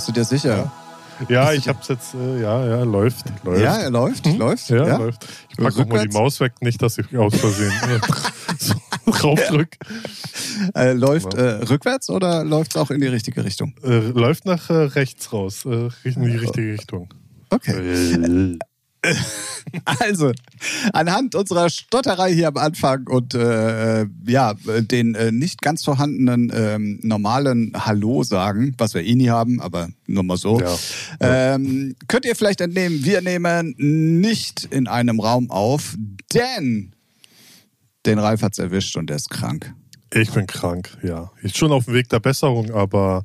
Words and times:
Ja, 0.00 0.06
bist 0.06 0.08
du 0.08 0.12
dir 0.12 0.24
sicher? 0.24 0.72
Ja, 1.28 1.52
ich 1.52 1.68
hab's 1.68 1.88
jetzt, 1.88 2.14
äh, 2.14 2.40
ja, 2.40 2.66
ja, 2.66 2.82
läuft, 2.82 3.26
läuft. 3.44 3.60
Ja, 3.60 3.76
er 3.76 3.90
läuft, 3.90 4.26
Hm? 4.26 4.38
läuft. 4.38 4.70
Ja, 4.70 4.86
ja. 4.86 4.96
läuft. 4.96 5.26
Ich 5.50 5.56
pack 5.58 5.78
auch 5.78 5.86
mal 5.86 6.08
die? 6.08 6.14
Maus 6.16 6.40
weg, 6.40 6.54
nicht, 6.62 6.80
dass 6.80 6.96
ich 6.96 7.14
aus 7.16 7.36
Versehen 7.36 7.72
so 8.58 8.74
draufdrück. 9.06 9.76
Äh, 10.74 10.92
läuft 10.92 11.34
äh, 11.34 11.42
rückwärts 11.68 12.08
oder 12.08 12.42
läuft 12.44 12.70
es 12.70 12.76
auch 12.80 12.90
in 12.90 13.00
die 13.02 13.08
richtige 13.08 13.44
Richtung? 13.44 13.74
Äh, 13.84 13.98
läuft 13.98 14.46
nach 14.46 14.70
äh, 14.70 14.72
rechts 14.72 15.30
raus, 15.32 15.66
äh, 15.66 15.90
in 16.04 16.22
die 16.22 16.36
richtige 16.36 16.72
Richtung. 16.72 17.12
Okay. 17.50 18.56
Also, 19.84 20.32
anhand 20.92 21.34
unserer 21.34 21.70
Stotterei 21.70 22.32
hier 22.34 22.48
am 22.48 22.56
Anfang 22.56 23.06
und 23.06 23.34
äh, 23.34 24.06
ja, 24.26 24.54
den 24.64 25.14
äh, 25.14 25.30
nicht 25.30 25.62
ganz 25.62 25.84
vorhandenen 25.84 26.50
ähm, 26.52 26.98
normalen 27.02 27.72
Hallo 27.74 28.24
sagen, 28.24 28.74
was 28.78 28.94
wir 28.94 29.04
eh 29.04 29.14
nie 29.14 29.30
haben, 29.30 29.60
aber 29.60 29.88
nur 30.06 30.24
mal 30.24 30.36
so, 30.36 30.60
Ja. 30.60 30.76
Ähm, 31.20 31.94
könnt 32.08 32.24
ihr 32.24 32.34
vielleicht 32.34 32.60
entnehmen, 32.60 33.04
wir 33.04 33.20
nehmen 33.20 33.74
nicht 33.76 34.64
in 34.64 34.88
einem 34.88 35.20
Raum 35.20 35.50
auf, 35.50 35.94
denn 36.34 36.94
den 38.06 38.18
Ralf 38.18 38.42
hat's 38.42 38.58
erwischt 38.58 38.96
und 38.96 39.10
er 39.10 39.16
ist 39.16 39.30
krank. 39.30 39.72
Ich 40.12 40.32
bin 40.32 40.46
krank, 40.46 40.98
ja. 41.02 41.30
Ich 41.36 41.42
bin 41.42 41.54
schon 41.54 41.72
auf 41.72 41.84
dem 41.84 41.94
Weg 41.94 42.08
der 42.08 42.18
Besserung, 42.18 42.72
aber 42.72 43.24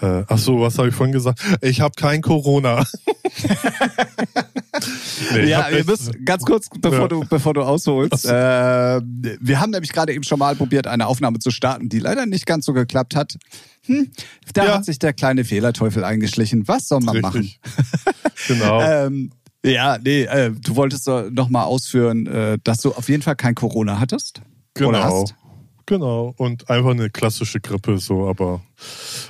äh, 0.00 0.22
ach 0.26 0.38
so, 0.38 0.60
was 0.60 0.78
habe 0.78 0.88
ich 0.88 0.94
vorhin 0.94 1.12
gesagt? 1.12 1.40
Ich 1.60 1.82
habe 1.82 1.94
kein 1.96 2.22
Corona. 2.22 2.86
nee, 5.32 5.46
Ja, 5.48 5.66
wir 5.70 5.84
müssen 5.84 6.24
ganz 6.24 6.44
kurz, 6.44 6.68
bevor 6.80 7.00
Ja. 7.02 7.08
du, 7.08 7.24
bevor 7.28 7.54
du 7.54 7.62
ausholst. 7.62 8.24
Äh, 8.26 8.30
wir 8.30 9.60
haben 9.60 9.70
nämlich 9.70 9.92
gerade 9.92 10.12
eben 10.12 10.24
schon 10.24 10.38
mal 10.38 10.54
probiert, 10.56 10.86
eine 10.86 11.06
Aufnahme 11.06 11.38
zu 11.38 11.50
starten, 11.50 11.88
die 11.88 11.98
leider 11.98 12.26
nicht 12.26 12.46
ganz 12.46 12.66
so 12.66 12.72
geklappt 12.72 13.14
hat. 13.16 13.36
Hm, 13.86 14.10
da 14.54 14.64
Ja. 14.64 14.74
hat 14.74 14.84
sich 14.84 14.98
der 14.98 15.12
kleine 15.12 15.44
Fehlerteufel 15.44 16.04
eingeschlichen. 16.04 16.66
Was 16.68 16.88
soll 16.88 17.00
man 17.00 17.20
machen? 17.20 17.40
Richtig. 17.42 17.60
genau. 18.48 18.80
Ähm, 18.82 19.30
ja, 19.64 19.98
nee, 20.02 20.22
äh, 20.24 20.50
du 20.50 20.76
wolltest 20.76 21.06
noch 21.30 21.48
mal 21.48 21.64
ausführen, 21.64 22.26
äh, 22.26 22.58
dass 22.64 22.78
du 22.78 22.92
auf 22.92 23.08
jeden 23.08 23.22
Fall 23.22 23.36
kein 23.36 23.54
Corona 23.54 23.98
hattest. 24.00 24.42
Genau. 24.74 24.88
Oder 24.90 25.04
hast. 25.04 25.34
Genau. 25.86 26.34
Und 26.36 26.70
einfach 26.70 26.90
eine 26.90 27.10
klassische 27.10 27.60
Grippe, 27.60 27.98
so, 27.98 28.28
aber. 28.28 28.62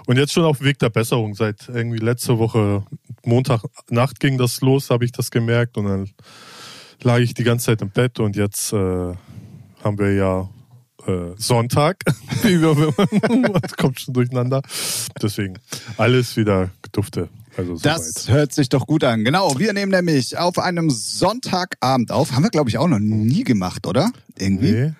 Und 0.06 0.16
jetzt 0.18 0.32
schon 0.32 0.44
auf 0.44 0.58
dem 0.58 0.66
Weg 0.66 0.78
der 0.78 0.90
Besserung. 0.90 1.34
Seit 1.34 1.68
irgendwie 1.68 1.98
letzte 1.98 2.38
Woche, 2.38 2.84
Montagnacht 3.24 4.20
ging 4.20 4.38
das 4.38 4.60
los, 4.60 4.90
habe 4.90 5.04
ich 5.04 5.12
das 5.12 5.30
gemerkt. 5.30 5.76
Und 5.76 5.86
dann 5.86 6.10
lag 7.02 7.18
ich 7.18 7.34
die 7.34 7.44
ganze 7.44 7.66
Zeit 7.66 7.82
im 7.82 7.90
Bett 7.90 8.20
und 8.20 8.36
jetzt 8.36 8.72
äh, 8.72 8.76
haben 9.82 9.98
wir 9.98 10.14
ja 10.14 10.48
äh, 11.06 11.34
Sonntag. 11.36 11.98
Das 12.42 13.76
kommt 13.76 14.00
schon 14.00 14.14
durcheinander. 14.14 14.60
Deswegen 15.22 15.58
alles 15.96 16.36
wieder 16.36 16.70
Dufte. 16.92 17.28
Also 17.56 17.76
Das 17.78 18.12
soweit. 18.24 18.36
hört 18.36 18.52
sich 18.52 18.68
doch 18.68 18.86
gut 18.86 19.04
an. 19.04 19.24
Genau, 19.24 19.58
wir 19.58 19.72
nehmen 19.72 19.92
nämlich 19.92 20.36
auf 20.36 20.58
einem 20.58 20.90
Sonntagabend 20.90 22.10
auf. 22.10 22.32
Haben 22.32 22.42
wir, 22.42 22.50
glaube 22.50 22.68
ich, 22.68 22.78
auch 22.78 22.88
noch 22.88 22.98
nie 22.98 23.44
gemacht, 23.44 23.86
oder? 23.86 24.10
Irgendwie? 24.38 24.72
Nee. 24.72 24.92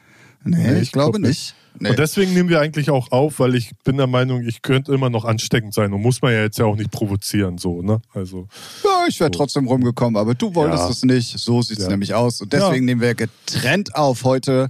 Nee, 0.44 0.56
Nee, 0.58 0.74
ich, 0.76 0.82
ich 0.82 0.92
glaube 0.92 1.18
glaub 1.18 1.28
nicht. 1.28 1.54
Nee. 1.80 1.90
Und 1.90 1.98
deswegen 1.98 2.32
nehmen 2.34 2.48
wir 2.48 2.60
eigentlich 2.60 2.88
auch 2.90 3.10
auf, 3.10 3.40
weil 3.40 3.56
ich 3.56 3.72
bin 3.82 3.96
der 3.96 4.06
Meinung, 4.06 4.46
ich 4.46 4.62
könnte 4.62 4.94
immer 4.94 5.10
noch 5.10 5.24
ansteckend 5.24 5.74
sein 5.74 5.92
und 5.92 6.02
muss 6.02 6.22
man 6.22 6.32
ja 6.32 6.42
jetzt 6.42 6.56
ja 6.56 6.66
auch 6.66 6.76
nicht 6.76 6.92
provozieren, 6.92 7.58
so, 7.58 7.82
ne? 7.82 8.00
Also, 8.12 8.46
Ja, 8.84 9.06
ich 9.08 9.18
wäre 9.18 9.32
trotzdem 9.32 9.66
rumgekommen, 9.66 10.16
aber 10.16 10.36
du 10.36 10.54
wolltest 10.54 10.84
Ja. 10.84 10.90
es 10.90 11.02
nicht. 11.04 11.36
So 11.36 11.62
sieht's 11.62 11.82
Ja. 11.82 11.88
nämlich 11.88 12.14
aus. 12.14 12.40
Und 12.40 12.52
deswegen 12.52 12.84
nehmen 12.84 13.00
wir 13.00 13.16
getrennt 13.16 13.96
auf 13.96 14.22
heute. 14.22 14.68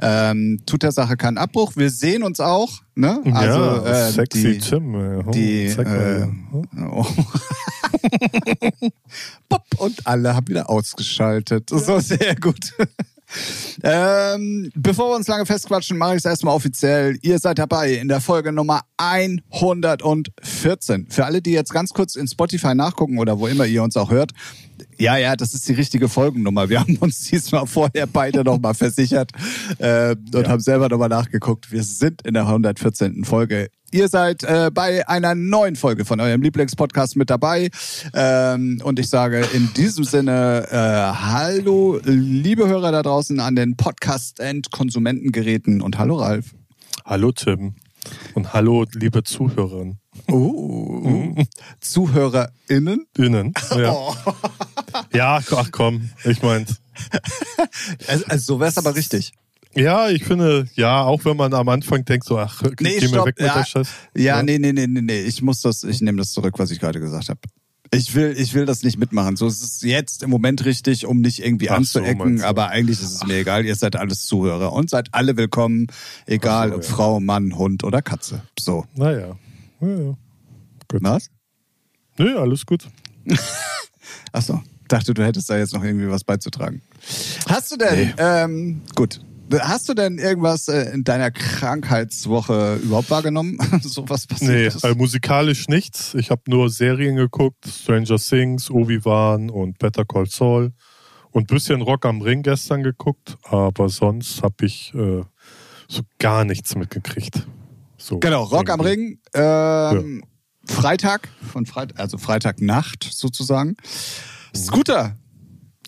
Ähm, 0.00 0.62
tut 0.64 0.82
der 0.82 0.92
Sache 0.92 1.18
keinen 1.18 1.36
Abbruch. 1.36 1.72
Wir 1.76 1.90
sehen 1.90 2.22
uns 2.22 2.40
auch. 2.40 2.70
Ne? 2.94 3.20
Also, 3.32 3.58
ja, 3.58 4.08
äh, 4.08 4.12
sexy 4.12 4.52
die, 4.52 4.58
Tim. 4.58 4.94
oh, 5.26 5.30
die 5.32 5.70
zeig 5.76 5.86
mal 5.86 6.32
äh, 6.74 6.80
oh. 6.90 7.06
Pop, 9.50 9.62
und 9.78 10.06
alle 10.06 10.34
haben 10.34 10.48
wieder 10.48 10.70
ausgeschaltet. 10.70 11.68
So 11.68 11.98
sehr 12.00 12.34
gut. 12.36 12.72
Ähm, 13.82 14.70
bevor 14.74 15.10
wir 15.10 15.16
uns 15.16 15.28
lange 15.28 15.46
festquatschen, 15.46 15.98
mache 15.98 16.12
ich 16.12 16.18
es 16.18 16.24
erstmal 16.24 16.54
offiziell. 16.54 17.18
Ihr 17.22 17.38
seid 17.38 17.58
dabei 17.58 17.94
in 17.94 18.08
der 18.08 18.20
Folge 18.20 18.52
Nummer 18.52 18.82
114. 18.98 21.06
Für 21.10 21.24
alle, 21.24 21.42
die 21.42 21.52
jetzt 21.52 21.72
ganz 21.72 21.92
kurz 21.92 22.16
in 22.16 22.26
Spotify 22.28 22.74
nachgucken 22.74 23.18
oder 23.18 23.38
wo 23.38 23.46
immer 23.46 23.66
ihr 23.66 23.82
uns 23.82 23.96
auch 23.96 24.10
hört. 24.10 24.32
Ja, 24.98 25.16
ja, 25.16 25.36
das 25.36 25.54
ist 25.54 25.66
die 25.68 25.72
richtige 25.72 26.08
Folgennummer. 26.08 26.68
Wir 26.68 26.80
haben 26.80 26.96
uns 26.96 27.20
diesmal 27.30 27.66
vorher 27.66 28.06
beide 28.06 28.44
nochmal 28.44 28.74
versichert 28.74 29.30
äh, 29.78 30.10
und 30.14 30.34
Ja. 30.34 30.48
haben 30.48 30.60
selber 30.60 30.88
nochmal 30.88 31.08
nachgeguckt. 31.08 31.72
Wir 31.72 31.82
sind 31.82 32.22
in 32.22 32.34
der 32.34 32.44
114. 32.44 33.24
Folge. 33.24 33.68
Ihr 33.92 34.08
seid 34.08 34.42
äh, 34.42 34.70
bei 34.72 35.08
einer 35.08 35.34
neuen 35.34 35.76
Folge 35.76 36.04
von 36.04 36.20
eurem 36.20 36.42
Lieblingspodcast 36.42 37.16
mit 37.16 37.30
dabei. 37.30 37.70
Ähm, 38.14 38.80
und 38.82 38.98
ich 38.98 39.08
sage 39.08 39.46
in 39.52 39.72
diesem 39.74 40.04
Sinne, 40.04 40.66
äh, 40.70 40.76
hallo, 40.76 42.00
liebe 42.04 42.66
Hörer 42.66 42.90
da 42.90 43.02
draußen 43.02 43.38
an 43.38 43.54
den 43.54 43.76
Podcast- 43.76 44.40
und 44.40 44.70
Konsumentengeräten 44.72 45.82
und 45.82 45.98
hallo 45.98 46.16
Ralf. 46.16 46.46
Hallo 47.04 47.30
Tim. 47.32 47.76
Und 48.34 48.52
hallo, 48.52 48.84
liebe 48.92 49.22
Zuhörerinnen. 49.22 49.98
Uh, 50.30 51.34
ZuhörerInnen. 51.80 53.06
Innen. 53.16 53.54
Ja, 53.76 53.92
Oh. 53.92 54.14
ja 55.12 55.40
ach 55.54 55.70
komm, 55.72 56.10
ich 56.24 56.42
meinte. 56.42 56.76
Also, 58.06 58.24
also 58.26 58.54
so 58.54 58.60
wär's 58.60 58.78
aber 58.78 58.94
richtig. 58.94 59.32
Ja, 59.76 60.08
ich 60.08 60.24
finde, 60.24 60.66
ja, 60.74 61.02
auch 61.02 61.24
wenn 61.24 61.36
man 61.36 61.52
am 61.54 61.68
Anfang 61.68 62.04
denkt, 62.04 62.26
so, 62.26 62.38
ach, 62.38 62.62
Nee, 62.80 62.98
geh 62.98 63.08
mir 63.08 63.24
weg 63.24 63.36
mit 63.38 63.40
Ja, 63.46 63.58
der 63.58 63.64
Scheiß. 63.64 63.88
ja, 64.16 64.42
nee, 64.42 64.58
nee, 64.58 64.72
nee, 64.72 64.86
nee, 64.86 65.02
nee. 65.02 65.20
Ich 65.20 65.42
muss 65.42 65.60
das, 65.60 65.84
ich 65.84 66.00
nehme 66.00 66.18
das 66.18 66.32
zurück, 66.32 66.54
was 66.58 66.70
ich 66.70 66.80
gerade 66.80 66.98
gesagt 67.00 67.28
habe. 67.28 67.40
Ich 67.92 68.14
will, 68.14 68.34
ich 68.36 68.52
will 68.54 68.66
das 68.66 68.82
nicht 68.82 68.98
mitmachen. 68.98 69.36
So 69.36 69.46
es 69.46 69.62
ist 69.62 69.82
jetzt 69.84 70.22
im 70.24 70.30
Moment 70.30 70.64
richtig, 70.64 71.06
um 71.06 71.20
nicht 71.20 71.38
irgendwie 71.44 71.70
Ach 71.70 71.74
so, 71.84 72.00
anzuecken, 72.00 72.38
du? 72.38 72.46
aber 72.46 72.68
eigentlich 72.70 73.00
ist 73.00 73.12
es 73.14 73.26
mir 73.26 73.36
egal. 73.36 73.64
Ihr 73.64 73.76
seid 73.76 73.94
alles 73.94 74.26
Zuhörer 74.26 74.72
und 74.72 74.90
seid 74.90 75.08
alle 75.12 75.36
willkommen, 75.36 75.86
egal 76.26 76.68
Ach 76.68 76.72
so, 76.72 76.76
ob 76.78 76.82
ja. 76.82 76.88
Frau, 76.90 77.20
Mann, 77.20 77.56
Hund 77.56 77.84
oder 77.84 78.02
Katze. 78.02 78.42
So. 78.58 78.84
Naja. 78.96 79.36
Ja, 79.80 79.88
ja. 79.88 80.16
Gut. 80.88 81.02
Was? 81.02 81.30
Nö, 82.18 82.36
alles 82.38 82.66
gut. 82.66 82.88
Ach 84.32 84.42
so. 84.42 84.62
Dachte, 84.88 85.14
du 85.14 85.24
hättest 85.24 85.50
da 85.50 85.58
jetzt 85.58 85.74
noch 85.74 85.82
irgendwie 85.84 86.08
was 86.08 86.22
beizutragen. 86.24 86.80
Hast 87.48 87.72
du 87.72 87.76
denn, 87.76 87.98
Nee. 88.08 88.14
ähm, 88.18 88.82
gut. 88.94 89.20
Hast 89.60 89.88
du 89.88 89.94
denn 89.94 90.18
irgendwas 90.18 90.68
äh, 90.68 90.92
in 90.92 91.04
deiner 91.04 91.30
Krankheitswoche 91.30 92.80
überhaupt 92.82 93.10
wahrgenommen? 93.10 93.58
so 93.82 94.08
was 94.08 94.26
passiert 94.26 94.82
Nee, 94.82 94.88
äh, 94.88 94.94
musikalisch 94.94 95.68
nichts. 95.68 96.14
Ich 96.14 96.30
habe 96.30 96.42
nur 96.48 96.70
Serien 96.70 97.16
geguckt, 97.16 97.66
Stranger 97.66 98.18
Things, 98.18 98.70
Obi-Wan 98.70 99.50
und 99.50 99.78
Better 99.78 100.04
Call 100.04 100.26
Saul 100.26 100.72
und 101.30 101.42
ein 101.50 101.54
bisschen 101.54 101.82
Rock 101.82 102.06
am 102.06 102.22
Ring 102.22 102.42
gestern 102.42 102.82
geguckt, 102.82 103.36
aber 103.42 103.88
sonst 103.88 104.42
habe 104.42 104.66
ich 104.66 104.92
äh, 104.94 105.22
so 105.88 106.02
gar 106.18 106.44
nichts 106.44 106.74
mitgekriegt. 106.74 107.46
So 107.98 108.18
Genau, 108.18 108.44
Rock 108.44 108.70
am 108.70 108.80
irgendwie. 108.80 109.18
Ring. 109.34 110.22
Ähm, 110.22 110.24
Freitag, 110.64 111.28
von 111.52 111.66
Freit 111.66 111.98
also 111.98 112.18
Freitagnacht 112.18 113.04
sozusagen. 113.04 113.76
Scooter. 114.54 115.16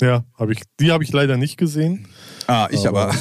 Ja, 0.01 0.25
habe 0.39 0.53
ich. 0.53 0.61
Die 0.81 0.93
habe 0.93 1.03
ich 1.05 1.13
leider 1.13 1.37
nicht 1.37 1.57
gesehen. 1.57 2.07
Ah, 2.47 2.69
ich 2.71 2.87
aber. 2.87 3.13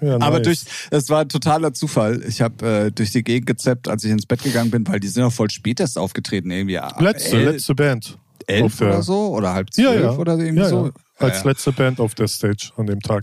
Ja, 0.00 0.08
ja, 0.08 0.14
aber 0.20 0.38
nice. 0.40 0.44
durch, 0.44 0.60
es 0.90 1.08
war 1.10 1.22
ein 1.22 1.28
totaler 1.28 1.72
Zufall. 1.72 2.22
Ich 2.28 2.40
habe 2.40 2.66
äh, 2.86 2.90
durch 2.92 3.10
die 3.10 3.24
Gegend 3.24 3.46
gezappt, 3.46 3.88
als 3.88 4.04
ich 4.04 4.10
ins 4.10 4.26
Bett 4.26 4.42
gegangen 4.42 4.70
bin, 4.70 4.86
weil 4.86 5.00
die 5.00 5.08
sind 5.08 5.22
auch 5.24 5.32
voll 5.32 5.50
spät 5.50 5.80
erst 5.80 5.98
aufgetreten, 5.98 6.50
irgendwie. 6.50 6.78
letzte, 6.98 7.36
el- 7.36 7.50
letzte 7.52 7.74
Band. 7.74 8.18
elf 8.46 8.80
oder 8.80 9.02
so 9.02 9.28
oder 9.34 9.54
halb 9.54 9.68
Ja, 9.76 9.90
zwölf 9.90 10.02
ja. 10.02 10.10
oder 10.16 10.38
irgendwie 10.38 10.62
ja, 10.62 10.68
so. 10.68 10.86
Ja. 10.86 10.92
Als 11.18 11.38
ja, 11.38 11.42
ja. 11.42 11.48
letzte 11.50 11.72
Band 11.72 12.00
auf 12.00 12.14
der 12.14 12.28
Stage 12.28 12.70
an 12.76 12.86
dem 12.86 13.00
Tag. 13.00 13.22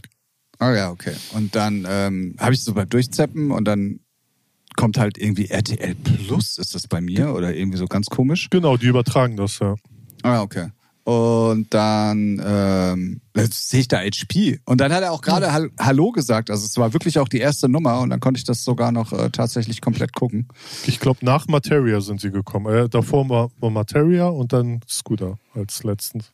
Oh 0.59 0.69
ja, 0.71 0.89
okay. 0.89 1.13
Und 1.33 1.55
dann 1.55 1.85
ähm, 1.89 2.35
habe 2.39 2.53
ich 2.53 2.63
so 2.63 2.73
beim 2.73 2.89
Durchzappen 2.89 3.51
und 3.51 3.65
dann 3.65 3.99
kommt 4.75 4.97
halt 4.97 5.17
irgendwie 5.17 5.49
RTL 5.49 5.95
Plus, 5.95 6.57
ist 6.57 6.75
das 6.75 6.87
bei 6.87 6.99
mir 6.99 7.33
oder 7.33 7.53
irgendwie 7.53 7.77
so 7.77 7.85
ganz 7.85 8.07
komisch. 8.07 8.49
Genau, 8.49 8.75
die 8.75 8.87
übertragen 8.87 9.37
das, 9.37 9.59
ja. 9.59 9.75
Ah, 10.23 10.41
okay. 10.41 10.69
Und 11.05 11.71
dann 11.71 12.41
ähm, 12.43 13.21
jetzt 13.35 13.69
sehe 13.69 13.81
ich 13.81 13.87
da 13.87 13.99
HP. 13.99 14.59
Und 14.65 14.81
dann 14.81 14.91
hat 14.91 15.03
er 15.03 15.11
auch 15.11 15.21
gerade 15.21 15.53
Hall- 15.53 15.69
Hallo 15.79 16.11
gesagt. 16.11 16.49
Also 16.49 16.65
es 16.65 16.75
war 16.77 16.93
wirklich 16.93 17.19
auch 17.19 17.27
die 17.27 17.37
erste 17.37 17.69
Nummer 17.69 17.99
und 17.99 18.09
dann 18.09 18.19
konnte 18.19 18.39
ich 18.39 18.43
das 18.43 18.63
sogar 18.63 18.91
noch 18.91 19.13
äh, 19.13 19.29
tatsächlich 19.29 19.81
komplett 19.81 20.13
gucken. 20.13 20.47
Ich 20.87 20.99
glaube, 20.99 21.23
nach 21.23 21.47
Materia 21.47 22.01
sind 22.01 22.21
sie 22.21 22.31
gekommen. 22.31 22.73
Äh, 22.73 22.89
davor 22.89 23.29
war, 23.29 23.51
war 23.59 23.69
Materia 23.69 24.25
und 24.25 24.51
dann 24.51 24.79
Scooter 24.89 25.37
als 25.53 25.83
letztens. 25.83 26.31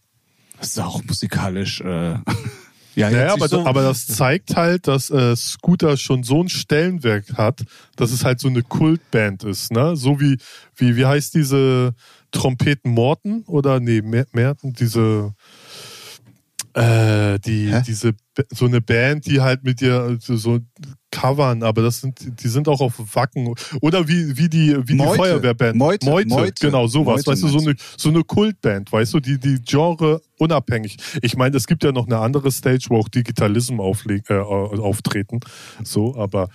Das 0.57 0.69
ist 0.69 0.79
auch 0.79 1.03
musikalisch. 1.03 1.81
Äh, 1.81 2.13
ja, 2.95 3.09
Naja, 3.09 3.33
aber, 3.33 3.49
so, 3.49 3.65
aber 3.65 3.83
das 3.83 4.07
zeigt 4.07 4.55
halt, 4.55 4.87
dass 4.87 5.09
äh, 5.09 5.35
Scooter 5.35 5.97
schon 5.97 6.23
so 6.23 6.41
ein 6.41 6.47
Stellenwerk 6.47 7.33
hat, 7.33 7.61
dass 7.97 8.11
es 8.13 8.23
halt 8.23 8.39
so 8.39 8.47
eine 8.47 8.63
Kultband 8.63 9.43
ist, 9.43 9.73
ne? 9.73 9.97
So 9.97 10.21
wie, 10.21 10.37
wie, 10.77 10.95
wie 10.95 11.05
heißt 11.05 11.33
diese 11.35 11.93
Trompeten 12.31 12.91
Morten? 12.91 13.43
Oder 13.47 13.79
nee, 13.79 14.01
Mer- 14.01 14.27
Merten, 14.31 14.73
diese 14.73 15.33
äh, 16.73 17.39
die, 17.39 17.71
Hä? 17.71 17.81
diese 17.85 18.13
so 18.49 18.65
eine 18.65 18.81
Band, 18.81 19.25
die 19.25 19.41
halt 19.41 19.63
mit 19.63 19.81
dir 19.81 20.17
so, 20.19 20.35
so 20.35 20.59
covern, 21.11 21.63
aber 21.63 21.81
das 21.81 21.99
sind, 21.99 22.41
die 22.41 22.47
sind 22.47 22.67
auch 22.67 22.79
auf 22.79 22.93
Wacken. 23.13 23.53
Oder 23.81 24.07
wie, 24.07 24.37
wie 24.37 24.49
die, 24.49 24.75
wie 24.87 24.95
Meute. 24.95 25.11
die 25.11 25.17
Feuerwehrband. 25.17 25.75
Meute. 25.75 26.09
Meute. 26.09 26.53
Genau, 26.65 26.87
sowas. 26.87 27.17
Meute 27.17 27.31
weißt 27.31 27.43
du, 27.43 27.47
so 27.49 27.59
eine, 27.59 27.75
so 27.97 28.09
eine 28.09 28.23
Kultband, 28.23 28.91
weißt 28.91 29.13
du, 29.13 29.19
die, 29.19 29.37
die 29.37 29.61
Genre 29.61 30.21
unabhängig. 30.37 30.97
Ich 31.21 31.35
meine, 31.35 31.55
es 31.57 31.67
gibt 31.67 31.83
ja 31.83 31.91
noch 31.91 32.07
eine 32.07 32.17
andere 32.17 32.51
Stage, 32.51 32.85
wo 32.89 32.97
auch 32.97 33.09
Digitalism 33.09 33.79
aufle 33.79 34.21
äh, 34.29 34.33
auftreten. 34.33 35.41
So, 35.83 36.15
aber 36.15 36.49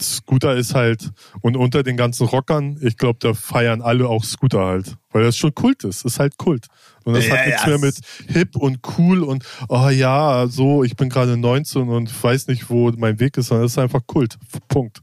Scooter 0.00 0.56
ist 0.56 0.74
halt, 0.74 1.10
und 1.42 1.56
unter 1.56 1.82
den 1.82 1.96
ganzen 1.96 2.26
Rockern, 2.26 2.78
ich 2.80 2.96
glaube, 2.96 3.18
da 3.20 3.34
feiern 3.34 3.82
alle 3.82 4.08
auch 4.08 4.24
Scooter 4.24 4.64
halt. 4.64 4.96
Weil 5.10 5.24
das 5.24 5.36
schon 5.36 5.54
Kult 5.54 5.84
ist. 5.84 6.04
Ist 6.04 6.18
halt 6.18 6.36
Kult. 6.38 6.66
Und 7.04 7.14
das 7.14 7.26
Ja, 7.26 7.36
hat 7.36 7.46
nichts 7.46 7.62
ja, 7.62 7.68
mehr 7.68 7.78
mit 7.78 7.96
hip 8.28 8.56
und 8.56 8.80
cool 8.98 9.22
und, 9.22 9.44
oh 9.68 9.88
ja, 9.88 10.46
so, 10.48 10.82
ich 10.82 10.96
bin 10.96 11.08
gerade 11.16 11.36
19 11.36 11.88
und 11.88 12.22
weiß 12.22 12.46
nicht, 12.48 12.68
wo 12.68 12.90
mein 12.92 13.18
Weg 13.18 13.36
ist, 13.38 13.46
sondern 13.48 13.66
es 13.66 13.72
ist 13.72 13.78
einfach 13.78 14.02
Kult. 14.06 14.36
Punkt. 14.68 15.00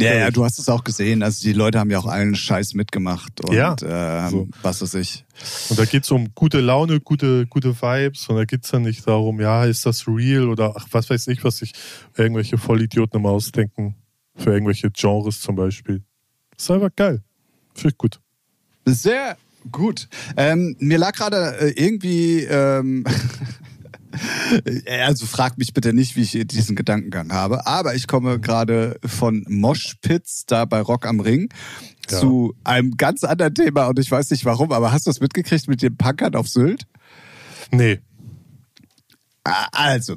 Ja, 0.00 0.14
ja, 0.14 0.30
du 0.30 0.44
hast 0.44 0.60
es 0.60 0.68
auch 0.68 0.84
gesehen. 0.84 1.24
Also 1.24 1.42
die 1.42 1.52
Leute 1.52 1.80
haben 1.80 1.90
ja 1.90 1.98
auch 1.98 2.06
allen 2.06 2.36
Scheiß 2.36 2.74
mitgemacht 2.74 3.40
und 3.44 3.52
Ja, 3.52 3.74
ähm, 3.82 4.30
so. 4.30 4.48
was 4.62 4.80
weiß 4.80 4.94
ich. 4.94 5.24
Und 5.70 5.76
da 5.76 5.84
geht's 5.86 6.12
um 6.12 6.28
gute 6.36 6.60
Laune, 6.60 7.00
gute, 7.00 7.48
gute 7.48 7.74
Vibes. 7.82 8.28
Und 8.28 8.36
da 8.36 8.44
geht's 8.44 8.70
dann 8.70 8.82
nicht 8.82 9.04
darum, 9.08 9.40
ja, 9.40 9.64
ist 9.64 9.84
das 9.86 10.06
real 10.06 10.48
oder 10.48 10.74
ach, 10.76 10.86
was 10.92 11.10
weiß 11.10 11.26
ich, 11.26 11.42
was 11.42 11.56
sich 11.58 11.72
irgendwelche 12.16 12.58
Vollidioten 12.58 13.18
immer 13.18 13.30
ausdenken. 13.30 13.96
Für 14.36 14.52
irgendwelche 14.52 14.88
Genres 14.92 15.40
zum 15.40 15.56
Beispiel. 15.56 16.04
ist 16.56 16.70
einfach 16.70 16.90
geil. 16.94 17.24
Finde 17.74 17.88
ich 17.88 17.98
gut. 17.98 18.20
Sehr 18.86 19.36
gut. 19.72 20.08
Ähm, 20.36 20.76
mir 20.78 20.98
lag 20.98 21.12
gerade 21.12 21.56
äh, 21.58 21.70
irgendwie, 21.70 22.44
ähm, 22.44 23.04
also 24.86 25.26
frag 25.26 25.58
mich 25.58 25.72
bitte 25.74 25.92
nicht, 25.92 26.16
wie 26.16 26.22
ich 26.22 26.46
diesen 26.46 26.76
Gedankengang 26.76 27.32
habe, 27.32 27.66
aber 27.66 27.94
ich 27.94 28.06
komme 28.06 28.40
gerade 28.40 28.98
von 29.04 29.44
Moshpits 29.48 30.44
da 30.46 30.64
bei 30.64 30.80
Rock 30.80 31.06
am 31.06 31.20
Ring 31.20 31.48
Ja. 32.10 32.20
zu 32.20 32.54
einem 32.64 32.96
ganz 32.96 33.24
anderen 33.24 33.54
Thema 33.54 33.86
und 33.86 33.98
ich 33.98 34.10
weiß 34.10 34.30
nicht 34.30 34.44
warum, 34.44 34.72
aber 34.72 34.92
hast 34.92 35.06
du 35.06 35.10
es 35.10 35.20
mitgekriegt 35.20 35.68
mit 35.68 35.82
den 35.82 35.96
Punkern 35.96 36.34
auf 36.34 36.48
Sylt? 36.48 36.86
Nee. 37.70 38.00
Also, 39.72 40.16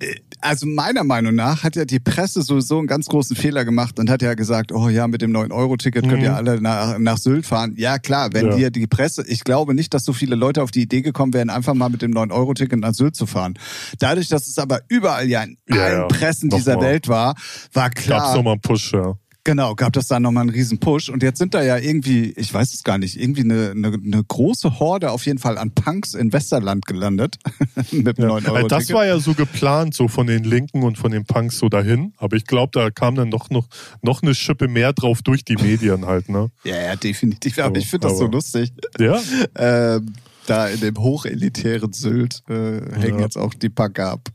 äh, 0.00 0.14
also 0.42 0.66
meiner 0.66 1.04
Meinung 1.04 1.34
nach 1.34 1.62
hat 1.62 1.76
ja 1.76 1.84
die 1.84 2.00
Presse 2.00 2.42
sowieso 2.42 2.78
einen 2.78 2.86
ganz 2.86 3.06
großen 3.06 3.36
Fehler 3.36 3.64
gemacht 3.64 3.98
und 3.98 4.10
hat 4.10 4.22
ja 4.22 4.34
gesagt, 4.34 4.72
oh 4.72 4.88
ja, 4.88 5.06
mit 5.08 5.22
dem 5.22 5.32
9-Euro-Ticket 5.32 6.08
könnt 6.08 6.22
ihr 6.22 6.34
alle 6.34 6.60
nach, 6.60 6.98
nach 6.98 7.18
Sylt 7.18 7.46
fahren. 7.46 7.74
Ja 7.76 7.98
klar, 7.98 8.32
wenn 8.32 8.46
Ja. 8.50 8.56
dir 8.56 8.70
die 8.70 8.86
Presse, 8.86 9.24
ich 9.26 9.44
glaube 9.44 9.74
nicht, 9.74 9.92
dass 9.94 10.04
so 10.04 10.12
viele 10.12 10.34
Leute 10.36 10.62
auf 10.62 10.70
die 10.70 10.82
Idee 10.82 11.02
gekommen 11.02 11.32
wären, 11.34 11.50
einfach 11.50 11.74
mal 11.74 11.88
mit 11.88 12.02
dem 12.02 12.12
9-Euro-Ticket 12.12 12.78
nach 12.80 12.94
Sylt 12.94 13.16
zu 13.16 13.26
fahren. 13.26 13.54
Dadurch, 13.98 14.28
dass 14.28 14.46
es 14.46 14.58
aber 14.58 14.80
überall 14.88 15.28
ja 15.28 15.42
in 15.42 15.56
Ja, 15.68 15.82
allen 15.84 16.00
ja. 16.00 16.06
Pressen 16.06 16.50
dieser 16.50 16.74
Nochmal. 16.74 16.90
Welt 16.90 17.08
war, 17.08 17.34
war 17.72 17.90
Gab's 17.90 18.02
klar, 18.02 18.36
nochmal 18.36 18.52
einen 18.54 18.60
Push, 18.62 18.92
ja. 18.92 19.14
Genau, 19.44 19.74
gab 19.74 19.94
das 19.94 20.06
da 20.08 20.20
nochmal 20.20 20.42
einen 20.42 20.50
riesen 20.50 20.78
Push. 20.78 21.08
Und 21.08 21.22
jetzt 21.22 21.38
sind 21.38 21.54
da 21.54 21.62
ja 21.62 21.78
irgendwie, 21.78 22.32
ich 22.36 22.52
weiß 22.52 22.74
es 22.74 22.82
gar 22.82 22.98
nicht, 22.98 23.18
irgendwie 23.18 23.40
eine, 23.42 23.70
eine, 23.70 23.88
eine 23.94 24.22
große 24.22 24.78
Horde 24.78 25.10
auf 25.10 25.24
jeden 25.24 25.38
Fall 25.38 25.56
an 25.56 25.70
Punks 25.72 26.12
in 26.14 26.30
Westerland 26.32 26.84
gelandet. 26.84 27.36
mit 27.90 28.18
Ja. 28.18 28.26
9 28.26 28.44
Äh, 28.44 28.48
Euro 28.50 28.68
Das 28.68 28.92
war 28.92 29.06
ja 29.06 29.18
so 29.18 29.32
geplant, 29.32 29.94
so 29.94 30.08
von 30.08 30.26
den 30.26 30.44
Linken 30.44 30.82
und 30.82 30.98
von 30.98 31.10
den 31.10 31.24
Punks 31.24 31.58
so 31.58 31.68
dahin. 31.70 32.12
Aber 32.18 32.36
ich 32.36 32.44
glaube, 32.46 32.70
da 32.78 32.90
kam 32.90 33.14
dann 33.14 33.30
noch, 33.30 33.48
noch, 33.50 33.66
noch 34.02 34.22
eine 34.22 34.34
Schippe 34.34 34.68
mehr 34.68 34.92
drauf 34.92 35.22
durch 35.22 35.44
die 35.44 35.56
Medien 35.56 36.04
halt, 36.06 36.28
ne? 36.28 36.50
Ja, 36.64 36.76
ja, 36.76 36.96
definitiv. 36.96 37.58
Aber 37.58 37.74
So, 37.76 37.80
ich 37.80 37.88
finde 37.88 38.08
das 38.08 38.18
so 38.18 38.26
lustig. 38.26 38.72
Ja, 38.98 39.20
Ähm, 39.56 40.12
da 40.46 40.66
in 40.68 40.80
dem 40.80 40.96
hochelitären 40.98 41.92
Sylt 41.92 42.42
äh, 42.48 42.80
hängen 42.98 43.18
Ja. 43.18 43.24
jetzt 43.24 43.36
auch 43.38 43.54
die 43.54 43.68
Punker 43.68 44.10
ab. 44.12 44.28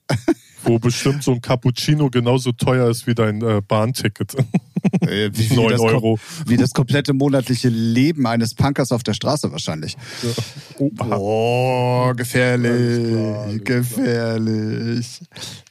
wo 0.63 0.79
bestimmt 0.79 1.23
so 1.23 1.31
ein 1.31 1.41
Cappuccino 1.41 2.09
genauso 2.09 2.51
teuer 2.51 2.89
ist 2.89 3.05
wie 3.05 3.13
dein 3.13 3.41
äh, 3.41 3.61
Bahnticket. 3.67 4.35
Äh, 5.01 5.31
wie, 5.33 5.49
wie 5.49 5.55
9 5.55 5.69
das 5.71 5.81
Euro. 5.81 6.19
Wie 6.45 6.57
das 6.57 6.71
komplette 6.71 7.13
monatliche 7.13 7.69
Leben 7.69 8.25
eines 8.27 8.53
Punkers 8.53 8.91
auf 8.91 9.03
der 9.03 9.13
Straße 9.13 9.51
wahrscheinlich. 9.51 9.95
Oh, 10.77 12.13
gefährlich, 12.15 13.07
klar, 13.09 13.57
gefährlich. 13.59 15.21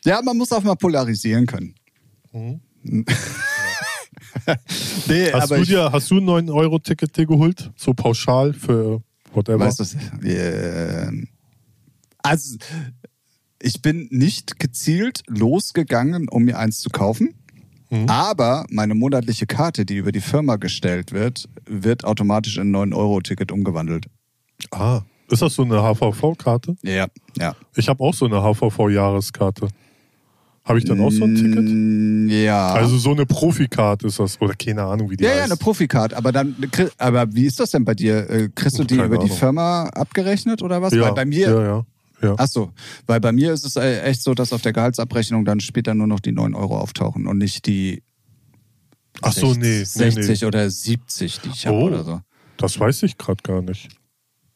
Ja, 0.04 0.20
man 0.22 0.36
muss 0.36 0.52
auch 0.52 0.62
mal 0.62 0.74
polarisieren 0.76 1.46
können. 1.46 1.74
Mhm. 2.32 2.60
nee, 5.08 5.32
Hast 5.32 5.50
du 5.50 5.64
dir, 5.64 5.92
hast 5.92 6.10
du 6.10 6.16
ein 6.18 6.28
9-Euro-Ticket 6.28 7.16
dir 7.16 7.26
geholt? 7.26 7.70
So 7.76 7.94
pauschal 7.94 8.52
für 8.52 9.02
whatever? 9.32 9.60
Weißt 9.60 9.80
du, 9.80 10.28
ähm, 10.28 11.28
also 12.22 12.56
ich 13.60 13.80
bin 13.80 14.08
nicht 14.10 14.58
gezielt 14.58 15.22
losgegangen, 15.26 16.28
um 16.28 16.44
mir 16.44 16.58
eins 16.58 16.80
zu 16.80 16.90
kaufen. 16.90 17.34
Mhm. 17.90 18.08
Aber 18.08 18.64
meine 18.70 18.94
monatliche 18.94 19.46
Karte, 19.46 19.84
die 19.84 19.96
über 19.96 20.12
die 20.12 20.20
Firma 20.20 20.56
gestellt 20.56 21.12
wird, 21.12 21.48
wird 21.66 22.04
automatisch 22.04 22.56
in 22.58 22.74
ein 22.74 22.92
9-Euro-Ticket 22.92 23.52
umgewandelt. 23.52 24.06
Ah, 24.70 25.02
ist 25.28 25.42
das 25.42 25.54
so 25.54 25.62
eine 25.62 25.82
HVV-Karte? 25.82 26.76
Ja, 26.82 27.06
ja. 27.38 27.54
Ich 27.76 27.88
habe 27.88 28.02
auch 28.02 28.14
so 28.14 28.26
eine 28.26 28.42
HVV-Jahreskarte. 28.42 29.68
Habe 30.64 30.78
ich 30.78 30.86
dann 30.86 30.98
auch 31.02 31.10
so 31.10 31.24
ein 31.24 31.34
Ticket? 31.34 31.62
Mm, 31.62 32.28
Ja. 32.30 32.72
Also 32.72 32.96
so 32.96 33.10
eine 33.10 33.26
Profikarte 33.26 34.06
ist 34.06 34.18
das. 34.18 34.40
Oder 34.40 34.54
keine 34.54 34.82
Ahnung, 34.84 35.10
wie 35.10 35.16
die 35.18 35.24
ja, 35.24 35.30
heißt. 35.30 35.38
ja, 35.40 35.44
eine 35.44 35.56
Profikarte. 35.58 36.16
Aber 36.16 36.32
dann, 36.32 36.56
aber 36.96 37.34
wie 37.34 37.44
ist 37.44 37.60
das 37.60 37.70
denn 37.72 37.84
bei 37.84 37.92
dir? 37.94 38.30
Äh, 38.30 38.48
Kriegst 38.54 38.78
du 38.78 38.84
die 38.84 38.94
Keine 38.96 39.08
über 39.08 39.18
die 39.18 39.24
Ahnung. 39.26 39.36
Firma 39.36 39.84
abgerechnet 39.88 40.62
oder 40.62 40.80
was? 40.80 40.94
ja, 40.94 41.02
Weil 41.02 41.12
bei 41.12 41.24
mir, 41.26 41.50
Ja, 41.50 41.62
ja. 41.62 41.86
Ja. 42.24 42.34
Ach 42.38 42.48
so, 42.48 42.72
weil 43.06 43.20
bei 43.20 43.32
mir 43.32 43.52
ist 43.52 43.64
es 43.64 43.76
äh, 43.76 44.00
echt 44.02 44.22
so, 44.22 44.34
dass 44.34 44.52
auf 44.52 44.62
der 44.62 44.72
Gehaltsabrechnung 44.72 45.44
dann 45.44 45.60
später 45.60 45.94
nur 45.94 46.06
noch 46.06 46.20
die 46.20 46.32
9 46.32 46.54
Euro 46.54 46.78
auftauchen 46.78 47.26
und 47.26 47.38
nicht 47.38 47.66
die 47.66 48.02
Ach 49.22 49.32
so, 49.32 49.52
60, 49.54 49.62
nee. 49.62 49.78
nee, 49.78 49.84
60 49.84 50.40
nee. 50.40 50.46
oder 50.46 50.68
70, 50.70 51.40
die 51.40 51.48
ich 51.50 51.66
habe 51.66 51.76
Oh. 51.76 51.86
oder 51.86 52.04
so. 52.04 52.20
Das 52.56 52.78
weiß 52.80 53.02
ich 53.04 53.16
gerade 53.18 53.42
gar 53.42 53.62
nicht. 53.62 53.88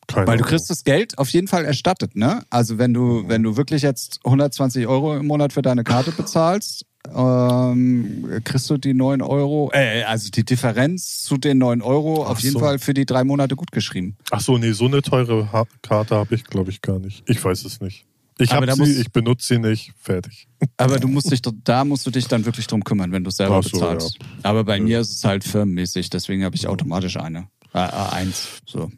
Keine 0.07 0.27
Weil 0.27 0.39
du 0.39 0.45
Ahnung. 0.45 0.51
kriegst 0.57 0.71
das 0.71 0.85
Geld 0.85 1.19
auf 1.19 1.29
jeden 1.31 1.49
Fall 1.49 1.65
erstattet, 1.65 2.17
ne? 2.17 2.43
Also 2.51 2.79
wenn 2.79 2.95
du, 2.95 3.29
wenn 3.29 3.43
du 3.43 3.57
wirklich 3.57 3.83
jetzt 3.83 4.21
120 4.25 4.87
Euro 4.87 5.17
im 5.17 5.27
Monat 5.27 5.53
für 5.53 5.63
deine 5.63 5.85
Karte 5.85 6.13
bezahlst, 6.13 6.87
ähm, 7.15 8.41
kriegst 8.45 8.69
du 8.71 8.77
die 8.79 8.95
9 8.95 9.23
Euro, 9.23 9.71
äh, 9.73 10.03
also 10.05 10.31
die 10.31 10.45
Differenz 10.45 11.23
zu 11.23 11.37
den 11.37 11.59
9 11.59 11.83
Euro 11.83 12.25
Ach 12.25 12.31
auf 12.31 12.41
jeden 12.41 12.55
so. 12.55 12.59
Fall 12.61 12.79
für 12.79 12.95
die 12.95 13.07
drei 13.07 13.25
Monate 13.25 13.57
gut 13.57 13.73
geschrieben. 13.73 14.17
Ach 14.31 14.41
so, 14.41 14.59
nee, 14.59 14.73
so 14.73 14.87
eine 14.87 15.03
teure 15.03 15.53
ha 15.53 15.65
Karte 15.83 16.17
habe 16.17 16.35
ich, 16.35 16.45
glaube 16.45 16.71
ich, 16.71 16.83
gar 16.83 16.99
nicht. 16.99 17.23
Ich 17.29 17.43
weiß 17.45 17.65
es 17.65 17.81
nicht. 17.81 18.05
Ich 18.41 18.53
habe 18.53 18.73
sie, 18.73 18.79
muss- 18.79 18.89
ich 18.91 19.11
benutze 19.11 19.55
sie 19.55 19.59
nicht. 19.59 19.93
Fertig. 20.01 20.47
Aber 20.77 20.99
du 21.01 21.09
musst 21.09 21.31
dich, 21.31 21.43
da 21.65 21.85
musst 21.85 22.07
du 22.07 22.11
dich 22.11 22.29
dann 22.29 22.45
wirklich 22.47 22.67
drum 22.69 22.85
kümmern, 22.85 23.11
wenn 23.13 23.25
du 23.25 23.31
es 23.31 23.37
selber 23.37 23.63
so, 23.63 23.71
bezahlst. 23.71 24.19
Aber 24.43 24.65
bei 24.65 24.79
mir 24.81 25.01
ist 25.01 25.11
es 25.11 25.25
halt 25.25 25.43
firmenmäßig, 25.45 26.11
deswegen 26.11 26.45
habe 26.45 26.55
ich 26.55 26.69
automatisch 26.69 27.17
eine. 27.17 27.49
Äh, 27.75 27.79
eins. 27.79 28.49
So. 28.65 28.91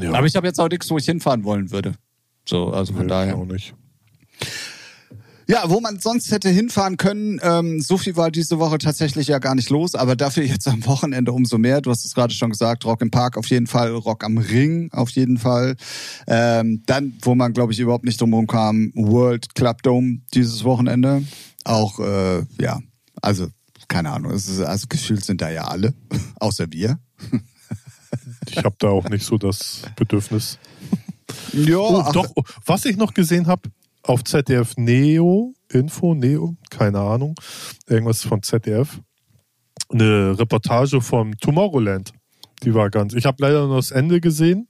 Ja, 0.00 0.12
Aber 0.12 0.26
ich 0.26 0.36
habe 0.36 0.46
jetzt 0.46 0.60
auch 0.60 0.68
nichts, 0.68 0.88
wo 0.90 0.98
ich 0.98 1.04
hinfahren 1.04 1.42
wollen 1.44 1.72
würde. 1.72 1.94
So, 2.48 2.68
also 2.70 2.92
von 2.92 3.02
nee, 3.02 3.08
daher. 3.08 3.36
auch 3.36 3.44
nicht. 3.44 3.74
Ja, 5.46 5.64
wo 5.68 5.80
man 5.80 5.98
sonst 5.98 6.30
hätte 6.30 6.48
hinfahren 6.48 6.96
können, 6.96 7.40
ähm, 7.42 7.80
so 7.80 7.98
viel 7.98 8.16
war 8.16 8.30
diese 8.30 8.58
Woche 8.58 8.78
tatsächlich 8.78 9.26
ja 9.28 9.38
gar 9.38 9.54
nicht 9.54 9.70
los, 9.70 9.94
aber 9.94 10.14
dafür 10.14 10.44
jetzt 10.44 10.68
am 10.68 10.84
Wochenende 10.86 11.32
umso 11.32 11.58
mehr. 11.58 11.80
Du 11.80 11.90
hast 11.90 12.04
es 12.04 12.14
gerade 12.14 12.32
schon 12.32 12.50
gesagt, 12.50 12.84
Rock 12.84 13.02
im 13.02 13.10
Park 13.10 13.36
auf 13.36 13.46
jeden 13.46 13.66
Fall, 13.66 13.90
Rock 13.90 14.22
am 14.22 14.38
Ring 14.38 14.90
auf 14.92 15.10
jeden 15.10 15.38
Fall. 15.38 15.76
Ähm, 16.26 16.82
dann, 16.86 17.14
wo 17.22 17.34
man, 17.34 17.52
glaube 17.52 17.72
ich, 17.72 17.80
überhaupt 17.80 18.04
nicht 18.04 18.20
drum 18.20 18.46
kam, 18.46 18.92
World 18.94 19.54
Club 19.54 19.82
Dome 19.82 20.20
dieses 20.34 20.62
Wochenende. 20.62 21.24
Auch, 21.64 21.98
äh, 21.98 22.44
ja, 22.60 22.80
also, 23.20 23.48
keine 23.88 24.10
Ahnung, 24.12 24.32
es 24.32 24.48
ist, 24.48 24.60
also 24.60 24.86
gefühlt 24.88 25.24
sind 25.24 25.40
da 25.40 25.50
ja 25.50 25.64
alle, 25.64 25.94
außer 26.40 26.66
wir. 26.70 26.98
Ich 28.48 28.58
habe 28.58 28.76
da 28.78 28.88
auch 28.88 29.08
nicht 29.08 29.24
so 29.24 29.36
das 29.36 29.82
Bedürfnis. 29.96 30.58
Ja, 31.52 31.76
Oh, 31.78 32.10
doch, 32.12 32.26
was 32.66 32.84
ich 32.84 32.96
noch 32.96 33.14
gesehen 33.14 33.46
habe, 33.46 33.70
auf 34.02 34.24
ZDF 34.24 34.76
Neo, 34.76 35.54
Info, 35.68 36.14
Neo, 36.14 36.56
keine 36.70 37.00
Ahnung, 37.00 37.34
irgendwas 37.86 38.22
von 38.22 38.42
ZDF, 38.42 39.00
eine 39.90 40.38
Reportage 40.38 41.00
vom 41.00 41.36
Tomorrowland. 41.38 42.12
Die 42.62 42.74
war 42.74 42.90
ganz. 42.90 43.14
Ich 43.14 43.24
habe 43.26 43.36
leider 43.40 43.66
nur 43.66 43.76
das 43.76 43.90
Ende 43.90 44.20
gesehen 44.20 44.68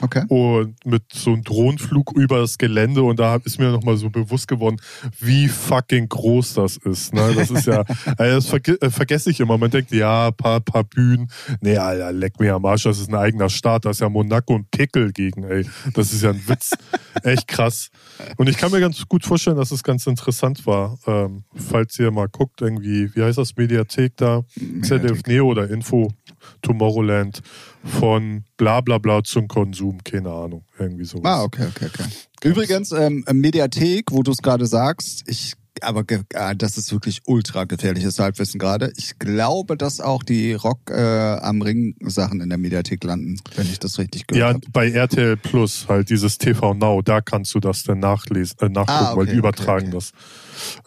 Okay. 0.00 0.24
und 0.28 0.74
mit 0.84 1.02
so 1.12 1.32
einem 1.32 1.42
Drohnenflug 1.42 2.12
über 2.16 2.38
das 2.38 2.58
Gelände 2.58 3.02
und 3.02 3.18
da 3.18 3.36
ist 3.36 3.58
mir 3.58 3.70
nochmal 3.70 3.96
so 3.96 4.10
bewusst 4.10 4.48
geworden, 4.48 4.76
wie 5.18 5.48
fucking 5.48 6.08
groß 6.08 6.54
das 6.54 6.76
ist. 6.76 7.14
Ne? 7.14 7.32
Das 7.34 7.50
ist 7.50 7.66
ja, 7.66 7.84
das 8.18 8.46
verge 8.46 8.80
äh, 8.80 8.90
vergesse 8.90 9.30
ich 9.30 9.40
immer. 9.40 9.58
Man 9.58 9.70
denkt, 9.70 9.90
ja, 9.92 10.30
paar, 10.30 10.60
paar 10.60 10.84
Bühnen. 10.84 11.30
Nee, 11.60 11.76
Alter, 11.76 12.12
leck 12.12 12.38
mir 12.40 12.54
am 12.54 12.64
Arsch, 12.64 12.84
das 12.84 12.98
ist 12.98 13.08
ein 13.08 13.14
eigener 13.14 13.48
Staat. 13.48 13.84
Da 13.84 13.90
ist 13.90 14.00
ja 14.00 14.08
Monaco 14.08 14.54
und 14.54 14.70
Pickel 14.70 15.12
gegen, 15.12 15.44
ey. 15.44 15.64
Das 15.94 16.12
ist 16.12 16.22
ja 16.22 16.30
ein 16.30 16.48
Witz. 16.48 16.72
Echt 17.22 17.48
krass. 17.48 17.90
Und 18.36 18.48
ich 18.48 18.56
kann 18.56 18.70
mir 18.70 18.80
ganz 18.80 19.06
gut 19.08 19.24
vorstellen, 19.24 19.56
dass 19.56 19.70
es 19.70 19.82
ganz 19.82 20.06
interessant 20.06 20.66
war. 20.66 20.98
Ähm, 21.06 21.44
falls 21.54 21.98
ihr 21.98 22.10
mal 22.10 22.28
guckt, 22.28 22.60
irgendwie, 22.60 23.14
wie 23.14 23.22
heißt 23.22 23.38
das, 23.38 23.56
Mediathek 23.56 24.16
da? 24.16 24.44
ZDF 24.82 25.22
Neo 25.26 25.46
oder 25.46 25.68
Info, 25.70 26.12
Tomorrowland 26.62 27.40
von 27.84 28.44
bla 28.56 28.80
bla 28.80 28.98
bla 28.98 29.22
zum 29.24 29.48
Konsum, 29.48 29.98
keine 30.04 30.30
Ahnung, 30.30 30.64
irgendwie 30.78 31.04
sowas. 31.04 31.24
Ah, 31.24 31.42
okay, 31.42 31.66
okay, 31.68 31.86
okay. 31.92 32.04
Übrigens, 32.42 32.92
ähm, 32.92 33.24
Mediathek, 33.32 34.12
wo 34.12 34.22
du 34.22 34.30
es 34.32 34.38
gerade 34.38 34.66
sagst, 34.66 35.24
ich 35.26 35.54
aber 35.80 36.04
äh, 36.10 36.56
das 36.56 36.76
ist 36.76 36.90
wirklich 36.92 37.20
ultra 37.26 37.62
gefährliches 37.62 38.18
Halbwissen 38.18 38.58
gerade. 38.58 38.92
Ich 38.96 39.18
glaube, 39.20 39.76
dass 39.76 40.00
auch 40.00 40.24
die 40.24 40.54
Rock 40.54 40.90
äh, 40.90 40.94
am 41.40 41.62
Ring 41.62 41.94
Sachen 42.00 42.40
in 42.40 42.48
der 42.48 42.58
Mediathek 42.58 43.04
landen, 43.04 43.36
wenn 43.54 43.66
ich 43.66 43.78
das 43.78 43.96
richtig 43.98 44.26
gehört 44.26 44.40
Ja, 44.40 44.54
habe. 44.54 44.66
bei 44.72 44.90
RTL 44.90 45.36
Plus, 45.36 45.86
halt 45.88 46.10
dieses 46.10 46.38
TV 46.38 46.74
Now, 46.74 47.00
da 47.02 47.20
kannst 47.20 47.54
du 47.54 47.60
das 47.60 47.84
dann 47.84 48.00
nachlesen, 48.00 48.56
äh, 48.60 48.68
nachgucken, 48.68 48.90
Ah, 48.90 49.12
okay, 49.12 49.18
weil 49.20 49.26
die 49.26 49.36
übertragen 49.36 49.86
okay, 49.88 49.94
das. 49.94 50.12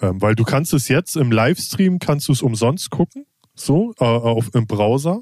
Ähm, 0.02 0.22
weil 0.22 0.36
du 0.36 0.44
kannst 0.44 0.74
es 0.74 0.90
jetzt 0.90 1.16
im 1.16 1.32
Livestream, 1.32 2.00
kannst 2.00 2.28
du 2.28 2.34
es 2.34 2.42
umsonst 2.42 2.90
gucken, 2.90 3.26
so, 3.66 3.94
äh, 4.00 4.04
auf, 4.04 4.50
im 4.54 4.68
Browser, 4.68 5.22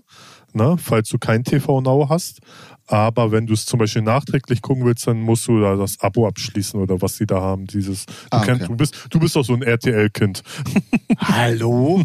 ne, 0.53 0.77
falls 0.77 1.09
du 1.09 1.17
kein 1.17 1.43
TV 1.43 1.81
Now 1.81 2.07
hast. 2.09 2.39
Aber 2.87 3.31
wenn 3.31 3.45
du 3.45 3.53
es 3.53 3.67
zum 3.67 3.77
Beispiel 3.77 4.01
nachträglich 4.01 4.63
gucken 4.63 4.83
willst, 4.83 5.05
dann 5.05 5.21
musst 5.21 5.47
du 5.47 5.61
da 5.61 5.75
das 5.75 5.99
Abo 5.99 6.27
abschließen 6.27 6.79
oder 6.81 6.99
was 7.03 7.17
sie 7.17 7.27
da 7.27 7.39
haben. 7.39 7.67
Dieses, 7.67 8.07
du, 8.07 8.13
Ah, 8.31 8.41
kennst, 8.43 8.63
okay. 8.63 8.71
du 8.71 8.77
bist, 8.77 9.07
du 9.11 9.19
bist 9.19 9.35
doch 9.35 9.43
so 9.45 9.53
ein 9.53 9.61
RTL-Kind. 9.61 10.41
Hallo? 11.19 12.01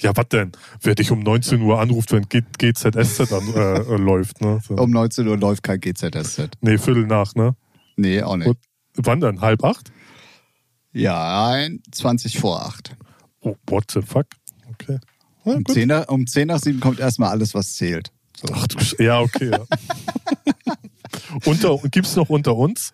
Ja, 0.00 0.10
was 0.16 0.28
denn? 0.28 0.50
Wer 0.80 0.96
dich 0.96 1.12
um 1.12 1.20
19 1.20 1.60
Uhr 1.62 1.78
anruft, 1.80 2.10
wenn 2.10 2.24
G 2.28 2.42
GZSZ 2.58 3.32
an, 3.32 3.54
äh, 3.54 3.78
äh, 3.78 3.96
läuft, 3.96 4.40
ne? 4.40 4.58
So. 4.66 4.74
Um 4.74 4.90
19 4.90 5.28
Uhr 5.28 5.36
läuft 5.38 5.62
kein 5.62 5.78
GZSZ. 5.80 6.50
Nee, 6.62 6.78
Viertel 6.78 7.06
nach, 7.06 7.36
ne? 7.36 7.54
Nee, 7.94 8.22
auch 8.22 8.36
nicht. 8.36 8.48
Und 8.48 8.58
wann 8.96 9.20
dann? 9.20 9.40
Halb 9.40 9.62
acht? 9.62 9.92
Ja, 10.92 11.46
ein 11.50 11.80
20 11.92 12.38
vor 12.38 12.62
8. 12.66 12.96
Oh, 13.40 13.54
what 13.68 13.84
the 13.92 14.02
fuck? 14.02 14.26
Okay. 14.72 14.98
Ja, 15.44 15.52
Um 15.54 15.64
gut. 15.64 15.74
10, 15.74 15.88
nach, 15.88 16.08
um 16.08 16.26
10 16.26 16.48
nach 16.48 16.60
7 16.60 16.80
kommt 16.80 17.00
erstmal 17.00 17.30
alles, 17.30 17.54
was 17.54 17.74
zählt. 17.74 18.10
So. 18.40 18.52
Ach 18.54 18.66
du 18.66 18.78
Sch- 18.78 19.02
Ja, 19.02 19.20
okay, 19.20 19.50
ja. 19.50 19.64
unter, 21.44 21.76
gibt's 21.90 22.16
noch 22.16 22.28
unter 22.28 22.56
uns? 22.56 22.92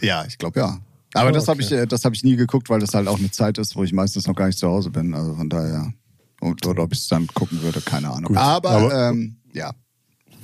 Ja, 0.00 0.24
ich 0.26 0.38
glaube 0.38 0.60
ja. 0.60 0.78
Aber 1.14 1.28
Ah, 1.28 1.32
das 1.32 1.46
habe 1.48 1.62
okay. 1.62 1.74
ich, 1.74 1.80
äh, 1.82 1.86
das 1.86 2.04
hab 2.04 2.12
ich 2.12 2.24
nie 2.24 2.36
geguckt, 2.36 2.68
weil 2.68 2.80
das 2.80 2.92
halt 2.94 3.06
auch 3.08 3.18
eine 3.18 3.30
Zeit 3.30 3.58
ist, 3.58 3.76
wo 3.76 3.84
ich 3.84 3.92
meistens 3.92 4.26
noch 4.26 4.34
gar 4.34 4.46
nicht 4.46 4.58
zu 4.58 4.68
Hause 4.68 4.90
bin. 4.90 5.14
Also 5.14 5.34
von 5.36 5.48
daher. 5.48 5.92
Und, 6.40 6.66
oder 6.66 6.82
ob 6.82 6.92
ich 6.92 6.98
es 6.98 7.08
dann 7.08 7.26
gucken 7.28 7.62
würde, 7.62 7.80
keine 7.80 8.10
Ahnung. 8.10 8.24
Gut, 8.24 8.36
aber 8.36 8.70
aber- 8.70 9.08
ähm, 9.10 9.36
ja. 9.52 9.72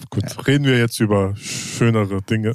Gut, 0.08 0.24
reden 0.46 0.64
wir 0.64 0.78
jetzt 0.78 0.98
über 1.00 1.34
schönere 1.36 2.22
Dinge. 2.22 2.54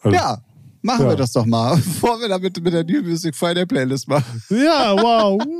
Also, 0.00 0.16
Ja, 0.16 0.38
machen 0.82 1.04
Ja. 1.04 1.10
wir 1.10 1.16
das 1.16 1.32
doch 1.32 1.44
mal, 1.46 1.76
bevor 1.84 2.18
wir 2.20 2.28
damit 2.28 2.62
mit 2.62 2.72
der 2.72 2.84
New 2.84 3.02
Music 3.02 3.34
Friday 3.36 3.66
Playlist 3.66 4.08
machen. 4.08 4.42
ja, 4.50 4.94
wow. 4.96 5.42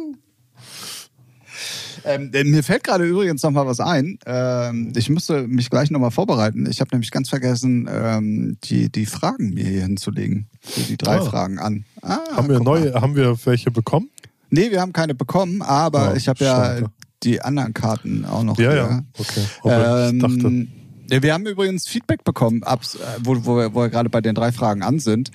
Ähm, 2.05 2.31
äh, 2.35 2.45
mir 2.45 2.63
fällt 2.63 2.85
gerade 2.85 3.05
übrigens 3.05 3.43
noch 3.43 3.51
mal 3.51 3.67
was 3.67 3.81
ein. 3.81 4.19
Ähm, 4.27 4.93
ich 4.95 5.09
müsste 5.09 5.47
mich 5.49 5.71
gleich 5.71 5.91
noch 5.91 6.01
mal 6.01 6.11
vorbereiten. 6.11 6.67
Ich 6.71 6.81
habe 6.81 6.91
nämlich 6.93 7.11
ganz 7.11 7.29
vergessen, 7.31 7.89
ähm, 7.91 8.57
die, 8.65 8.91
die 8.91 9.07
Fragen 9.07 9.55
mir 9.55 9.65
hier 9.65 9.83
hinzulegen. 9.83 10.47
Die 10.89 10.97
drei 10.97 11.19
Ah. 11.19 11.25
Fragen 11.25 11.59
an. 11.59 11.85
Ah, 12.03 12.19
haben 12.37 12.49
wir 12.49 12.59
guck 12.59 12.67
mal. 12.67 12.81
neue, 12.81 12.95
haben 12.95 13.17
wir 13.17 13.37
welche 13.47 13.71
bekommen? 13.71 14.11
Nee, 14.51 14.71
wir 14.71 14.81
haben 14.81 14.93
keine 14.93 15.15
bekommen, 15.15 15.63
aber 15.63 16.13
Oh, 16.13 16.17
ich 16.17 16.29
habe 16.29 16.45
ja 16.45 16.77
die 17.23 17.41
anderen 17.41 17.73
Karten 17.75 18.25
auch 18.27 18.43
noch 18.45 18.59
Ja, 18.59 18.71
hier. 18.71 18.77
ja. 18.81 19.03
Okay. 19.19 19.45
Aber 19.63 20.11
ich 20.13 20.19
dachte, 20.21 20.47
Ähm, 20.47 20.69
ja, 20.69 20.84
wir 21.09 21.33
haben 21.35 21.47
übrigens 21.47 21.87
Feedback 21.87 22.25
bekommen, 22.25 22.63
äh, 22.63 22.77
wo, 23.23 23.37
wo, 23.45 23.57
wir, 23.57 23.75
wo 23.75 23.81
wir 23.83 23.89
gerade 23.89 24.09
bei 24.11 24.21
den 24.21 24.35
drei 24.35 24.53
Fragen 24.53 24.83
an 24.83 24.99
sind. 24.99 25.31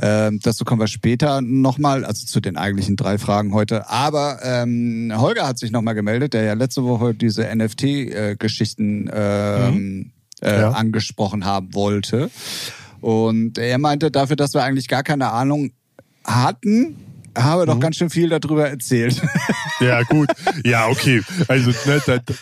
Ähm, 0.00 0.40
dazu 0.42 0.64
kommen 0.64 0.80
wir 0.80 0.88
später 0.88 1.40
nochmal, 1.40 2.04
also 2.04 2.26
zu 2.26 2.40
den 2.40 2.56
eigentlichen 2.56 2.96
drei 2.96 3.18
Fragen 3.18 3.54
heute. 3.54 3.88
Aber 3.88 4.38
ähm, 4.42 5.12
Holger 5.16 5.46
hat 5.46 5.58
sich 5.58 5.70
nochmal 5.70 5.94
gemeldet, 5.94 6.34
der 6.34 6.42
ja 6.44 6.54
letzte 6.54 6.84
Woche 6.84 7.14
diese 7.14 7.44
NFT-Geschichten 7.54 9.10
ähm, 9.12 9.12
äh, 10.40 10.56
Mhm. 10.56 10.60
Ja. 10.60 10.70
angesprochen 10.70 11.44
haben 11.44 11.72
wollte. 11.72 12.28
Und 13.00 13.58
er 13.58 13.78
meinte, 13.78 14.10
dafür, 14.10 14.34
dass 14.34 14.54
wir 14.54 14.64
eigentlich 14.64 14.88
gar 14.88 15.04
keine 15.04 15.30
Ahnung 15.30 15.70
hatten, 16.24 16.96
haben 17.36 17.60
wir 17.60 17.66
doch 17.66 17.76
Mhm. 17.76 17.80
ganz 17.80 17.96
schön 17.96 18.10
viel 18.10 18.28
darüber 18.28 18.68
erzählt. 18.68 19.20
Ja, 19.80 20.02
gut. 20.04 20.28
Ja, 20.64 20.86
okay. 20.86 21.22
Also, 21.48 21.70
ne, 21.86 22.00
da, 22.06 22.18
da, 22.18 22.34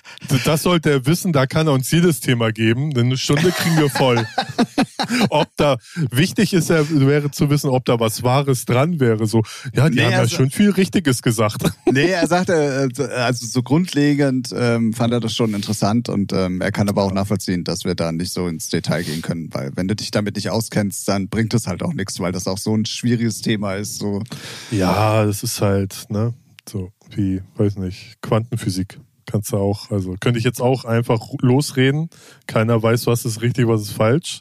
das 0.45 0.63
sollte 0.63 0.91
er 0.91 1.07
wissen, 1.07 1.33
da 1.33 1.47
kann 1.47 1.67
er 1.69 1.73
uns 1.73 1.91
jedes 1.91 2.21
Thema 2.21 2.53
geben, 2.53 2.91
denn 2.91 3.07
eine 3.07 3.17
Stunde 3.17 3.51
kriegen 3.51 3.79
wir 3.79 3.89
voll. 3.89 4.27
ob 5.31 5.49
da, 5.57 5.79
wichtig 6.11 6.53
ist 6.53 6.69
ja, 6.69 6.85
wäre 6.91 7.31
zu 7.31 7.49
wissen, 7.49 7.71
ob 7.71 7.87
da 7.87 7.99
was 7.99 8.23
Wahres 8.23 8.67
dran 8.67 9.01
wäre. 9.01 9.27
So, 9.27 9.43
ja, 9.75 9.89
die 9.89 9.97
Nee, 9.97 10.05
haben 10.05 10.13
ja 10.13 10.19
also- 10.19 10.37
schon 10.37 10.51
viel 10.51 10.71
Richtiges 10.71 11.23
gesagt. 11.23 11.63
Nee, 11.91 12.11
er 12.11 12.27
sagte, 12.29 12.89
äh, 12.99 13.03
also 13.15 13.47
so 13.47 13.63
grundlegend 13.63 14.51
ähm, 14.57 14.93
fand 14.93 15.13
er 15.13 15.19
das 15.21 15.35
schon 15.35 15.55
interessant 15.55 16.09
und 16.09 16.33
ähm, 16.33 16.61
er 16.61 16.71
kann 16.73 16.89
aber 16.89 17.03
auch 17.03 17.13
nachvollziehen, 17.13 17.65
dass 17.65 17.85
wir 17.85 17.95
da 17.97 18.13
nicht 18.13 18.33
so 18.33 18.47
ins 18.47 18.69
Detail 18.69 19.03
gehen 19.03 19.23
können, 19.23 19.49
weil 19.53 19.73
wenn 19.75 19.89
du 19.89 19.97
dich 19.97 20.11
damit 20.13 20.37
nicht 20.37 20.51
auskennst, 20.51 21.09
dann 21.09 21.29
bringt 21.29 21.53
es 21.55 21.67
halt 21.67 21.83
auch 21.83 21.93
nichts, 21.95 22.21
weil 22.21 22.31
das 22.33 22.47
auch 22.47 22.59
so 22.59 22.77
ein 22.77 22.85
schwieriges 22.85 23.41
Thema 23.41 23.75
ist. 23.75 23.97
So. 23.99 24.23
Ja, 24.71 24.80
das 24.81 25.43
ist 25.43 25.61
halt, 25.61 26.07
ne, 26.11 26.35
so 26.69 26.93
wie, 27.11 27.43
weiß 27.57 27.77
nicht, 27.77 28.21
Quantenphysik. 28.23 29.01
Kannst 29.27 29.53
du 29.53 29.59
auch, 29.59 29.91
also 29.91 30.17
könnte 30.21 30.39
ich 30.39 30.45
jetzt 30.45 30.61
auch 30.61 30.85
einfach 30.85 31.21
losreden. 31.41 32.11
Keiner 32.47 32.83
weiß, 32.83 33.07
was 33.07 33.25
ist 33.25 33.43
richtig, 33.43 33.69
was 33.69 33.83
ist 33.83 33.93
falsch. 33.93 34.41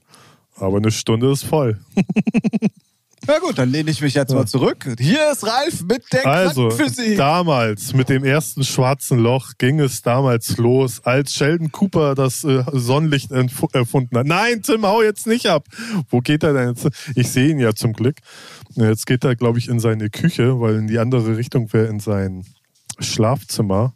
Aber 0.56 0.78
eine 0.78 0.92
Stunde 0.92 1.32
ist 1.32 1.44
voll. 1.44 1.80
Na 3.28 3.38
gut, 3.40 3.58
dann 3.58 3.70
lehne 3.70 3.92
ich 3.92 4.02
mich 4.02 4.14
jetzt 4.14 4.34
mal 4.34 4.46
zurück. 4.48 4.88
Hier 5.00 5.32
ist 5.32 5.46
Ralf 5.46 5.84
mit 5.84 6.12
der 6.12 6.26
Also, 6.26 6.70
Quantenphysik. 6.70 7.18
damals, 7.18 7.94
mit 7.94 8.10
dem 8.10 8.24
ersten 8.24 8.64
schwarzen 8.64 9.20
Loch, 9.20 9.52
ging 9.58 9.80
es 9.80 10.02
damals 10.02 10.58
los, 10.58 11.02
als 11.04 11.34
Sheldon 11.34 11.72
Cooper 11.72 12.16
das 12.16 12.44
äh, 12.44 12.64
Sonnenlicht 12.72 13.32
erfunden 13.32 14.18
hat. 14.18 14.26
Nein, 14.26 14.62
Tim, 14.64 14.86
hau 14.86 15.02
jetzt 15.02 15.28
nicht 15.28 15.48
ab. 15.48 15.66
Wo 16.10 16.20
geht 16.22 16.44
er 16.44 16.54
denn 16.54 16.70
jetzt? 16.70 16.88
Ich 17.16 17.30
sehe 17.30 17.50
ihn 17.50 17.60
ja 17.60 17.74
zum 17.76 17.94
Glück. 17.94 18.18
Jetzt 18.76 19.06
geht 19.06 19.24
er, 19.24 19.36
glaube 19.36 19.60
ich, 19.60 19.68
in 19.68 19.80
seine 19.80 20.10
Küche, 20.10 20.60
weil 20.60 20.76
in 20.76 20.88
die 20.88 20.98
andere 21.00 21.38
Richtung 21.38 21.72
wäre 21.74 21.88
in 21.88 22.00
sein 22.00 22.46
Schlafzimmer. 23.00 23.94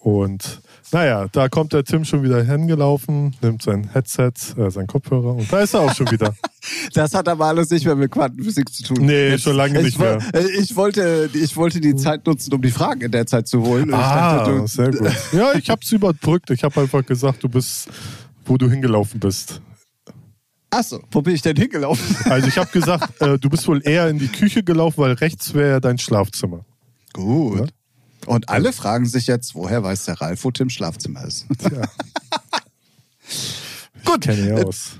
Und 0.00 0.60
naja, 0.92 1.26
da 1.32 1.48
kommt 1.48 1.72
der 1.72 1.84
Tim 1.84 2.04
schon 2.04 2.22
wieder 2.22 2.42
hingelaufen, 2.42 3.34
nimmt 3.42 3.62
sein 3.62 3.90
Headset, 3.92 4.32
äh, 4.56 4.70
sein 4.70 4.86
Kopfhörer 4.86 5.34
und 5.34 5.52
da 5.52 5.60
ist 5.60 5.74
er 5.74 5.80
auch 5.80 5.94
schon 5.94 6.10
wieder. 6.10 6.34
Das 6.92 7.14
hat 7.14 7.28
aber 7.28 7.46
alles 7.46 7.70
nicht 7.70 7.86
mehr 7.86 7.94
mit 7.96 8.10
Quantenphysik 8.10 8.68
zu 8.72 8.82
tun. 8.82 9.06
Nee, 9.06 9.38
schon 9.38 9.56
lange 9.56 9.78
ich, 9.78 9.84
nicht 9.86 9.98
mehr. 9.98 10.18
äh, 10.34 10.46
Ich 10.58 10.76
wollte, 10.76 11.30
ich 11.32 11.56
wollte 11.56 11.80
die 11.80 11.94
Zeit 11.96 12.26
nutzen, 12.26 12.52
um 12.52 12.60
die 12.60 12.70
Fragen 12.70 13.00
in 13.00 13.10
der 13.12 13.26
Zeit 13.26 13.46
zu 13.48 13.62
holen. 13.62 13.94
Ah, 13.94 14.38
dachte, 14.38 14.50
du- 14.58 14.66
sehr 14.66 14.90
gut. 14.90 15.10
Ja, 15.32 15.54
ich 15.54 15.70
hab's 15.70 15.90
überbrückt. 15.92 16.50
Ich 16.50 16.64
habe 16.64 16.80
einfach 16.82 17.06
gesagt, 17.06 17.42
du 17.44 17.48
bist, 17.48 17.88
wo 18.44 18.58
du 18.58 18.68
hingelaufen 18.68 19.18
bist. 19.20 19.62
Achso, 20.70 21.00
wo 21.10 21.22
bin 21.22 21.34
ich 21.34 21.42
denn 21.42 21.56
hingelaufen? 21.56 22.16
Also 22.30 22.48
ich 22.48 22.58
habe 22.58 22.70
gesagt, 22.70 23.20
äh, 23.22 23.38
du 23.38 23.48
bist 23.48 23.66
wohl 23.68 23.80
eher 23.86 24.08
in 24.08 24.18
die 24.18 24.28
Küche 24.28 24.62
gelaufen, 24.62 24.98
weil 25.00 25.12
rechts 25.12 25.54
wäre 25.54 25.70
ja 25.70 25.80
dein 25.80 25.96
Schlafzimmer. 25.98 26.64
Gut. 27.14 27.60
Ja. 27.60 27.66
Und 28.26 28.48
alle 28.48 28.72
fragen 28.72 29.06
sich 29.06 29.26
jetzt, 29.26 29.54
woher 29.54 29.82
weiß 29.82 30.06
der 30.06 30.20
Ralf, 30.20 30.44
wo 30.44 30.50
Tims 30.50 30.74
Schlafzimmer 30.74 31.24
ist? 31.24 31.46
Tja. 31.58 31.82
Gut, 34.04 34.22
Kenne 34.22 34.50
äh, 34.50 34.60
ich 34.60 34.66
aus. 34.66 34.92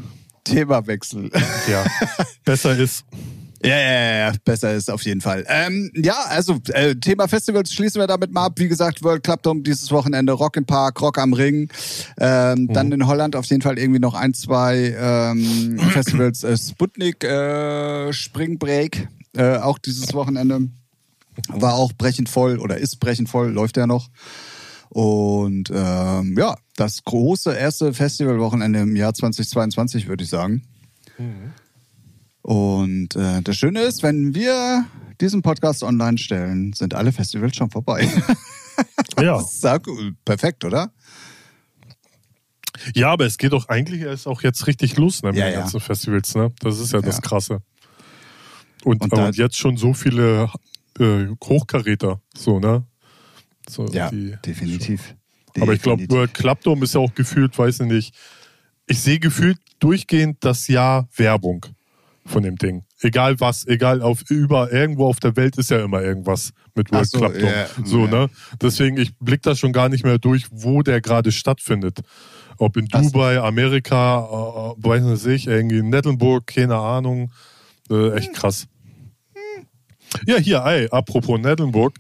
Themawechsel. 0.45 1.31
Ja, 1.69 1.85
besser 2.45 2.77
ist. 2.77 3.05
Ja, 3.63 3.77
ja, 3.77 3.77
ja, 3.77 4.19
ja, 4.19 4.33
besser 4.45 4.75
ist 4.75 4.89
auf 4.89 5.03
jeden 5.03 5.21
Fall. 5.21 5.45
Ähm, 5.49 5.91
ja, 5.95 6.15
also 6.29 6.59
äh, 6.69 6.95
Thema 6.95 7.27
Festivals 7.27 7.73
schließen 7.73 8.01
wir 8.01 8.07
damit 8.07 8.33
mal 8.33 8.47
ab. 8.47 8.53
Wie 8.57 8.69
gesagt, 8.69 9.03
World 9.03 9.25
Club 9.25 9.43
Dome 9.43 9.63
dieses 9.63 9.91
Wochenende, 9.91 10.33
Rock 10.33 10.57
im 10.57 10.65
Park, 10.65 11.01
Rock 11.01 11.19
am 11.19 11.33
Ring. 11.33 11.69
Ähm, 12.21 12.69
Dann 12.69 12.93
in 12.93 13.07
Holland 13.07 13.35
auf 13.35 13.47
jeden 13.47 13.63
Fall 13.63 13.79
irgendwie 13.79 13.99
noch 13.99 14.15
ein, 14.15 14.33
zwei 14.33 14.95
ähm, 14.97 15.79
Festivals. 15.91 16.45
Äh, 16.45 16.57
Sputnik, 16.57 17.25
äh, 17.25 18.13
Spring 18.13 18.59
Break, 18.59 19.09
äh, 19.37 19.57
auch 19.57 19.79
dieses 19.79 20.15
Wochenende. 20.15 20.69
War 21.49 21.75
auch 21.75 21.93
brechend 21.93 22.29
voll 22.29 22.59
oder 22.59 22.79
ist 22.79 22.99
brechend 23.01 23.29
voll, 23.29 23.51
läuft 23.51 23.77
ja 23.77 23.87
noch. 23.87 24.09
Und 24.91 25.71
ähm, 25.75 26.35
ja, 26.39 26.57
das 26.77 27.05
große 27.05 27.55
erste 27.55 27.93
Festivalwochenende 27.93 28.81
im 28.81 28.97
Jahr 28.97 29.13
2022, 29.15 30.09
würde 30.09 30.25
ich 30.25 30.31
sagen. 30.31 30.63
Und 32.43 33.15
äh, 33.17 33.43
das 33.43 33.57
Schöne 33.57 33.81
ist, 33.83 34.03
wenn 34.03 34.35
wir 34.35 34.87
diesen 35.21 35.43
Podcast 35.43 35.83
online 35.83 36.17
stellen, 36.19 36.73
sind 36.73 36.95
alle 36.95 37.13
Festivals 37.13 37.57
schon 37.57 37.71
vorbei. 37.71 38.09
Ja. 39.21 39.41
Sag, 39.41 39.89
perfekt, 40.25 40.65
oder? 40.65 40.93
ja, 42.95 43.11
aber 43.11 43.27
es 43.27 43.37
geht 43.37 43.53
doch 43.53 43.69
eigentlich 43.69 44.03
erst 44.03 44.29
auch 44.29 44.43
jetzt 44.43 44.69
richtig 44.69 44.97
los 44.97 45.21
ne, 45.25 45.31
mit 45.31 45.39
Ja, 45.39 45.47
den 45.47 45.55
ja. 45.55 45.61
ganzen 45.63 45.81
Festivals. 45.81 46.33
Ne? 46.37 46.53
Das 46.61 46.79
ist 46.79 46.93
ja, 46.93 47.01
das 47.01 47.17
Ja. 47.17 47.21
Krasse. 47.23 47.59
Und, 48.85 49.01
Und 49.03 49.13
und, 49.13 49.19
da- 49.19 49.31
jetzt 49.31 49.57
schon 49.57 49.77
so 49.77 49.95
viele 49.95 50.49
äh, 50.99 51.29
Hochkaräter. 51.45 52.21
So, 52.37 52.59
ne? 52.61 52.85
So, 53.69 53.87
die- 53.87 54.37
definitiv. 54.45 55.15
Aber 55.61 55.73
ich 55.73 55.83
glaube, 55.83 55.99
Definitiv. 56.03 56.17
World 56.17 56.35
Club 56.35 56.61
Dome 56.63 56.85
ist 56.85 56.95
ja 56.95 57.01
auch 57.01 57.15
gefühlt, 57.15 57.59
weiß 57.59 57.81
ich 57.81 57.87
nicht. 57.87 58.15
Ich 58.87 59.01
sehe 59.01 59.19
gefühlt 59.19 59.59
durchgehend 59.81 60.39
das 60.41 60.69
Jahr 60.69 61.09
Werbung 61.17 61.67
von 62.25 62.43
dem 62.43 62.57
Ding. 62.57 62.85
Egal 63.01 63.41
was, 63.41 63.67
egal 63.67 64.03
auf 64.03 64.23
über 64.29 64.73
irgendwo 64.73 65.07
auf 65.07 65.19
der 65.21 65.37
Welt 65.37 65.57
ist 65.57 65.71
ja 65.71 65.83
immer 65.83 66.03
irgendwas 66.03 66.53
mit 66.75 66.93
World 66.93 67.09
so, 67.09 67.19
Club 67.19 67.35
Dome. 67.39 67.53
ja, 67.53 67.67
so, 67.85 68.05
ja. 68.05 68.11
ne? 68.11 68.31
Deswegen, 68.61 68.99
ich 68.99 69.17
blick 69.19 69.43
da 69.43 69.57
schon 69.57 69.73
gar 69.73 69.89
nicht 69.89 70.05
mehr 70.05 70.19
durch, 70.19 70.47
wo 70.51 70.83
der 70.83 71.01
gerade 71.01 71.33
stattfindet. 71.33 72.01
Ob 72.59 72.77
in 72.77 72.89
Ach 72.93 73.03
so. 73.03 73.11
Dubai, 73.11 73.41
Amerika, 73.41 74.75
äh, 74.79 74.83
weiß 74.85 75.03
nicht 75.05 75.27
ich, 75.27 75.47
irgendwie 75.47 75.79
in 75.79 75.91
Nettelburg, 75.91 76.47
keine 76.47 76.77
Ahnung. 76.77 77.31
Äh, 77.91 78.11
echt 78.17 78.35
krass. 78.35 78.67
Ja, 80.27 80.39
hier, 80.39 80.65
ey, 80.65 80.89
apropos 80.91 81.39
Nettelburg. 81.39 81.95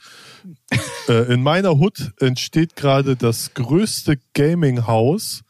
äh, 1.08 1.32
in 1.32 1.42
meiner 1.42 1.78
Hut 1.78 2.12
entsteht 2.20 2.76
gerade 2.76 3.16
das 3.16 3.54
größte 3.54 4.18
Gaming-Haus 4.34 5.42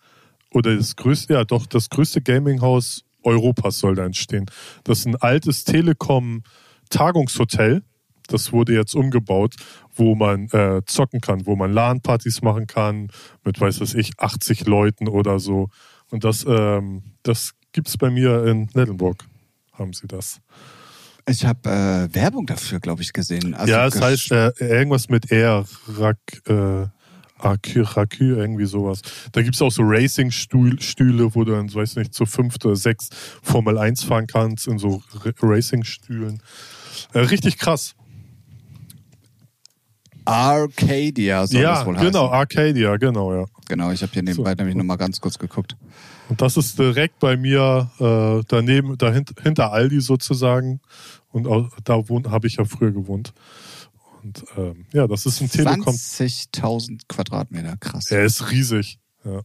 oder 0.50 0.77
das 0.77 0.95
größte, 0.97 1.35
ja 1.35 1.45
doch, 1.45 1.67
das 1.67 1.91
größte 1.91 2.23
Gaming-Haus 2.23 3.05
Europas 3.23 3.79
soll 3.79 3.95
da 3.95 4.07
entstehen. 4.07 4.47
Das 4.85 5.00
ist 5.00 5.07
ein 5.07 5.17
altes 5.17 5.65
Telekom-Tagungshotel. 5.65 7.83
Das 8.29 8.53
wurde 8.53 8.75
jetzt 8.75 8.95
umgebaut, 8.95 9.57
wo 9.95 10.15
man 10.15 10.49
äh, 10.50 10.83
zocken 10.87 11.21
kann, 11.21 11.47
wo 11.47 11.57
man 11.57 11.73
LAN-Partys 11.73 12.43
machen 12.43 12.67
kann 12.67 13.11
mit, 13.45 13.61
weiß 13.61 13.81
was 13.81 13.95
ich, 13.95 14.12
80 14.19 14.67
Leuten 14.67 15.09
oder 15.09 15.41
so. 15.41 15.71
Und 16.11 16.25
das, 16.25 16.45
ähm, 16.47 17.03
das 17.23 17.55
gibt 17.73 17.88
es 17.88 17.97
bei 17.97 18.11
mir 18.11 18.45
in 18.45 18.69
Nettelburg, 18.75 19.25
haben 19.73 19.93
sie 19.93 20.07
das. 20.07 20.41
Ich 21.29 21.45
habe 21.45 21.69
äh, 21.69 22.15
Werbung 22.15 22.47
dafür, 22.47 22.81
glaube 22.81 23.03
ich, 23.03 23.13
gesehen. 23.13 23.55
Also 23.55 23.73
ja, 23.73 23.87
es 23.87 24.01
heißt 24.01 24.33
äh, 24.33 24.51
irgendwas 24.59 25.09
mit 25.09 25.31
R, 25.31 25.65
Rak, 25.87 26.19
äh, 26.47 26.87
Akü, 27.39 27.85
Akü, 27.85 28.37
irgendwie 28.37 28.67
sowas. 28.67 29.03
Da 29.33 29.43
gibt 29.43 29.55
es 29.55 29.63
auch 29.63 29.71
so 29.71 29.83
Racing-Stühle, 29.85 31.35
wo 31.35 31.45
du 31.45 31.53
dann, 31.53 31.73
weiß 31.73 31.97
nicht, 31.97 32.15
zu 32.15 32.27
fünft 32.27 32.65
oder 32.67 32.77
sechs 32.77 33.11
Formel 33.43 33.79
1 33.79 34.05
fahren 34.05 34.27
kannst 34.27 34.67
in 34.67 34.79
so 34.79 35.03
Racing-Stühlen. 35.41 36.43
Äh, 37.13 37.21
richtig 37.21 37.59
krass. 37.59 37.95
Arcadia 40.29 41.47
soll 41.47 41.63
ja, 41.63 41.75
das 41.75 41.87
wohl 41.87 41.95
genau, 41.95 42.31
heißen. 42.31 42.35
Arcadia, 42.35 42.97
genau, 42.97 43.35
ja. 43.35 43.45
Genau, 43.69 43.91
ich 43.91 44.03
habe 44.03 44.13
hier 44.13 44.23
nebenbei 44.23 44.51
So. 44.51 44.57
nämlich 44.57 44.77
nochmal 44.77 44.97
ganz 44.97 45.21
kurz 45.21 45.39
geguckt. 45.39 45.77
Und 46.29 46.43
das 46.43 46.57
ist 46.57 46.79
direkt 46.79 47.19
bei 47.19 47.37
mir 47.37 47.91
äh, 47.99 48.45
daneben, 48.49 48.99
dahinter, 48.99 49.43
hinter 49.43 49.73
Aldi 49.73 50.01
sozusagen. 50.01 50.81
Und 51.31 51.47
auch, 51.47 51.71
da 51.85 52.03
habe 52.31 52.47
ich 52.47 52.57
ja 52.57 52.65
früher 52.65 52.93
gewohnt. 52.93 53.33
Und 54.23 54.45
ähm, 54.57 54.87
ja, 54.93 55.07
das 55.07 55.27
ist 55.27 55.41
ein 55.41 55.51
Telekom. 55.51 55.95
20.000 55.95 57.03
Quadratmeter, 57.09 57.77
krass. 57.79 58.11
Er 58.11 58.25
ist 58.25 58.51
riesig. 58.51 58.99
Ja, 59.25 59.43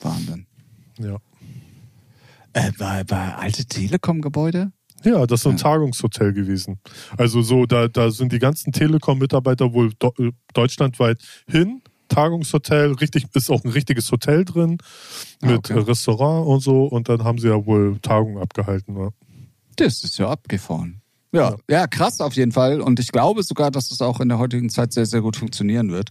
Wahnsinn. 0.00 0.46
ja. 0.98 1.16
Äh, 2.52 2.70
bei, 2.78 3.02
bei 3.04 3.34
alte 3.34 3.64
Telekom-Gebäude? 3.64 4.72
Ja, 5.04 5.26
das 5.26 5.40
ist 5.40 5.46
ein. 5.46 5.56
Tagungshotel 5.56 6.32
gewesen. 6.32 6.78
Also 7.16 7.42
so, 7.42 7.66
da, 7.66 7.88
da 7.88 8.10
sind 8.10 8.32
die 8.32 8.38
ganzen 8.38 8.72
Telekom-Mitarbeiter 8.72 9.72
wohl 9.72 9.92
do, 9.98 10.12
äh, 10.18 10.32
deutschlandweit 10.54 11.20
hin. 11.46 11.82
Tagungshotel, 12.08 12.92
richtig, 12.92 13.26
ist 13.34 13.50
auch 13.50 13.64
ein 13.64 13.70
richtiges 13.70 14.10
Hotel 14.12 14.44
drin 14.44 14.78
Ah, 15.40 15.46
mit 15.46 15.70
okay. 15.70 15.78
Restaurant 15.78 16.46
und 16.46 16.60
so. 16.60 16.84
Und 16.84 17.08
dann 17.08 17.24
haben 17.24 17.38
sie 17.38 17.48
ja 17.48 17.64
wohl 17.64 17.98
Tagungen 18.00 18.42
abgehalten. 18.42 18.96
Ja. 18.96 19.10
Das 19.76 20.04
ist 20.04 20.18
ja 20.18 20.28
abgefahren. 20.28 21.00
Ja, 21.34 21.56
ja, 21.70 21.86
krass 21.86 22.20
auf 22.20 22.34
jeden 22.34 22.52
Fall. 22.52 22.82
Und 22.82 23.00
ich 23.00 23.10
glaube 23.10 23.42
sogar, 23.42 23.70
dass 23.70 23.90
es 23.90 24.02
auch 24.02 24.20
in 24.20 24.28
der 24.28 24.38
heutigen 24.38 24.68
Zeit 24.68 24.92
sehr, 24.92 25.06
sehr 25.06 25.22
gut 25.22 25.36
funktionieren 25.36 25.90
wird. 25.90 26.10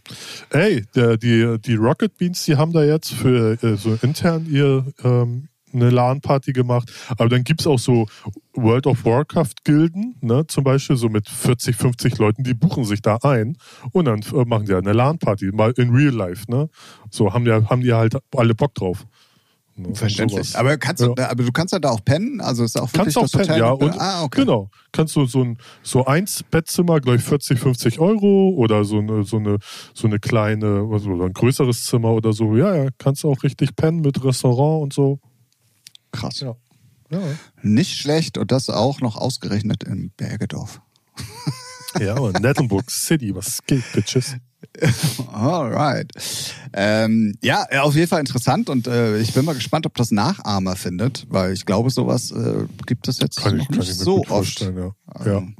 Ey, 0.50 0.84
der, 0.96 1.18
die, 1.18 1.58
die 1.64 1.76
Rocket 1.76 2.18
Beans, 2.18 2.44
die 2.46 2.56
haben 2.56 2.74
da 2.74 2.84
jetzt 2.84 3.14
für 3.14 3.62
äh, 3.64 3.78
so 3.78 3.96
intern 4.02 4.48
ihr 4.50 4.84
ähm, 5.04 5.48
eine 5.74 5.90
LAN-Party 5.90 6.54
gemacht. 6.54 6.92
Aber 7.18 7.30
dann 7.30 7.44
gibt's 7.44 7.66
auch 7.68 7.80
so 7.80 8.08
World 8.54 8.88
of 8.88 9.06
Warcraft-Gilden, 9.06 10.16
ne, 10.22 10.46
zum 10.48 10.64
Beispiel 10.64 10.96
so 10.98 11.10
mit 11.10 11.28
40, 11.30 11.76
50 11.76 12.18
Leuten, 12.18 12.44
die 12.44 12.54
buchen 12.54 12.84
sich 12.86 13.02
da 13.02 13.18
ein 13.24 13.58
und 13.92 14.06
dann 14.06 14.22
äh, 14.22 14.46
machen 14.46 14.66
die 14.66 14.74
eine 14.74 14.94
LAN-Party, 14.94 15.52
mal 15.54 15.72
in 15.78 15.90
Real 15.92 16.14
Life, 16.14 16.50
ne? 16.50 16.70
So 17.10 17.34
haben 17.34 17.46
die, 17.46 17.52
haben 17.52 17.82
die 17.82 17.94
halt 17.94 18.18
alle 18.36 18.54
Bock 18.56 18.76
drauf. 18.76 19.06
Ne, 19.78 19.96
Verständlich. 19.96 20.50
sowas. 20.50 20.56
Aber, 20.60 20.78
kannst 20.78 21.02
du, 21.02 21.16
Ja. 21.18 21.30
aber 21.32 21.44
du 21.46 21.52
kannst 21.54 21.72
ja 21.72 21.80
da 21.80 21.90
auch 21.92 22.04
pennen? 22.04 22.42
Also 22.42 22.66
ist 22.66 22.78
auch 22.78 22.94
wirklich 22.94 23.16
Kannst 23.16 23.36
auch 23.36 23.40
pennen, 23.40 23.50
Hotel? 23.50 23.60
ja. 23.60 23.72
Und, 23.72 24.02
ah, 24.02 24.24
okay. 24.24 24.42
Genau. 24.42 24.70
Kannst 24.92 25.16
du 25.16 25.26
so 25.26 25.44
ein 25.46 25.58
so 25.82 26.06
eins 26.06 26.44
Bettzimmer, 26.44 27.00
gleich 27.00 27.22
40, 27.24 27.58
50 27.58 28.00
Euro 28.00 28.50
oder 28.50 28.84
so 28.84 29.00
eine, 29.00 29.24
so 29.24 29.38
eine, 29.38 29.60
so 29.94 30.08
eine 30.08 30.20
kleine, 30.20 30.86
also 30.92 31.12
ein 31.24 31.32
größeres 31.32 31.86
Zimmer 31.86 32.12
oder 32.12 32.34
so. 32.34 32.58
Ja, 32.58 32.76
ja, 32.76 32.90
kannst 32.98 33.24
du 33.24 33.32
auch 33.32 33.42
richtig 33.44 33.74
pennen 33.78 34.02
mit 34.02 34.22
Restaurant 34.24 34.84
und 34.84 34.94
so. 34.94 35.20
Krass. 36.12 36.40
Ja. 36.40 36.56
Ja, 37.12 37.20
Nicht 37.62 37.98
schlecht 37.98 38.38
und 38.38 38.52
das 38.52 38.70
auch 38.70 39.02
noch 39.02 39.18
ausgerechnet 39.18 39.84
in 39.84 40.12
Bergedorf. 40.16 40.80
ja 42.00 42.16
aber 42.16 42.32
Nettelburg 42.40 42.90
City, 42.90 43.36
was 43.36 43.60
geht, 43.68 43.84
Bitches? 43.92 44.38
Alright. 45.34 46.12
Ähm, 46.74 47.36
ja, 47.42 47.66
auf 47.82 47.96
jeden 47.96 48.08
Fall 48.08 48.22
interessant 48.22 48.70
und 48.70 48.88
äh, 48.88 49.18
ich 49.20 49.34
bin 49.34 49.44
mal 49.44 49.56
gespannt, 49.56 49.86
ob 49.86 49.96
das 49.96 50.12
Nachahmer 50.12 50.76
findet, 50.78 51.26
weil 51.30 51.52
ich 51.52 51.66
glaube, 51.66 51.90
sowas 51.90 52.32
äh, 52.32 52.66
gibt 52.86 53.08
es 53.08 53.20
jetzt 53.20 53.38
Kann 53.42 53.58
noch 53.58 53.64
ich, 53.64 53.68
kann 53.70 53.80
nicht 53.80 53.90
ich 53.90 53.98
so 53.98 54.24
oft. 54.30 54.62
ja. 54.62 54.70
ja. 55.26 55.38
Ähm, 55.38 55.56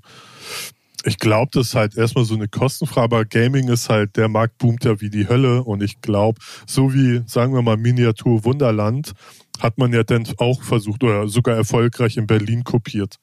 Ich 1.04 1.18
glaube, 1.18 1.50
das 1.54 1.70
ist 1.70 1.76
halt 1.76 1.98
erstmal 1.98 2.26
so 2.26 2.36
eine 2.36 2.48
Kostenfrage, 2.48 3.04
aber 3.04 3.26
Gaming 3.26 3.68
ist 3.70 3.90
halt, 3.90 4.16
der 4.16 4.30
Markt 4.30 4.58
boomt 4.60 4.86
ja 4.86 5.02
wie 5.02 5.10
die 5.10 5.28
Hölle 5.28 5.64
und 5.64 5.82
ich 5.84 6.00
glaube, 6.02 6.40
so 6.68 6.94
wie, 6.94 7.24
sagen 7.26 7.54
wir 7.54 7.62
mal, 7.64 7.76
Miniatur 7.76 8.46
Wunderland, 8.46 9.14
hat 9.62 9.78
man 9.78 9.94
ja 9.94 10.04
dann 10.04 10.28
auch 10.38 10.62
versucht 10.64 11.04
oder 11.04 11.28
sogar 11.28 11.56
erfolgreich 11.56 12.18
in 12.18 12.28
Berlin 12.28 12.64
kopiert. 12.64 13.18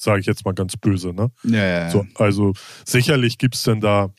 Sage 0.00 0.20
ich 0.20 0.26
jetzt 0.26 0.44
mal 0.44 0.54
ganz 0.54 0.76
böse, 0.76 1.12
ne? 1.12 1.30
Ja, 1.44 1.58
ja, 1.58 1.80
ja. 1.80 1.90
So, 1.90 2.06
also 2.16 2.52
sicherlich 2.84 3.38
gibt's 3.38 3.62
denn 3.62 3.80
da, 3.80 4.10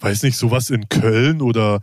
weiß 0.00 0.22
nicht, 0.24 0.36
sowas 0.36 0.70
in 0.70 0.88
Köln 0.88 1.40
oder 1.40 1.80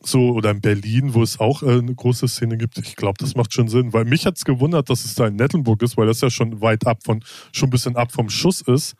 so 0.00 0.32
oder 0.32 0.50
in 0.50 0.60
Berlin, 0.60 1.14
wo 1.14 1.22
es 1.22 1.40
auch 1.40 1.62
äh, 1.62 1.78
eine 1.78 1.94
große 1.94 2.28
Szene 2.28 2.56
gibt. 2.56 2.78
Ich 2.78 2.96
glaube, 2.96 3.16
das 3.18 3.36
macht 3.36 3.52
schon 3.52 3.68
Sinn, 3.68 3.92
weil 3.92 4.04
mich 4.04 4.26
hat's 4.26 4.44
gewundert, 4.44 4.90
dass 4.90 5.04
es 5.04 5.14
da 5.14 5.26
in 5.26 5.36
Nettelburg 5.36 5.82
ist, 5.82 5.96
weil 5.96 6.06
das 6.06 6.20
ja 6.20 6.30
schon 6.30 6.60
weit 6.60 6.86
ab 6.86 6.98
von, 7.04 7.24
schon 7.52 7.68
ein 7.68 7.70
bisschen 7.70 7.96
ab 7.96 8.12
vom 8.12 8.28
Schuss 8.28 8.60
ist. 8.60 8.94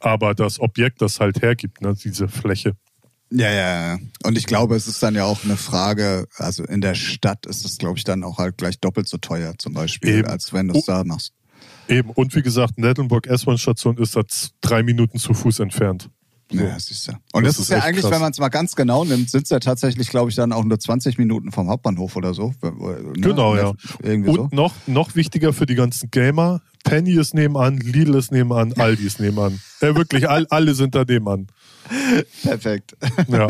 Aber 0.00 0.34
das 0.34 0.60
Objekt 0.60 1.02
das 1.02 1.20
halt 1.20 1.42
hergibt, 1.42 1.82
ne, 1.82 1.94
diese 1.94 2.26
Fläche. 2.26 2.74
Ja, 3.32 3.50
ja, 3.50 3.92
ja. 3.94 3.98
Und 4.24 4.36
ich 4.36 4.46
glaube, 4.46 4.74
es 4.76 4.86
ist 4.88 5.02
dann 5.02 5.14
ja 5.14 5.24
auch 5.24 5.44
eine 5.44 5.56
Frage, 5.56 6.26
also 6.36 6.64
in 6.64 6.80
der 6.80 6.94
Stadt 6.94 7.46
ist 7.46 7.64
es, 7.64 7.78
glaube 7.78 7.98
ich, 7.98 8.04
dann 8.04 8.24
auch 8.24 8.38
halt 8.38 8.58
gleich 8.58 8.80
doppelt 8.80 9.08
so 9.08 9.18
teuer 9.18 9.54
zum 9.58 9.72
Beispiel, 9.72 10.10
Eben. 10.18 10.28
als 10.28 10.52
wenn 10.52 10.68
du 10.68 10.74
es 10.78 10.88
Oh. 10.88 10.92
da 10.92 11.04
machst. 11.04 11.32
Eben. 11.88 12.10
Und 12.10 12.34
wie 12.34 12.42
gesagt, 12.42 12.78
Nettelburg 12.78 13.26
S-Bahn-Station 13.26 13.98
ist 13.98 14.16
da 14.16 14.26
z- 14.26 14.50
drei 14.60 14.82
Minuten 14.82 15.18
zu 15.18 15.32
Fuß 15.34 15.60
entfernt. 15.60 16.08
So. 16.52 16.58
Ja, 16.58 16.76
siehst 16.80 17.06
du. 17.06 17.12
Und 17.32 17.44
Das 17.44 17.54
das, 17.54 17.58
ist, 17.66 17.70
ist 17.70 17.70
ja 17.70 17.84
eigentlich, 17.84 18.02
krass. 18.02 18.10
wenn 18.10 18.20
man 18.20 18.32
es 18.32 18.38
mal 18.38 18.48
ganz 18.48 18.74
genau 18.74 19.04
nimmt, 19.04 19.30
sind 19.30 19.44
es 19.44 19.50
ja 19.50 19.60
tatsächlich, 19.60 20.08
glaube 20.08 20.30
ich, 20.30 20.36
dann 20.36 20.52
auch 20.52 20.64
nur 20.64 20.80
20 20.80 21.16
Minuten 21.16 21.52
vom 21.52 21.68
Hauptbahnhof 21.68 22.16
oder 22.16 22.34
so. 22.34 22.52
Ne? 22.60 23.12
Genau, 23.14 23.54
ja. 23.54 23.72
Irgendwie 24.02 24.30
Und 24.30 24.36
so. 24.36 24.48
noch, 24.56 24.74
noch 24.88 25.14
wichtiger 25.14 25.52
für 25.52 25.66
die 25.66 25.76
ganzen 25.76 26.10
Gamer, 26.10 26.60
Penny 26.82 27.12
ist 27.12 27.34
nebenan, 27.34 27.76
Lidl 27.78 28.16
ist 28.16 28.32
nebenan, 28.32 28.72
Aldi 28.72 29.04
ist 29.06 29.20
nebenan. 29.20 29.60
Ja, 29.80 29.94
wirklich, 29.94 30.28
all, 30.28 30.46
alle 30.50 30.74
sind 30.74 30.96
da 30.96 31.04
nebenan. 31.04 31.46
Perfekt. 32.42 32.96
Ja. 33.28 33.48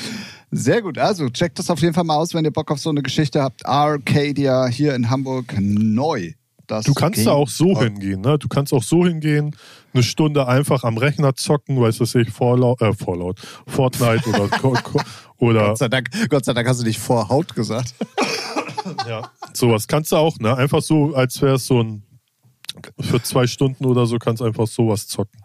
Sehr 0.50 0.82
gut. 0.82 0.98
Also 0.98 1.28
checkt 1.28 1.58
das 1.58 1.70
auf 1.70 1.80
jeden 1.80 1.94
Fall 1.94 2.04
mal 2.04 2.16
aus, 2.16 2.34
wenn 2.34 2.44
ihr 2.44 2.50
Bock 2.50 2.70
auf 2.70 2.78
so 2.78 2.90
eine 2.90 3.02
Geschichte 3.02 3.42
habt. 3.42 3.66
Arcadia 3.66 4.66
hier 4.66 4.94
in 4.94 5.10
Hamburg 5.10 5.54
neu. 5.58 6.32
Das 6.66 6.84
Du 6.84 6.92
kannst 6.92 7.26
da 7.26 7.32
auch 7.32 7.48
so 7.48 7.80
hingehen, 7.80 8.20
ne? 8.20 8.38
Du 8.38 8.46
kannst 8.46 8.74
auch 8.74 8.82
so 8.82 9.06
hingehen, 9.06 9.56
eine 9.94 10.02
Stunde 10.02 10.46
einfach 10.46 10.84
am 10.84 10.98
Rechner 10.98 11.34
zocken, 11.34 11.80
weißt 11.80 11.98
du, 11.98 12.02
was 12.02 12.14
ich, 12.14 12.30
Fallout, 12.30 12.82
äh, 12.82 12.92
Fallout, 12.92 13.40
Fortnite 13.66 14.28
oder, 14.28 14.50
oder 15.38 15.68
Gott 15.68 15.78
sei, 15.78 15.88
Dank, 15.88 16.10
Gott 16.28 16.44
sei 16.44 16.52
Dank 16.52 16.68
hast 16.68 16.82
du 16.82 16.84
nicht 16.84 16.98
vor 16.98 17.30
Haut 17.30 17.54
gesagt. 17.54 17.94
ja, 19.08 19.30
sowas 19.54 19.88
kannst 19.88 20.12
du 20.12 20.16
auch, 20.16 20.38
ne? 20.40 20.54
Einfach 20.54 20.82
so, 20.82 21.14
als 21.14 21.40
wäre 21.40 21.54
es 21.54 21.66
so 21.66 21.82
ein, 21.82 22.02
für 23.00 23.22
zwei 23.22 23.46
Stunden 23.46 23.86
oder 23.86 24.04
so 24.04 24.18
kannst 24.18 24.42
du 24.42 24.44
einfach 24.44 24.66
sowas 24.66 25.08
zocken. 25.08 25.40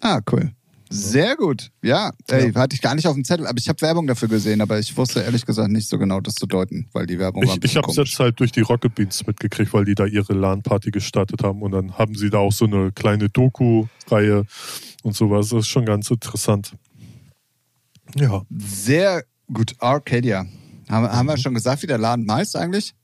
Ah, 0.00 0.20
cool. 0.32 0.50
Sehr 0.94 1.34
gut. 1.34 1.72
Ja, 1.82 2.12
ey, 2.28 2.52
hatte 2.52 2.76
ich 2.76 2.80
gar 2.80 2.94
nicht 2.94 3.08
auf 3.08 3.14
dem 3.14 3.24
Zettel, 3.24 3.48
aber 3.48 3.58
ich 3.58 3.68
habe 3.68 3.80
Werbung 3.80 4.06
dafür 4.06 4.28
gesehen, 4.28 4.60
aber 4.60 4.78
ich 4.78 4.96
wusste 4.96 5.22
ehrlich 5.22 5.44
gesagt 5.44 5.70
nicht 5.70 5.88
so 5.88 5.98
genau 5.98 6.20
das 6.20 6.34
zu 6.36 6.46
deuten, 6.46 6.88
weil 6.92 7.06
die 7.06 7.18
Werbung 7.18 7.44
war 7.44 7.56
Ich, 7.62 7.76
habe 7.76 7.88
es 7.90 7.96
jetzt 7.96 8.18
halt 8.20 8.38
durch 8.38 8.52
die 8.52 8.60
Rocket 8.60 8.94
Beans 8.94 9.26
mitgekriegt, 9.26 9.72
weil 9.72 9.84
die 9.84 9.96
da 9.96 10.06
ihre 10.06 10.34
LAN-Party 10.34 10.92
gestartet 10.92 11.42
haben 11.42 11.62
und 11.62 11.72
dann 11.72 11.98
haben 11.98 12.14
sie 12.14 12.30
da 12.30 12.38
auch 12.38 12.52
so 12.52 12.66
eine 12.66 12.92
kleine 12.92 13.28
Doku-Reihe 13.28 14.44
und 15.02 15.16
sowas. 15.16 15.48
Das 15.48 15.60
ist 15.60 15.68
schon 15.68 15.84
ganz 15.84 16.08
interessant. 16.10 16.76
Ja, 18.14 18.42
Sehr 18.56 19.24
gut. 19.52 19.74
Arcadia. 19.80 20.46
Haben, 20.88 21.08
haben 21.08 21.26
wir 21.26 21.36
schon 21.38 21.54
gesagt, 21.54 21.82
wie 21.82 21.88
der 21.88 21.98
Laden 21.98 22.30
heißt 22.30 22.54
eigentlich? 22.54 22.94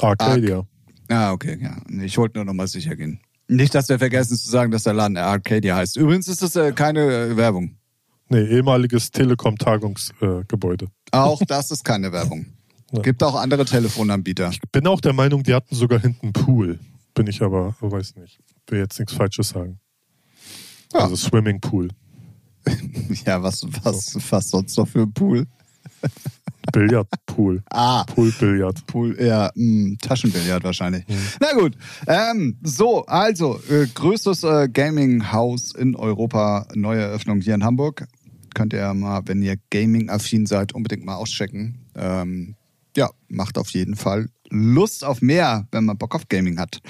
Arcadia. 0.00 0.66
Ah, 1.08 1.32
okay, 1.32 1.58
ja. 1.62 1.76
Ich 2.04 2.18
wollte 2.18 2.36
nur 2.36 2.44
noch 2.44 2.52
mal 2.52 2.68
sicher 2.68 2.94
gehen. 2.94 3.20
Nicht, 3.48 3.74
dass 3.74 3.88
wir 3.88 3.98
vergessen 3.98 4.36
zu 4.36 4.48
sagen, 4.48 4.72
dass 4.72 4.82
der 4.82 4.94
Laden 4.94 5.16
Arcadia 5.16 5.76
heißt. 5.76 5.96
Übrigens 5.96 6.28
ist 6.28 6.42
das 6.42 6.56
äh, 6.56 6.72
keine 6.72 7.00
äh, 7.00 7.36
Werbung. 7.36 7.76
Nee, 8.28 8.44
ehemaliges 8.44 9.12
Telekom-Tagungsgebäude. 9.12 10.88
Auch 11.12 11.40
das 11.46 11.70
ist 11.70 11.84
keine 11.84 12.12
Werbung. 12.12 12.46
Ja. 12.92 13.02
Gibt 13.02 13.20
auch 13.24 13.34
andere 13.34 13.64
Telefonanbieter. 13.64 14.52
Bin 14.70 14.86
auch 14.86 15.00
der 15.00 15.12
Meinung, 15.12 15.42
die 15.42 15.52
hatten 15.52 15.74
sogar 15.74 15.98
hinten 16.00 16.26
einen 16.26 16.32
Pool. 16.32 16.78
Bin 17.14 17.26
ich 17.26 17.42
aber, 17.42 17.74
weiß 17.80 18.14
nicht. 18.14 18.38
Will 18.68 18.78
jetzt 18.78 18.96
nichts 19.00 19.12
Falsches 19.12 19.48
sagen. 19.48 19.80
Ja. 20.92 21.00
Also 21.00 21.16
Swimmingpool. 21.16 21.88
Ja, 23.26 23.42
was, 23.42 23.66
was, 23.82 24.16
was 24.30 24.50
sonst 24.50 24.78
noch 24.78 24.86
für 24.86 25.02
ein 25.02 25.12
Pool? 25.12 25.46
Billardpool. 27.36 27.62
Ah. 27.70 28.04
Poolbillard. 28.04 28.86
Pool, 28.86 29.16
ja, 29.20 29.50
mh, 29.54 29.96
Taschenbillard 30.00 30.64
wahrscheinlich. 30.64 31.04
Na 31.40 31.52
gut, 31.52 31.76
ähm, 32.06 32.56
so, 32.62 33.04
also, 33.06 33.60
äh, 33.68 33.86
größtes 33.86 34.42
äh, 34.44 34.68
Gaming-Haus 34.72 35.74
in 35.74 35.94
Europa, 35.96 36.66
neue 36.74 37.02
Eröffnung 37.02 37.40
hier 37.40 37.54
in 37.54 37.64
Hamburg. 37.64 38.06
Könnt 38.54 38.72
ihr 38.72 38.92
mal, 38.94 39.22
wenn 39.26 39.42
ihr 39.42 39.56
Gaming-affin 39.70 40.46
seid, 40.46 40.74
unbedingt 40.74 41.04
mal 41.04 41.16
auschecken. 41.16 41.86
Ähm, 41.94 42.54
ja, 42.96 43.10
macht 43.28 43.58
auf 43.58 43.70
jeden 43.70 43.96
Fall 43.96 44.28
Lust 44.48 45.04
auf 45.04 45.20
mehr, 45.20 45.66
wenn 45.72 45.84
man 45.84 45.98
Bock 45.98 46.14
auf 46.14 46.28
Gaming 46.28 46.58
hat. 46.58 46.80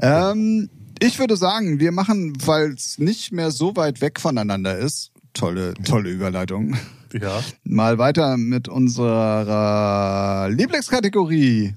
Ähm, 0.00 0.68
ich 1.00 1.18
würde 1.18 1.36
sagen, 1.36 1.78
wir 1.78 1.92
machen, 1.92 2.32
weil 2.44 2.72
es 2.72 2.98
nicht 2.98 3.30
mehr 3.30 3.50
so 3.50 3.76
weit 3.76 4.00
weg 4.00 4.18
voneinander 4.18 4.76
ist, 4.76 5.12
tolle, 5.34 5.74
tolle 5.84 6.10
Überleitung, 6.10 6.76
Ja. 7.12 7.40
mal 7.64 7.98
weiter 7.98 8.36
mit 8.36 8.68
unserer 8.68 10.48
Lieblingskategorie, 10.50 11.74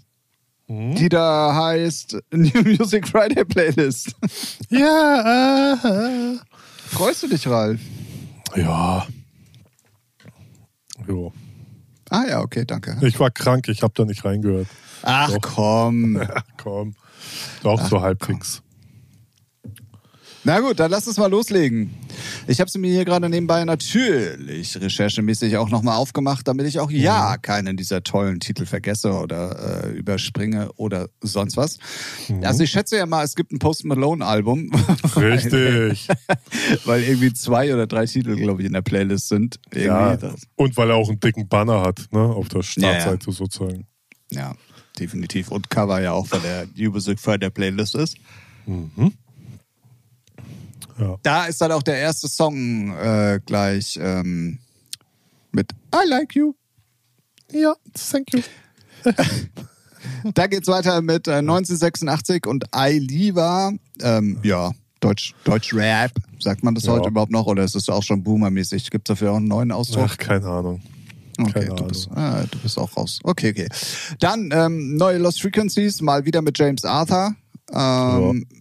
die 0.67 1.09
da 1.09 1.53
heißt 1.55 2.17
New 2.31 2.61
Music 2.63 3.07
Friday 3.07 3.45
Playlist. 3.45 4.15
Ja. 4.69 5.73
Äh, 5.73 6.37
Freust 6.87 7.23
du 7.23 7.27
dich, 7.27 7.47
Ralf? 7.47 7.79
ja. 8.55 9.05
Jo. 11.07 11.31
Ah 12.09 12.23
ja, 12.27 12.41
okay, 12.41 12.65
danke. 12.65 12.97
Ich 13.01 13.19
war 13.19 13.31
krank, 13.31 13.67
ich 13.69 13.81
habe 13.83 13.93
da 13.95 14.03
nicht 14.05 14.25
reingehört. 14.25 14.67
Ach 15.03 15.31
Doch. 15.31 15.41
komm. 15.41 16.17
Ja, 16.17 16.43
komm. 16.57 16.95
Doch 17.63 17.85
so 17.87 18.01
halbwegs. 18.01 18.61
Na 20.49 20.61
gut, 20.61 20.79
dann 20.79 20.89
lass 20.89 21.07
uns 21.07 21.17
mal 21.17 21.29
loslegen. 21.29 21.91
Ich 22.47 22.59
habe 22.59 22.71
sie 22.71 22.79
mir 22.79 22.91
hier 22.91 23.05
gerade 23.05 23.29
nebenbei 23.29 23.63
natürlich 23.65 24.81
recherchemäßig 24.81 25.57
auch 25.57 25.69
nochmal 25.69 25.97
aufgemacht, 25.97 26.47
damit 26.47 26.65
ich 26.65 26.79
auch 26.79 26.89
ja 26.89 27.37
keinen 27.37 27.77
dieser 27.77 28.01
tollen 28.01 28.39
Titel 28.39 28.65
vergesse 28.65 29.13
oder 29.13 29.83
äh, 29.83 29.91
überspringe 29.91 30.71
oder 30.73 31.09
sonst 31.21 31.55
was. 31.55 31.77
Also 32.41 32.63
ich 32.63 32.71
schätze 32.71 32.97
ja 32.97 33.05
mal, 33.05 33.23
es 33.23 33.35
gibt 33.35 33.51
ein 33.51 33.59
Post 33.59 33.85
Malone 33.85 34.25
Album. 34.25 34.71
Richtig. 35.15 36.07
weil 36.85 37.03
irgendwie 37.03 37.31
zwei 37.31 37.71
oder 37.71 37.85
drei 37.85 38.07
Titel, 38.07 38.35
glaube 38.35 38.63
ich, 38.63 38.65
in 38.65 38.73
der 38.73 38.81
Playlist 38.81 39.27
sind. 39.27 39.59
Irgendwie 39.69 39.85
Ja. 39.85 40.17
das. 40.17 40.47
Und 40.55 40.75
weil 40.77 40.89
er 40.89 40.95
auch 40.95 41.09
einen 41.09 41.19
dicken 41.19 41.47
Banner 41.47 41.81
hat, 41.81 42.07
ne, 42.09 42.21
auf 42.21 42.47
der 42.47 42.63
Startseite 42.63 43.31
sozusagen. 43.31 43.85
ja, 44.31 44.55
definitiv. 44.99 45.51
Und 45.51 45.69
Cover 45.69 46.01
ja 46.01 46.13
auch, 46.13 46.25
weil 46.31 46.39
der 46.39 46.67
Music 46.75 47.19
Friday 47.19 47.51
Playlist 47.51 47.93
ist. 47.93 48.17
Ja. 50.99 51.15
Da 51.23 51.45
ist 51.45 51.61
dann 51.61 51.71
auch 51.71 51.83
der 51.83 51.97
erste 51.97 52.27
Song 52.27 52.95
äh, 52.97 53.39
gleich 53.45 53.97
ähm, 54.01 54.59
mit 55.51 55.71
I 55.95 56.07
Like 56.07 56.35
You. 56.35 56.53
Ja, 57.51 57.73
thank 58.11 58.33
you. 58.33 58.41
Da 60.33 60.47
geht's 60.47 60.67
weiter 60.67 61.01
mit 61.01 61.27
äh, 61.27 61.33
1986 61.35 62.45
und 62.47 62.65
I 62.75 62.99
Liva. 62.99 63.71
Ähm, 64.01 64.37
ja, 64.43 64.71
Deutsch, 65.01 65.33
Deutsch 65.43 65.73
Rap. 65.73 66.11
Sagt 66.39 66.63
man 66.63 66.73
das 66.75 66.85
Ja. 66.85 66.93
heute 66.93 67.09
überhaupt 67.09 67.31
noch 67.31 67.45
oder 67.47 67.63
ist 67.63 67.75
es 67.75 67.89
auch 67.89 68.03
schon 68.03 68.23
boomermäßig? 68.23 68.89
Gibt 68.91 69.09
es 69.09 69.13
dafür 69.13 69.31
auch 69.33 69.37
einen 69.37 69.47
neuen 69.47 69.71
Ausdruck? 69.71 70.07
Ach, 70.09 70.17
keine 70.17 70.45
Ahnung. 70.45 70.81
Okay, 71.37 71.51
keine 71.51 71.65
du 71.67 71.73
Ahnung. 71.73 71.87
bist, 71.89 72.09
ah, 72.15 72.43
du 72.49 72.57
bist 72.59 72.77
auch 72.77 72.95
raus. 72.95 73.19
Okay, 73.23 73.49
okay. 73.51 73.67
Dann 74.19 74.51
ähm, 74.53 74.95
neue 74.95 75.17
Lost 75.17 75.41
Frequencies, 75.41 76.01
mal 76.01 76.25
wieder 76.25 76.41
mit 76.41 76.57
James 76.57 76.83
Arthur. 76.85 77.35
Ähm, 77.71 78.45
pff, 78.51 78.58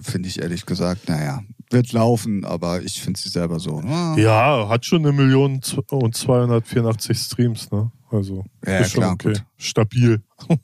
Finde 0.00 0.28
ich 0.28 0.40
ehrlich 0.40 0.66
gesagt, 0.66 1.08
naja, 1.08 1.42
wird 1.70 1.92
laufen, 1.92 2.44
aber 2.44 2.82
ich 2.82 3.00
finde 3.00 3.18
sie 3.20 3.28
selber 3.28 3.58
so. 3.60 3.80
ah, 3.80 4.14
Ja, 4.18 4.68
hat 4.68 4.84
schon 4.84 5.00
eine 5.06 5.12
Million 5.12 5.60
und 5.90 6.14
284 6.16 7.18
Streams, 7.18 7.70
ne? 7.70 7.90
Also 8.10 8.44
Ja, 8.66 8.78
ist 8.80 8.92
schon 8.92 9.00
klar, 9.00 9.12
okay. 9.14 9.28
gut. 9.32 9.44
Stabil. 9.56 10.22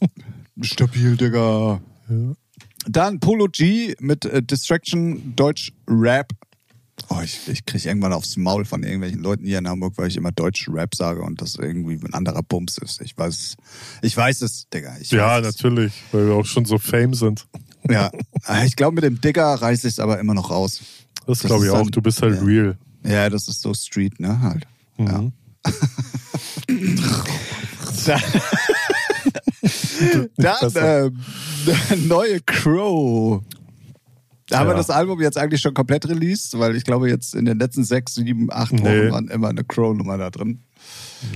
Stabil, 0.61 1.16
Digga. 1.16 1.81
Ja. 2.09 2.33
Dann 2.87 3.20
Polo 3.20 3.46
G 3.51 3.94
mit 4.01 4.24
äh, 4.24 4.42
Distraction 4.42 5.35
Deutsch 5.37 5.72
Rap. 5.88 6.33
Oh, 7.11 7.20
ich, 7.22 7.38
ich 7.48 7.64
kriege 7.64 7.88
irgendwann 7.88 8.12
aufs 8.12 8.37
Maul 8.37 8.64
von 8.64 8.83
irgendwelchen 8.83 9.22
Leuten 9.22 9.44
hier 9.44 9.59
in 9.59 9.68
Hamburg, 9.68 9.94
weil 9.96 10.09
ich 10.09 10.16
immer 10.16 10.33
Deutsch 10.33 10.68
Rap 10.68 10.94
sage 10.96 11.22
und 11.22 11.40
das 11.40 11.55
irgendwie 11.55 11.94
ein 11.94 12.12
anderer 12.12 12.42
Bums 12.42 12.77
ist. 12.79 13.01
Ich 13.03 13.16
weiß, 13.16 13.57
ich 14.03 14.16
weiß 14.16 14.42
es, 14.42 14.68
Digga. 14.68 14.96
Ich 15.01 15.11
Ja, 15.12 15.38
weiß 15.40 15.46
es. 15.46 15.57
natürlich, 15.57 15.92
weil 16.12 16.27
wir 16.27 16.35
auch 16.35 16.44
schon 16.46 16.64
so 16.64 16.79
Fame 16.79 17.14
sind. 17.14 17.46
Ja, 17.88 18.10
Ah, 18.44 18.64
ich 18.64 18.76
glaube, 18.76 18.94
mit 18.96 19.04
dem 19.04 19.20
Digger 19.20 19.54
reiße 19.54 19.86
ich 19.88 19.94
es 19.94 20.00
aber 20.00 20.18
immer 20.18 20.34
noch 20.34 20.50
raus. 20.50 20.80
Das 21.26 21.38
Das 21.40 21.46
glaube 21.48 21.64
ich 21.66 21.70
auch. 21.70 21.82
dann- 21.82 21.90
Du 21.90 22.00
bist 22.02 22.20
halt 22.22 22.36
ja. 22.36 22.42
real. 22.42 22.78
Ja, 23.04 23.28
das 23.30 23.48
ist 23.48 23.60
so 23.60 23.72
Street, 23.74 24.18
ne? 24.20 24.40
Halt. 24.40 24.66
Ja. 24.98 25.20
Mhm. 25.20 25.32
Dann 30.36 30.56
Besser. 30.60 31.06
ähm, 31.06 31.18
neue 32.08 32.40
Crow. 32.40 33.42
Da 34.48 34.60
haben 34.60 34.66
wir 34.68 34.72
Ja. 34.72 34.78
das 34.78 34.90
Album 34.90 35.20
jetzt 35.20 35.36
eigentlich 35.36 35.60
schon 35.60 35.74
komplett 35.74 36.08
released, 36.08 36.58
weil 36.58 36.74
ich 36.76 36.84
glaube, 36.84 37.08
jetzt 37.10 37.34
in 37.34 37.44
den 37.44 37.58
letzten 37.58 37.84
sechs, 37.84 38.14
sieben, 38.14 38.50
acht 38.50 38.72
Wochen 38.72 38.82
Nee. 38.82 39.10
waren 39.10 39.28
immer 39.28 39.48
eine 39.48 39.64
Crow-Nummer 39.64 40.16
da 40.16 40.30
drin. 40.30 40.62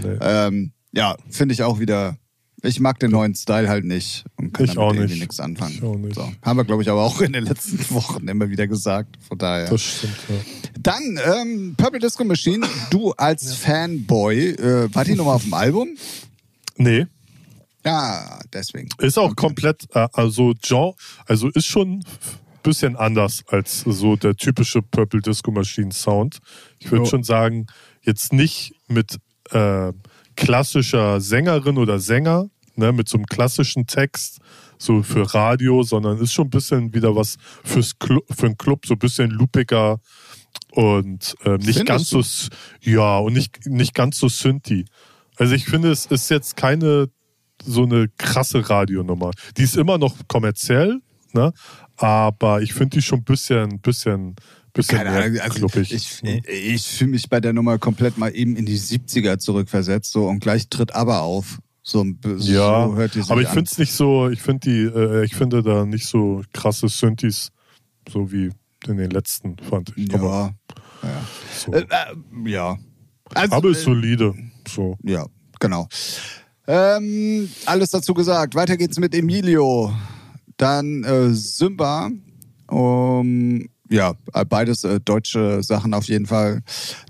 Nee. 0.02 0.16
Ähm, 0.20 0.72
ja, 0.92 1.16
finde 1.28 1.52
ich 1.54 1.62
auch 1.62 1.78
wieder. 1.78 2.16
Ich 2.64 2.78
mag 2.78 3.00
den 3.00 3.10
neuen 3.10 3.34
Style 3.34 3.68
halt 3.68 3.84
nicht 3.84 4.24
und 4.36 4.52
kann 4.54 4.64
Ich 4.66 4.74
damit 4.74 4.78
auch 4.78 4.94
irgendwie 4.94 5.14
nicht. 5.14 5.20
nichts 5.20 5.40
anfangen. 5.40 5.74
Ich 5.74 5.82
auch 5.82 5.96
nicht. 5.96 6.14
So, 6.14 6.32
haben 6.42 6.56
wir, 6.56 6.64
glaube 6.64 6.82
ich, 6.82 6.88
aber 6.88 7.02
auch 7.02 7.20
in 7.20 7.32
den 7.32 7.44
letzten 7.44 7.78
Wochen 7.94 8.28
immer 8.28 8.48
wieder 8.50 8.68
gesagt. 8.68 9.16
Von 9.26 9.36
daher. 9.38 9.68
Das 9.68 9.82
stimmt, 9.82 10.14
ja. 10.28 10.36
Dann 10.80 11.18
ähm, 11.42 11.74
Purple 11.76 11.98
Disco 11.98 12.22
Machine. 12.24 12.64
Du 12.90 13.10
als 13.12 13.54
Fanboy, 13.56 14.50
äh, 14.50 14.94
war 14.94 15.04
die 15.04 15.14
Nummer 15.16 15.34
auf 15.34 15.42
dem 15.42 15.54
Album? 15.54 15.88
Nee, 16.76 17.06
Ja, 17.84 18.38
deswegen. 18.52 18.88
ist 18.98 19.18
auch 19.18 19.34
komplett, 19.34 19.88
äh, 19.94 20.06
also 20.12 20.52
Genre, 20.62 20.94
also 21.26 21.48
ist 21.48 21.66
schon 21.66 21.98
ein 21.98 22.04
bisschen 22.62 22.94
anders 22.96 23.42
als 23.48 23.80
so 23.80 24.14
der 24.14 24.36
typische 24.36 24.82
Purple 24.82 25.20
Disco 25.20 25.50
Machine 25.50 25.90
Sound. 25.92 26.38
Ich 26.78 26.90
würde 26.92 27.04
Jo. 27.04 27.10
schon 27.10 27.24
sagen, 27.24 27.66
jetzt 28.02 28.32
nicht 28.32 28.72
mit 28.86 29.18
äh, 29.50 29.92
klassischer 30.36 31.20
Sängerin 31.20 31.78
oder 31.78 31.98
Sänger, 31.98 32.48
ne, 32.76 32.92
mit 32.92 33.08
so 33.08 33.18
einem 33.18 33.26
klassischen 33.26 33.86
Text, 33.86 34.38
so 34.78 35.02
für 35.02 35.32
Radio, 35.34 35.82
sondern 35.82 36.18
ist 36.18 36.32
schon 36.32 36.46
ein 36.46 36.50
bisschen 36.50 36.94
wieder 36.94 37.14
was 37.14 37.36
fürs 37.64 37.98
Clu 37.98 38.20
für 38.30 38.46
einen 38.46 38.58
Club, 38.58 38.86
so 38.86 38.94
ein 38.94 38.98
bisschen 38.98 39.30
loopiger 39.30 40.00
und 40.72 41.34
äh, 41.44 41.56
nicht 41.58 41.78
Findest 41.78 41.86
ganz 41.86 42.08
so, 42.08 42.22
ja, 42.80 43.18
und 43.18 43.34
nicht, 43.34 43.66
nicht 43.66 43.94
ganz 43.94 44.18
so 44.18 44.28
Synthi. 44.28 44.86
Also 45.36 45.54
ich 45.54 45.66
finde, 45.66 45.90
es 45.90 46.06
ist 46.06 46.30
jetzt 46.30 46.56
keine 46.56 47.08
so 47.64 47.84
eine 47.84 48.08
krasse 48.18 48.68
Radionummer. 48.68 49.30
Die 49.56 49.62
ist 49.62 49.76
immer 49.76 49.98
noch 49.98 50.16
kommerziell, 50.28 51.00
ne? 51.32 51.52
Aber 51.96 52.62
ich 52.62 52.74
finde 52.74 52.96
die 52.96 53.02
schon 53.02 53.20
ein 53.20 53.24
bisschen, 53.24 53.80
bisschen, 53.80 54.34
bisschen 54.72 54.98
Keine 54.98 55.10
Ahnung, 55.10 55.38
also 55.40 55.66
ich, 55.80 55.92
ich, 55.92 56.22
ich 56.46 56.86
fühle 56.86 57.10
mich 57.10 57.28
bei 57.28 57.40
der 57.40 57.52
Nummer 57.52 57.78
komplett 57.78 58.16
mal 58.18 58.34
eben 58.34 58.56
in 58.56 58.64
die 58.66 58.78
70er 58.78 59.38
zurückversetzt 59.38 60.12
so 60.12 60.26
und 60.28 60.40
gleich 60.40 60.68
tritt 60.68 60.94
aber 60.94 61.20
auf. 61.22 61.58
So, 61.82 62.04
bi- 62.04 62.36
ja, 62.38 62.86
so 62.88 62.96
hört 62.96 63.14
die 63.14 63.22
sich 63.22 63.30
aber 63.30 63.42
ich 63.42 63.48
finde 63.48 63.68
es 63.70 63.76
nicht 63.78 63.92
so, 63.92 64.28
ich 64.28 64.40
finde 64.40 64.60
die, 64.70 64.98
äh, 64.98 65.24
ich 65.24 65.34
finde 65.34 65.62
da 65.62 65.84
nicht 65.84 66.06
so 66.06 66.42
krasse 66.52 66.88
Synthes, 66.88 67.48
so 68.08 68.30
wie 68.32 68.50
in 68.86 68.96
den 68.96 69.10
letzten, 69.10 69.56
fand 69.58 69.92
ich. 69.96 70.14
Aber, 70.14 70.54
Ja, 71.02 71.08
ja. 71.08 71.26
so. 71.56 71.72
Äh, 71.72 71.80
äh, 71.80 72.50
ja. 72.50 72.78
Also, 73.34 73.56
aber 73.56 73.68
ist 73.70 73.80
äh, 73.80 73.84
solide. 73.84 74.34
So. 74.68 74.96
Ja, 75.02 75.26
genau. 75.58 75.88
Ähm, 76.66 77.48
alles 77.66 77.90
dazu 77.90 78.14
gesagt. 78.14 78.54
Weiter 78.54 78.76
geht's 78.76 78.98
mit 78.98 79.14
Emilio. 79.14 79.92
Dann 80.56 81.02
äh, 81.04 81.30
Symba. 81.30 82.10
Um, 82.68 83.68
ja, 83.92 84.14
äh, 84.32 84.44
beides 84.44 84.84
äh, 84.84 85.00
deutsche 85.00 85.62
Sachen 85.62 85.94
auf 85.94 86.08
jeden 86.08 86.26
Fall. 86.26 86.62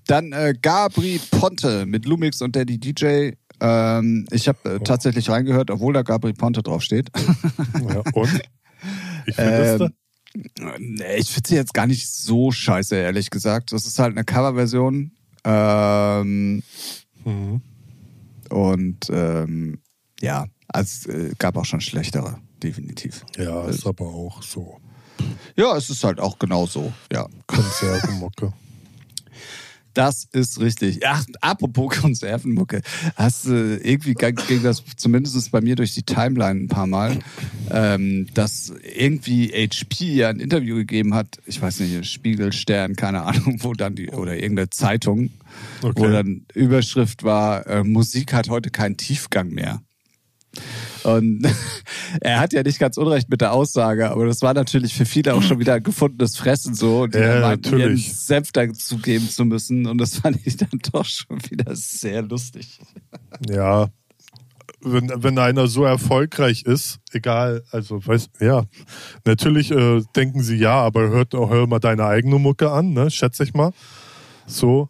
Dann 0.07 0.33
äh, 0.33 0.55
Gabri 0.61 1.21
Ponte 1.31 1.87
mit 1.87 2.05
Lumix 2.07 2.43
und 2.43 2.57
Daddy 2.57 2.79
DJ. 2.79 3.31
Ähm, 3.61 4.27
ich 4.31 4.49
habe 4.49 4.75
äh, 4.75 4.79
tatsächlich 4.81 5.31
reingehört, 5.31 5.71
obwohl 5.71 5.93
da 5.93 6.03
Gabri 6.03 6.33
Ponte 6.33 6.63
draufsteht. 6.63 7.11
Ja, 7.75 8.03
und? 8.13 8.41
Ich 9.27 9.37
finde. 9.37 9.85
Ähm, 9.85 9.93
Nee, 10.79 11.17
ich 11.19 11.29
finde 11.29 11.47
sie 11.51 11.57
jetzt 11.57 11.75
gar 11.75 11.87
nicht 11.87 12.09
so 12.09 12.51
scheiße, 12.51 12.97
ehrlich 12.97 13.29
gesagt. 13.29 13.71
Das 13.73 13.85
ist 13.85 13.99
halt 13.99 14.13
eine 14.13 14.25
Coverversion. 14.25 15.13
Ähm, 15.45 16.63
Mhm. 17.25 17.63
Und 18.51 19.09
ähm, 19.11 19.79
ja, 20.21 20.47
also, 20.69 21.11
es 21.11 21.15
äh, 21.15 21.35
gab 21.39 21.57
auch 21.57 21.65
schon 21.65 21.81
schlechtere, 21.81 22.39
definitiv. 22.63 23.25
Ja, 23.37 23.67
ist 23.67 23.87
aber 23.87 24.07
auch 24.07 24.43
so. 24.43 24.79
Ja, 25.57 25.77
es 25.77 25.91
ist 25.91 26.05
halt 26.05 26.21
auch 26.21 26.39
genau 26.39 26.67
so, 26.67 26.93
ja. 27.13 27.27
Konservenmocke. 27.47 28.53
Das 29.95 30.27
ist 30.33 30.59
richtig. 30.61 31.07
Ach, 31.07 31.25
apropos 31.41 32.01
Konservenmucke. 32.01 32.81
Hast 33.17 33.47
du 33.47 33.53
äh, 33.53 33.91
irgendwie 33.93 34.15
ging 34.15 34.63
das 34.63 34.83
zumindest 34.97 35.51
bei 35.51 35.61
mir 35.61 35.77
durch 35.77 35.95
die 35.95 36.03
Timeline 36.03 36.61
ein 36.61 36.69
paar 36.69 36.87
Mal, 36.87 37.19
ähm, 37.71 38.27
dass 38.33 38.73
irgendwie 38.97 39.49
HP 39.49 40.15
ja 40.15 40.31
ein 40.31 40.41
Interview 40.41 40.77
gegeben 40.77 41.15
hat, 41.15 41.39
ich 41.45 41.61
weiß 41.61 41.81
nicht, 41.81 42.07
Spiegelstern, 42.07 42.97
keine 42.97 43.23
Ahnung, 43.23 43.59
wo 43.61 43.75
dann 43.75 43.95
die, 43.95 44.09
oder 44.11 44.35
irgendeine 44.35 44.71
Zeitung, 44.71 45.31
okay. 45.83 45.93
wo 45.97 46.09
dann 46.09 46.47
Überschrift 46.55 47.23
war, 47.23 47.67
äh, 47.67 47.85
Musik 47.85 48.33
hat 48.33 48.49
heute 48.49 48.71
keinen 48.71 48.97
Tiefgang 48.97 49.51
mehr. 49.51 49.83
Und 51.05 51.47
er 52.21 52.41
hat 52.41 52.53
ja 52.53 52.63
nicht 52.63 52.79
ganz 52.79 52.97
unrecht 52.97 53.29
mit 53.29 53.41
der 53.41 53.53
Aussage, 53.53 54.11
aber 54.11 54.27
das 54.27 54.43
war 54.43 54.55
natürlich 54.55 54.95
für 54.95 55.07
viele 55.07 55.35
auch 55.35 55.43
schon 55.43 55.59
wieder 55.59 55.75
ein 55.75 55.83
gefundenes 55.83 56.37
Fressen 56.37 56.75
so, 56.75 57.07
die 57.07 57.19
ja, 57.19 57.41
meinten, 57.41 57.79
ihren 57.79 57.97
Senf 57.97 58.53
dazu 58.53 58.99
geben 58.99 59.29
zu 59.29 59.45
müssen. 59.45 59.87
Und 59.87 59.99
das 59.99 60.17
fand 60.17 60.39
ich 60.45 60.57
dann 60.57 60.79
doch 60.93 61.05
schon 61.05 61.39
wieder 61.51 61.75
sehr 61.75 62.23
lustig. 62.23 62.81
Ja, 63.49 63.89
wenn, 64.85 65.13
wenn 65.17 65.39
einer 65.39 65.67
so 65.69 65.85
erfolgreich 65.85 66.65
ist, 66.65 66.99
egal, 67.13 67.63
also 67.71 68.05
weiß, 68.05 68.31
ja, 68.41 68.65
natürlich 69.25 69.71
äh, 69.71 70.03
denken 70.17 70.43
sie 70.43 70.57
ja, 70.57 70.75
aber 70.75 71.09
hört, 71.09 71.35
hör 71.35 71.67
mal 71.67 71.79
deine 71.79 72.05
eigene 72.05 72.39
Mucke 72.39 72.71
an, 72.71 72.93
ne? 72.93 73.11
Schätze 73.11 73.45
ich 73.45 73.55
mal. 73.55 73.73
So. 74.47 74.89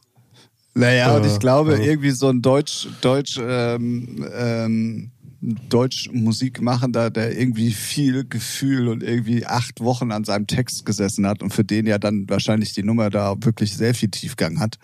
Naja, 0.75 1.13
äh, 1.13 1.17
und 1.19 1.27
ich 1.27 1.39
glaube, 1.39 1.77
äh, 1.77 1.87
irgendwie 1.87 2.11
so 2.11 2.29
ein 2.29 2.41
Deutsch, 2.41 2.89
Deutsch, 3.03 3.39
ähm, 3.43 4.27
ähm, 4.35 5.11
Deutsch 5.43 6.09
Musikmachender, 6.13 7.11
der 7.11 7.37
irgendwie 7.37 7.73
viel 7.73 8.25
Gefühl 8.25 8.87
und 8.87 9.03
irgendwie 9.03 9.45
acht 9.45 9.81
Wochen 9.81 10.13
an 10.13 10.23
seinem 10.23 10.47
Text 10.47 10.87
gesessen 10.87 11.27
hat 11.27 11.43
und 11.43 11.53
für 11.53 11.65
den 11.65 11.87
ja 11.87 11.99
dann 11.99 12.29
wahrscheinlich 12.29 12.75
die 12.75 12.85
Nummer 12.85 13.11
da 13.11 13.35
wirklich 13.41 13.77
sehr 13.77 13.95
viel 13.95 14.09
Tiefgang 14.09 14.61
hat. 14.61 14.79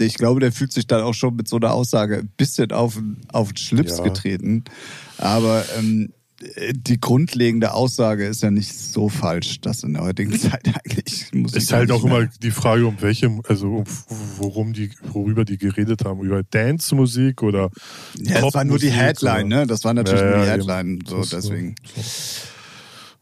Ich 0.00 0.14
glaube, 0.14 0.40
der 0.40 0.52
fühlt 0.52 0.72
sich 0.72 0.86
dann 0.86 1.02
auch 1.02 1.12
schon 1.12 1.36
mit 1.36 1.48
so 1.48 1.56
einer 1.56 1.74
Aussage 1.74 2.20
ein 2.20 2.32
bisschen 2.38 2.72
auf, 2.72 2.98
auf 3.30 3.48
den 3.52 3.58
Schlips 3.58 3.98
ja. 3.98 4.04
getreten. 4.04 4.64
Aber 5.18 5.66
ähm, 5.78 6.14
die 6.72 7.00
grundlegende 7.00 7.72
Aussage 7.72 8.26
ist 8.26 8.42
ja 8.42 8.50
nicht 8.50 8.72
so 8.76 9.08
falsch, 9.08 9.60
dass 9.60 9.82
in 9.82 9.94
der 9.94 10.02
heutigen 10.02 10.38
Zeit 10.38 10.66
eigentlich 10.66 11.32
Musik. 11.32 11.58
Ist 11.58 11.72
halt 11.72 11.90
auch 11.90 12.04
immer 12.04 12.26
die 12.26 12.50
Frage, 12.50 12.86
um 12.86 12.96
welche, 13.00 13.30
also 13.48 13.84
worum 14.38 14.72
die, 14.72 14.90
worüber 15.02 15.44
die 15.44 15.58
geredet 15.58 16.04
haben, 16.04 16.20
über 16.20 16.42
Dance-Musik 16.42 17.42
oder. 17.42 17.70
Ja, 18.18 18.40
das 18.40 18.54
war 18.54 18.64
nur 18.64 18.78
die 18.78 18.90
Headline, 18.90 19.46
oder? 19.46 19.60
ne? 19.60 19.66
Das 19.66 19.84
war 19.84 19.94
natürlich 19.94 20.20
ja, 20.20 20.30
nur 20.30 20.44
die 20.44 20.50
Headline, 20.50 20.98
so 21.06 21.22
deswegen. 21.22 21.74
So. 21.94 22.00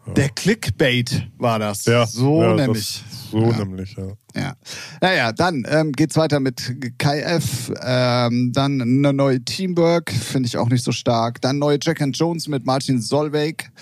Ja. 0.06 0.14
Der 0.14 0.28
Clickbait 0.30 1.28
war 1.38 1.58
das. 1.58 1.84
Ja, 1.84 2.06
so 2.06 2.42
ja, 2.42 2.54
nämlich. 2.54 3.02
So 3.32 3.40
ja. 3.40 3.58
nämlich, 3.58 3.96
ja. 3.96 4.12
Ja. 4.34 4.56
Naja, 5.00 5.32
dann 5.32 5.66
ähm, 5.68 5.92
geht's 5.92 6.16
weiter 6.16 6.38
mit 6.38 6.76
Kai 6.98 7.20
F. 7.20 7.72
Ähm, 7.82 8.52
dann 8.52 8.80
eine 8.80 9.12
neue 9.12 9.42
Teamwork, 9.42 10.12
finde 10.12 10.46
ich 10.46 10.58
auch 10.58 10.68
nicht 10.68 10.84
so 10.84 10.92
stark. 10.92 11.40
Dann 11.40 11.58
neue 11.58 11.78
Jack 11.80 12.02
and 12.02 12.16
Jones 12.16 12.46
mit 12.46 12.66
Martin 12.66 13.00
Solveig. 13.00 13.72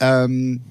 Ähm, 0.00 0.62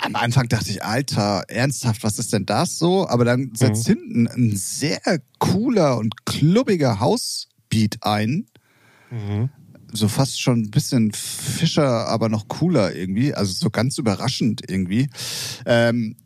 am 0.00 0.16
Anfang 0.16 0.48
dachte 0.48 0.70
ich, 0.70 0.82
Alter, 0.82 1.44
ernsthaft, 1.48 2.02
was 2.02 2.18
ist 2.18 2.32
denn 2.32 2.46
das 2.46 2.78
so? 2.78 3.06
Aber 3.06 3.26
dann 3.26 3.52
setzt 3.54 3.86
mhm. 3.88 3.92
hinten 3.92 4.28
ein 4.28 4.56
sehr 4.56 5.00
cooler 5.38 5.98
und 5.98 6.24
klubbiger 6.24 7.00
Hausbeat 7.00 7.98
ein. 8.00 8.46
Mhm 9.10 9.50
so 9.92 10.08
fast 10.08 10.40
schon 10.40 10.62
ein 10.62 10.70
bisschen 10.70 11.12
Fischer, 11.12 12.08
aber 12.08 12.28
noch 12.28 12.48
cooler 12.48 12.94
irgendwie. 12.94 13.34
Also 13.34 13.52
so 13.52 13.70
ganz 13.70 13.98
überraschend 13.98 14.62
irgendwie. 14.68 15.08
Ähm, 15.64 16.16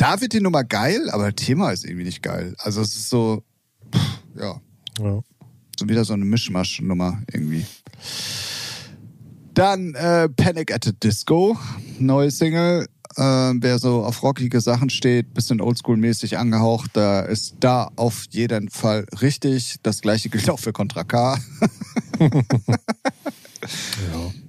da 0.00 0.20
wird 0.22 0.32
die 0.32 0.40
Nummer 0.40 0.64
geil, 0.64 1.10
aber 1.10 1.30
das 1.30 1.44
Thema 1.44 1.72
ist 1.72 1.84
irgendwie 1.84 2.04
nicht 2.04 2.22
geil. 2.22 2.54
Also 2.58 2.80
es 2.80 2.96
ist 2.96 3.10
so, 3.10 3.42
pff, 3.94 4.22
ja. 4.34 4.58
ja. 4.98 5.20
So 5.78 5.88
wieder 5.88 6.06
so 6.06 6.14
eine 6.14 6.24
Mischmasch-Nummer 6.24 7.22
irgendwie. 7.30 7.66
Dann 9.52 9.94
äh, 9.94 10.30
Panic 10.30 10.72
at 10.72 10.84
the 10.84 10.94
Disco, 10.94 11.58
neue 11.98 12.30
Single. 12.30 12.86
Äh, 13.16 13.22
wer 13.22 13.78
so 13.78 14.02
auf 14.02 14.22
rockige 14.22 14.62
Sachen 14.62 14.88
steht, 14.88 15.34
bisschen 15.34 15.60
oldschool-mäßig 15.60 16.38
angehaucht, 16.38 16.92
da 16.94 17.20
ist 17.20 17.56
da 17.60 17.90
auf 17.96 18.24
jeden 18.30 18.70
Fall 18.70 19.04
richtig. 19.20 19.76
Das 19.82 20.00
gleiche 20.00 20.30
gilt 20.30 20.48
auch 20.48 20.60
für 20.60 20.72
Contra 20.72 21.04
K. 21.04 21.38
ja. 22.20 22.30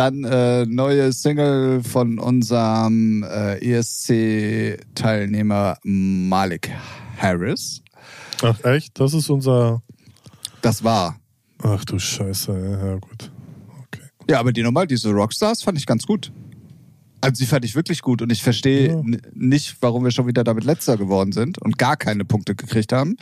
Dann 0.00 0.24
äh, 0.24 0.64
neue 0.64 1.12
Single 1.12 1.82
von 1.82 2.18
unserem 2.18 3.22
äh, 3.22 3.58
ESC-Teilnehmer 3.58 5.76
Malik 5.82 6.70
Harris. 7.18 7.82
Ach 8.40 8.64
echt? 8.64 8.98
Das 8.98 9.12
ist 9.12 9.28
unser. 9.28 9.82
Das 10.62 10.82
war. 10.82 11.20
Ach 11.62 11.84
du 11.84 11.98
Scheiße, 11.98 12.80
ja, 12.82 12.96
gut. 12.96 13.30
Okay. 13.88 14.00
Ja, 14.26 14.40
aber 14.40 14.54
die 14.54 14.62
Nummer, 14.62 14.86
diese 14.86 15.10
Rockstars, 15.10 15.62
fand 15.62 15.76
ich 15.76 15.84
ganz 15.84 16.06
gut. 16.06 16.32
Also 17.20 17.40
sie 17.40 17.44
fand 17.44 17.66
ich 17.66 17.74
wirklich 17.74 18.00
gut 18.00 18.22
und 18.22 18.32
ich 18.32 18.42
verstehe 18.42 18.88
ja. 18.88 19.02
nicht, 19.34 19.76
warum 19.82 20.04
wir 20.04 20.12
schon 20.12 20.26
wieder 20.26 20.44
damit 20.44 20.64
letzter 20.64 20.96
geworden 20.96 21.32
sind 21.32 21.58
und 21.58 21.76
gar 21.76 21.98
keine 21.98 22.24
Punkte 22.24 22.54
gekriegt 22.54 22.94
haben. 22.94 23.18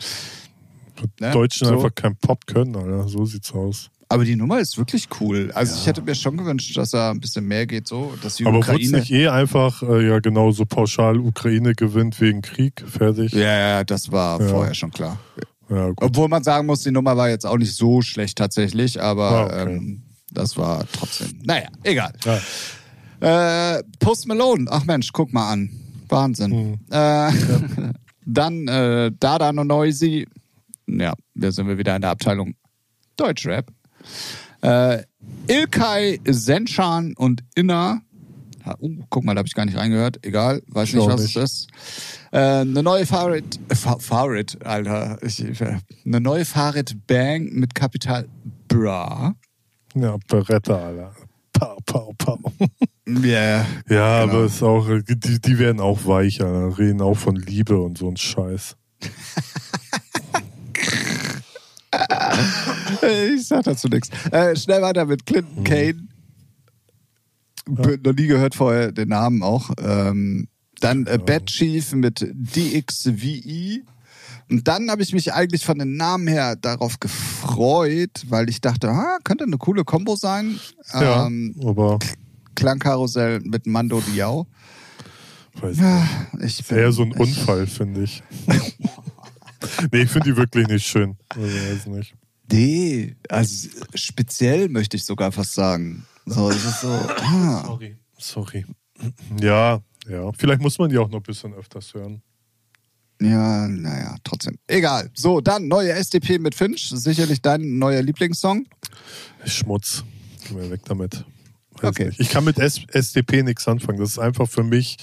Ne? 1.19 1.31
Deutschen 1.31 1.67
so. 1.67 1.73
einfach 1.73 1.93
kein 1.93 2.15
Pop 2.15 2.47
können, 2.47 2.77
Alter. 2.77 3.09
So 3.09 3.25
sieht's 3.25 3.51
aus. 3.51 3.91
Aber 4.11 4.25
die 4.25 4.35
Nummer 4.35 4.59
ist 4.59 4.77
wirklich 4.77 5.07
cool. 5.21 5.51
Also 5.53 5.73
ja. 5.73 5.81
ich 5.81 5.87
hätte 5.87 6.01
mir 6.01 6.15
schon 6.15 6.35
gewünscht, 6.35 6.75
dass 6.75 6.93
er 6.93 7.11
ein 7.11 7.19
bisschen 7.19 7.47
mehr 7.47 7.67
geht, 7.67 7.87
so, 7.87 8.15
dass 8.23 8.37
die 8.37 8.45
Aber 8.45 8.57
Ukraine. 8.57 8.97
nicht 8.97 9.11
eh 9.11 9.27
einfach, 9.27 9.83
äh, 9.83 10.07
ja 10.07 10.19
genau, 10.19 10.49
so 10.51 10.65
pauschal 10.65 11.19
Ukraine 11.19 11.75
gewinnt 11.75 12.19
wegen 12.19 12.41
Krieg, 12.41 12.83
fertig? 12.87 13.33
Ja, 13.33 13.59
ja, 13.59 13.83
das 13.83 14.11
war 14.11 14.41
ja. 14.41 14.47
vorher 14.47 14.73
schon 14.73 14.89
klar. 14.89 15.19
Ja, 15.69 15.91
Obwohl 15.97 16.27
man 16.27 16.43
sagen 16.43 16.65
muss, 16.65 16.81
die 16.81 16.89
Nummer 16.89 17.15
war 17.15 17.29
jetzt 17.29 17.45
auch 17.45 17.57
nicht 17.57 17.75
so 17.75 18.01
schlecht 18.01 18.39
tatsächlich, 18.39 18.99
aber 18.99 19.29
ah, 19.29 19.45
okay. 19.45 19.75
ähm, 19.75 20.01
das 20.31 20.57
war 20.57 20.85
trotzdem. 20.91 21.39
Naja, 21.43 21.67
egal. 21.83 22.13
Äh, 23.19 23.83
Post 23.99 24.27
Malone, 24.27 24.65
ach 24.69 24.85
Mensch, 24.85 25.11
guck 25.13 25.31
mal 25.31 25.51
an. 25.51 25.69
Wahnsinn. 26.07 26.51
Mhm. 26.51 26.79
Äh. 26.89 27.31
Dann 28.25 28.67
äh, 28.67 29.11
Dada 29.19 29.51
No 29.51 29.63
Noisy. 29.63 30.27
Ja, 30.87 31.13
da 31.33 31.51
sind 31.51 31.67
wir 31.67 31.77
wieder 31.77 31.95
in 31.95 32.01
der 32.01 32.11
Abteilung 32.11 32.53
Deutschrap. 33.15 33.71
Äh, 34.61 35.03
Ilkay, 35.47 36.19
Senchan 36.25 37.13
und 37.15 37.43
Inna. 37.55 38.01
Oh, 38.79 38.89
guck 39.09 39.23
mal, 39.23 39.33
da 39.33 39.39
habe 39.39 39.47
ich 39.47 39.55
gar 39.55 39.65
nicht 39.65 39.77
reingehört. 39.77 40.25
Egal, 40.25 40.61
weiß 40.67 40.93
nicht, 40.93 41.07
was 41.07 41.21
es 41.21 41.35
ist. 41.35 41.67
Äh, 42.31 42.61
eine 42.61 42.83
neue 42.83 43.05
Fahrrad, 43.05 43.43
Fahrrad, 43.99 44.63
Alter. 44.65 45.17
Ich, 45.23 45.43
eine 46.05 46.21
neue 46.21 46.45
Fahrrad 46.45 46.95
Bang 47.07 47.49
mit 47.53 47.73
Kapital 47.73 48.27
Bra. 48.67 49.33
Ja, 49.95 50.17
Beretta, 50.27 50.75
Alter. 50.75 51.15
Pau, 51.53 51.77
pau, 51.85 52.13
pau. 52.17 52.37
Yeah, 53.07 53.65
ja, 53.89 54.25
genau. 54.25 54.37
aber 54.37 54.45
es 54.45 54.61
auch, 54.61 54.87
die, 54.87 55.41
die 55.41 55.57
werden 55.57 55.79
auch 55.79 56.05
weicher, 56.05 56.77
reden 56.77 57.01
auch 57.01 57.17
von 57.17 57.35
Liebe 57.35 57.81
und 57.81 57.97
so 57.97 58.07
ein 58.07 58.17
Scheiß. 58.17 58.75
ich 63.35 63.47
sag 63.47 63.63
dazu 63.63 63.87
nichts. 63.87 64.09
Äh, 64.31 64.55
schnell 64.55 64.81
weiter 64.81 65.05
mit 65.05 65.25
Clinton 65.25 65.59
mhm. 65.59 65.63
Kane. 65.63 66.07
Ja. 67.67 67.97
Noch 68.03 68.13
nie 68.13 68.27
gehört 68.27 68.55
vorher 68.55 68.91
den 68.91 69.09
Namen 69.09 69.43
auch. 69.43 69.69
Ähm, 69.81 70.47
dann 70.79 71.05
äh, 71.07 71.17
Bad 71.17 71.47
Chief 71.47 71.93
mit 71.93 72.25
DXVE. 72.31 73.83
Und 74.49 74.67
dann 74.67 74.89
habe 74.89 75.03
ich 75.03 75.13
mich 75.13 75.33
eigentlich 75.33 75.63
von 75.63 75.77
den 75.77 75.95
Namen 75.95 76.27
her 76.27 76.55
darauf 76.55 76.99
gefreut, 76.99 78.25
weil 78.29 78.49
ich 78.49 78.61
dachte, 78.61 78.89
ah, 78.89 79.19
könnte 79.23 79.43
eine 79.43 79.57
coole 79.57 79.83
Kombo 79.83 80.15
sein. 80.15 80.59
Ja, 80.93 81.27
ähm, 81.27 81.55
aber 81.63 81.99
Klangkarussell 82.55 83.41
mit 83.41 83.67
Mando 83.67 84.01
Diao. 84.01 84.47
Weiß 85.61 85.77
ja, 85.79 86.07
ich 86.41 86.65
bin, 86.65 86.77
eher 86.77 86.91
so 86.91 87.03
ein 87.03 87.11
Unfall, 87.11 87.67
finde 87.67 88.03
ich. 88.03 88.23
nee, 89.91 90.01
ich 90.01 90.09
finde 90.09 90.31
die 90.31 90.37
wirklich 90.37 90.67
nicht 90.67 90.85
schön. 90.85 91.17
Also, 91.29 91.43
weiß 91.43 91.85
nicht. 91.87 92.15
Nee, 92.51 93.15
also 93.29 93.69
speziell 93.93 94.69
möchte 94.69 94.97
ich 94.97 95.03
sogar 95.03 95.31
fast 95.31 95.53
sagen. 95.53 96.05
So, 96.25 96.49
es 96.49 96.63
ist 96.63 96.81
so. 96.81 96.87
Ah. 96.87 97.63
Sorry, 97.65 97.97
sorry. 98.17 98.65
Ja, 99.39 99.81
ja. 100.07 100.31
Vielleicht 100.37 100.61
muss 100.61 100.77
man 100.77 100.89
die 100.89 100.97
auch 100.97 101.09
noch 101.09 101.19
ein 101.19 101.23
bisschen 101.23 101.53
öfters 101.53 101.93
hören. 101.93 102.21
Ja, 103.21 103.67
naja, 103.67 104.15
trotzdem. 104.23 104.57
Egal. 104.67 105.11
So, 105.13 105.41
dann 105.41 105.67
neue 105.67 105.91
SDP 105.91 106.39
mit 106.39 106.55
Finch. 106.55 106.89
Sicherlich 106.89 107.41
dein 107.41 107.77
neuer 107.77 108.01
Lieblingssong. 108.01 108.65
Schmutz. 109.45 110.03
Geh 110.47 110.53
mal 110.53 110.69
weg 110.71 110.81
damit. 110.85 111.25
Weiß 111.73 111.89
okay. 111.89 112.05
Nicht. 112.07 112.19
Ich 112.19 112.29
kann 112.29 112.45
mit 112.45 112.57
S 112.59 112.79
SDP 112.87 113.43
nichts 113.43 113.67
anfangen. 113.67 113.99
Das 113.99 114.11
ist 114.11 114.19
einfach 114.19 114.49
für 114.49 114.63
mich 114.63 114.97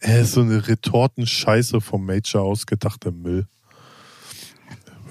äh, 0.00 0.24
so 0.24 0.40
eine 0.40 0.66
Retortenscheiße 0.66 1.80
vom 1.80 2.06
Major 2.06 2.42
ausgedachter 2.42 3.12
Müll 3.12 3.46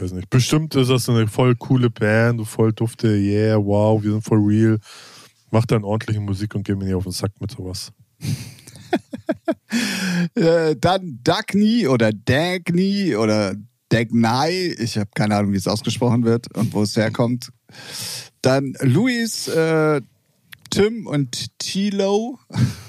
weiß 0.02 0.12
nicht. 0.14 0.30
Bestimmt 0.30 0.76
ist 0.76 0.90
das 0.90 1.10
eine 1.10 1.28
voll 1.28 1.56
coole 1.56 1.90
Band, 1.90 2.46
voll 2.48 2.74
dufte, 2.74 3.08
yeah, 3.08 3.58
wow, 3.58 4.02
wir 4.02 4.12
sind 4.12 4.24
voll 4.24 4.40
real. 4.40 4.80
Macht 5.52 5.72
dann 5.72 5.84
ordentliche 5.84 6.20
Musik 6.20 6.56
und 6.56 6.64
geht 6.64 6.78
mir 6.78 6.86
nicht 6.86 6.96
auf 6.96 7.04
den 7.04 7.12
Sack 7.12 7.32
mit 7.40 7.52
sowas. 7.52 7.92
Äh, 10.36 10.76
dann 10.78 11.20
Dagny 11.24 11.88
oder 11.88 12.12
Dagny 12.12 13.16
oder 13.16 13.56
Dagnai, 13.90 14.76
ich 14.80 14.98
habe 14.98 15.10
keine 15.14 15.36
Ahnung, 15.36 15.54
wie 15.54 15.58
es 15.58 15.68
ausgesprochen 15.68 16.24
wird 16.24 16.56
und 16.56 16.74
wo 16.74 16.84
es 16.84 16.96
herkommt. 16.96 17.52
Dann 18.42 18.74
Luis, 18.82 19.48
äh, 19.48 20.02
Tim 20.70 21.08
und 21.08 21.58
Tilo. 21.60 22.40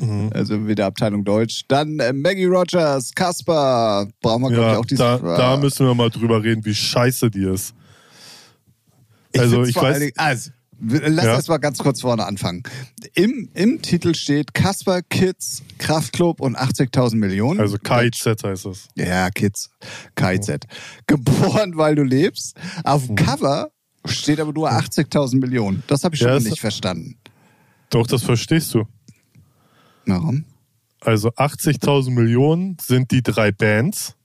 Mhm. 0.00 0.30
Also 0.34 0.66
wieder 0.66 0.86
Abteilung 0.86 1.24
Deutsch. 1.24 1.62
Dann 1.68 1.98
äh, 2.00 2.12
Maggie 2.12 2.44
Rogers, 2.46 3.12
Kasper. 3.14 4.08
Brauchen 4.20 4.42
wir, 4.42 4.50
glaube 4.50 4.62
Ja, 4.62 4.72
ich, 4.72 4.78
auch 4.78 4.84
diese. 4.86 5.02
da, 5.02 5.18
da 5.18 5.56
müssen 5.56 5.86
wir 5.86 5.94
mal 5.94 6.10
drüber 6.10 6.42
reden, 6.42 6.64
wie 6.64 6.74
scheiße 6.74 7.30
die 7.30 7.44
ist. 7.44 7.74
Also 9.36 9.64
ich 9.64 9.76
allen 9.78 9.92
weiß, 9.94 9.98
Dingen- 10.00 10.12
also, 10.16 10.50
lass 10.80 11.24
Ja. 11.24 11.32
erst 11.34 11.48
mal 11.48 11.56
ganz 11.58 11.78
kurz 11.78 12.00
vorne 12.02 12.26
anfangen. 12.26 12.62
Im, 13.14 13.48
im 13.54 13.80
Titel 13.80 14.14
steht 14.14 14.52
Kasper, 14.52 15.00
Kids, 15.02 15.62
Kraftklub 15.78 16.40
und 16.40 16.56
80.000 16.58 17.16
Millionen. 17.16 17.60
also 17.60 17.78
KIZ 17.78 18.44
heißt 18.44 18.66
es. 18.66 18.88
Ja, 18.96 19.30
Kids. 19.30 19.70
KIZ. 20.16 20.66
Geboren, 21.06 21.76
weil 21.76 21.94
du 21.94 22.02
lebst. 22.02 22.56
Auf 22.84 23.08
Mhm. 23.08 23.16
dem 23.16 23.26
Cover 23.26 23.70
steht 24.04 24.38
aber 24.40 24.52
nur 24.52 24.70
80.000 24.70 25.36
Millionen. 25.40 25.82
Das 25.86 26.04
habe 26.04 26.14
ich 26.14 26.20
schon 26.20 26.28
Ja, 26.30 26.38
nicht 26.40 26.60
verstanden. 26.60 27.16
Doch, 27.90 28.06
das 28.06 28.22
verstehst 28.22 28.74
du. 28.74 28.84
Warum? 30.06 30.44
Also 31.00 31.30
80.000 31.30 32.10
Millionen 32.10 32.76
sind 32.80 33.10
die 33.10 33.22
drei 33.22 33.52
Bands. 33.52 34.16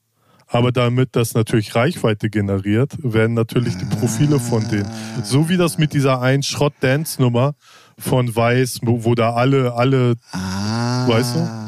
Aber 0.49 0.71
damit 0.71 1.09
das 1.17 1.33
natürlich 1.33 1.75
Reichweite 1.75 2.29
generiert, 2.29 2.95
werden 3.03 3.33
natürlich 3.33 3.75
die 3.75 3.85
Profile 3.85 4.39
von 4.39 4.65
denen. 4.69 4.89
So 5.23 5.49
wie 5.49 5.57
das 5.57 5.77
mit 5.77 5.93
dieser 5.93 6.21
einen 6.21 6.41
Schrott-Dance-Nummer 6.41 7.53
von 7.99 8.33
Weiß, 8.33 8.79
wo 8.83 9.13
da 9.13 9.33
alle, 9.33 9.73
alle 9.73 10.15
Ah. 10.31 11.05
Weißt 11.07 11.35
du? 11.35 11.67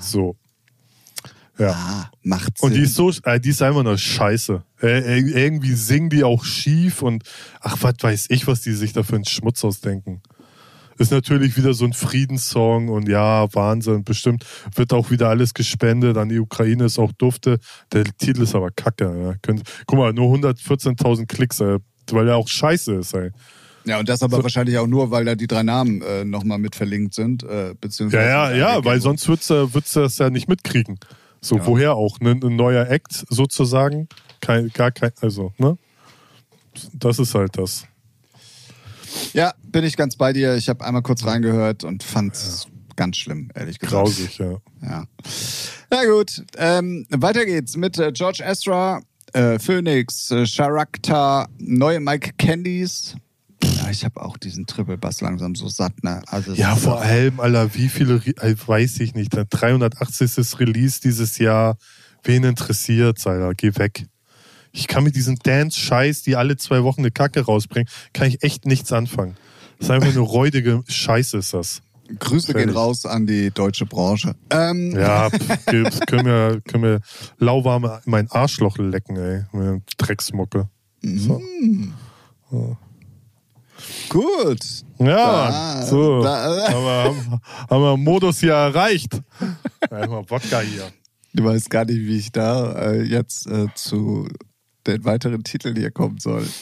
so. 0.00 0.36
Ja. 1.58 1.72
Ah, 1.72 2.10
macht 2.22 2.58
Sinn. 2.58 2.68
Und 2.68 2.74
die 2.76 2.82
ist 2.82 2.94
so, 2.94 3.12
äh, 3.24 3.40
die 3.40 3.50
ist 3.50 3.62
einfach 3.62 3.82
nur 3.82 3.98
scheiße. 3.98 4.62
Äh, 4.80 5.18
äh, 5.18 5.44
irgendwie 5.44 5.74
singen 5.74 6.08
die 6.08 6.22
auch 6.22 6.44
schief 6.44 7.02
und 7.02 7.24
ach, 7.60 7.76
was 7.80 7.94
weiß 8.00 8.26
ich, 8.30 8.46
was 8.46 8.60
die 8.60 8.72
sich 8.72 8.92
da 8.92 9.02
für 9.02 9.16
einen 9.16 9.24
Schmutz 9.24 9.64
ausdenken. 9.64 10.22
Ist 10.98 11.12
natürlich 11.12 11.56
wieder 11.56 11.74
so 11.74 11.84
ein 11.84 11.92
Friedenssong 11.92 12.88
und 12.88 13.08
ja, 13.08 13.46
Wahnsinn. 13.54 14.04
Bestimmt 14.04 14.44
wird 14.74 14.92
auch 14.92 15.10
wieder 15.10 15.28
alles 15.28 15.54
gespendet 15.54 16.16
an 16.16 16.28
die 16.28 16.38
Ukraine, 16.40 16.84
ist 16.84 16.98
auch 16.98 17.12
dufte. 17.12 17.58
Der 17.92 18.04
Titel 18.04 18.42
ist 18.42 18.54
aber 18.54 18.70
kacke. 18.70 19.38
Ja. 19.44 19.54
Guck 19.86 19.98
mal, 19.98 20.12
nur 20.12 20.34
114.000 20.36 21.26
Klicks, 21.26 21.60
äh, 21.60 21.78
weil 22.10 22.28
er 22.28 22.36
auch 22.36 22.48
scheiße 22.48 22.94
ist. 22.94 23.14
Ey. 23.14 23.30
ja, 23.84 24.00
und 24.00 24.08
das 24.08 24.22
aber 24.22 24.42
wahrscheinlich 24.42 24.76
auch 24.78 24.86
nur, 24.88 25.10
weil 25.10 25.24
da 25.24 25.34
die 25.34 25.46
drei 25.46 25.62
Namen 25.62 26.02
äh, 26.02 26.24
nochmal 26.24 26.58
mit 26.58 26.74
verlinkt 26.74 27.14
sind. 27.14 27.44
Äh, 27.44 27.74
beziehungsweise 27.80 28.24
Ja, 28.28 28.50
ja, 28.50 28.74
ja, 28.74 28.84
weil 28.84 29.00
sonst 29.00 29.28
würdest 29.28 29.50
du, 29.50 29.72
würdest 29.72 29.94
du 29.94 30.00
das 30.00 30.18
ja 30.18 30.30
nicht 30.30 30.48
mitkriegen. 30.48 30.98
So, 31.40 31.58
Ja. 31.58 31.66
woher 31.66 31.94
auch? 31.94 32.18
Ne? 32.18 32.30
Ein 32.42 32.56
neuer 32.56 32.88
Act 32.88 33.24
sozusagen. 33.28 34.08
Kein, 34.40 34.68
gar 34.70 34.90
kein, 34.90 35.12
also, 35.20 35.52
ne? 35.58 35.78
Das 36.92 37.18
ist 37.18 37.34
halt 37.34 37.56
das. 37.56 37.84
Ja, 39.32 39.54
bin 39.62 39.84
ich 39.84 39.96
ganz 39.96 40.16
bei 40.16 40.32
dir. 40.32 40.56
Ich 40.56 40.68
habe 40.68 40.84
einmal 40.84 41.02
kurz 41.02 41.24
reingehört 41.24 41.84
und 41.84 42.02
fand 42.02 42.34
es 42.34 42.66
ganz 42.96 43.16
schlimm, 43.16 43.50
ehrlich 43.54 43.78
gesagt. 43.78 44.04
Grausig, 44.04 44.38
ja. 44.38 44.58
Ja. 44.82 45.04
Na 45.90 46.04
gut, 46.04 46.44
ähm, 46.56 47.06
weiter 47.10 47.46
geht's 47.46 47.76
mit 47.76 47.98
äh, 47.98 48.12
George 48.12 48.42
Ezra, 48.44 49.00
äh, 49.32 49.58
Phoenix, 49.58 50.30
äh, 50.30 50.46
Sharakta, 50.46 51.48
neue 51.58 52.00
Mike 52.00 52.32
Candies. 52.38 53.14
Ja, 53.62 53.90
ich 53.90 54.04
habe 54.04 54.20
auch 54.20 54.36
diesen 54.36 54.66
Triple 54.66 54.98
Bass 54.98 55.20
langsam 55.20 55.54
so 55.54 55.68
satt, 55.68 56.04
ne? 56.04 56.22
Also 56.26 56.52
Ja, 56.52 56.76
vor 56.76 57.00
allem, 57.00 57.40
Alter, 57.40 57.74
wie 57.74 57.88
viele, 57.88 58.16
äh, 58.16 58.54
weiß 58.66 59.00
ich 59.00 59.14
nicht, 59.14 59.34
der 59.34 59.46
380. 59.46 60.58
Release 60.60 61.00
dieses 61.00 61.38
Jahr. 61.38 61.76
Wen 62.22 62.44
interessiert, 62.44 63.24
Alter? 63.26 63.54
Geh 63.54 63.76
weg. 63.76 64.06
Ich 64.72 64.86
kann 64.86 65.04
mit 65.04 65.16
diesem 65.16 65.38
Dance-Scheiß, 65.38 66.22
die 66.22 66.36
alle 66.36 66.56
zwei 66.56 66.82
Wochen 66.84 67.00
eine 67.00 67.10
Kacke 67.10 67.40
rausbringen, 67.44 67.88
kann 68.12 68.28
ich 68.28 68.42
echt 68.42 68.66
nichts 68.66 68.92
anfangen. 68.92 69.36
Das 69.78 69.88
ist 69.88 69.90
einfach 69.90 70.08
eine 70.10 70.18
räudige 70.20 70.82
Scheiße, 70.88 71.38
ist 71.38 71.54
das. 71.54 71.82
Grüße 72.18 72.48
gehen 72.54 72.62
Fertig. 72.62 72.76
raus 72.76 73.04
an 73.06 73.26
die 73.26 73.50
deutsche 73.50 73.84
Branche. 73.86 74.34
Ähm, 74.50 74.92
Ja, 74.92 75.28
pff, 75.30 75.66
können 76.06 76.24
wir, 76.26 76.60
können 76.66 76.82
wir 76.82 77.00
lauwarm 77.38 77.88
mein 78.06 78.30
Arschloch 78.30 78.78
lecken, 78.78 79.16
ey. 79.16 79.44
Mit 79.52 79.66
der 79.66 79.80
Drecksmucke. 79.98 80.68
So. 81.02 81.40
Gut. 84.08 84.58
Ja, 84.98 85.04
Da- 85.50 85.86
so. 85.86 86.22
da- 86.22 86.68
haben, 86.72 86.84
wir, 86.84 87.40
haben, 87.70 87.82
wir 87.82 87.96
Modus 87.96 88.40
hier 88.40 88.54
erreicht. 88.54 89.20
Einmal 89.90 90.28
Wodka 90.28 90.60
hier. 90.60 90.84
Ich 91.32 91.44
weiß 91.44 91.68
gar 91.68 91.84
nicht, 91.84 91.98
wie 92.00 92.18
ich 92.18 92.32
da 92.32 92.72
äh, 92.72 93.02
jetzt 93.02 93.46
äh, 93.46 93.66
zu 93.74 94.28
den 94.88 95.04
weiteren 95.04 95.44
Titeln 95.44 95.76
hier 95.76 95.90
kommen 95.90 96.18
soll. 96.18 96.46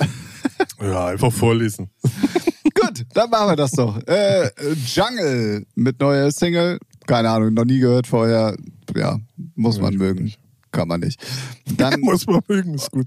Ja, 0.81 1.07
einfach 1.07 1.33
vorlesen. 1.33 1.91
Gut, 2.75 3.05
dann 3.15 3.31
machen 3.31 3.49
wir 3.49 3.57
das 3.57 3.73
doch. 3.73 3.99
Äh, 4.07 4.51
Jungle 4.87 5.67
mit 5.75 6.01
neuer 6.01 6.31
Single. 6.31 6.79
Keine 7.07 7.31
Ahnung, 7.31 7.55
noch 7.55 7.65
nie 7.65 7.79
gehört 7.79 8.07
vorher. 8.07 8.57
Ja, 8.95 9.19
muss 9.55 9.81
man 9.81 9.95
mögen. 9.95 10.33
Kann 10.71 10.89
man 10.89 11.01
nicht. 11.01 11.21
Dann 11.77 12.01
Muss 12.01 12.27
man 12.27 12.41
mögen, 12.49 12.75
ist 12.75 12.91
gut. 12.91 13.07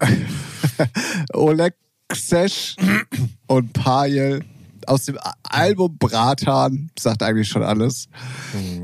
Oleg 1.34 1.76
Ksesh 2.08 2.76
und 3.48 3.74
Payel 3.74 4.44
aus 4.88 5.06
dem 5.06 5.20
Album 5.44 5.96
Bratan. 6.00 6.90
Sagt 6.98 7.22
eigentlich 7.22 7.48
schon 7.48 7.62
alles. 7.64 8.08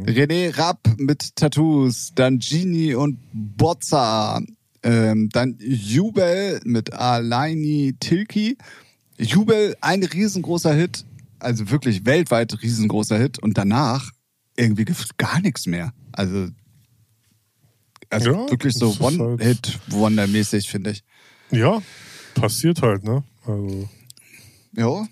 René 0.05 0.55
Rapp 0.55 0.79
mit 0.97 1.35
Tattoos. 1.35 2.11
Dann 2.13 2.37
Genie 2.39 2.93
und 2.93 3.17
Bozza. 3.33 4.39
Ähm, 4.85 5.29
dann 5.33 5.57
Jubel 5.59 6.61
mit 6.63 6.93
Alaini 6.93 7.95
Tilki. 7.99 8.57
Jubel, 9.17 9.75
ein 9.81 10.03
riesengroßer 10.03 10.73
Hit. 10.73 11.05
Also 11.39 11.69
wirklich 11.71 12.05
weltweit 12.05 12.61
riesengroßer 12.61 13.17
Hit. 13.17 13.39
Und 13.39 13.57
danach 13.57 14.11
irgendwie 14.55 14.85
gar 15.17 15.41
nichts 15.41 15.65
mehr. 15.65 15.91
Also, 16.11 16.47
also 18.09 18.31
Ja, 18.31 18.49
wirklich 18.51 18.73
so 18.73 18.97
halt- 18.99 19.19
One-Hit-Wonder-mäßig, 19.19 20.69
finde 20.69 20.91
ich. 20.91 21.03
Ja, 21.51 21.81
passiert 22.35 22.81
halt, 22.81 23.03
ne? 23.03 23.23
Also, 23.45 23.89
Ja. 24.73 25.07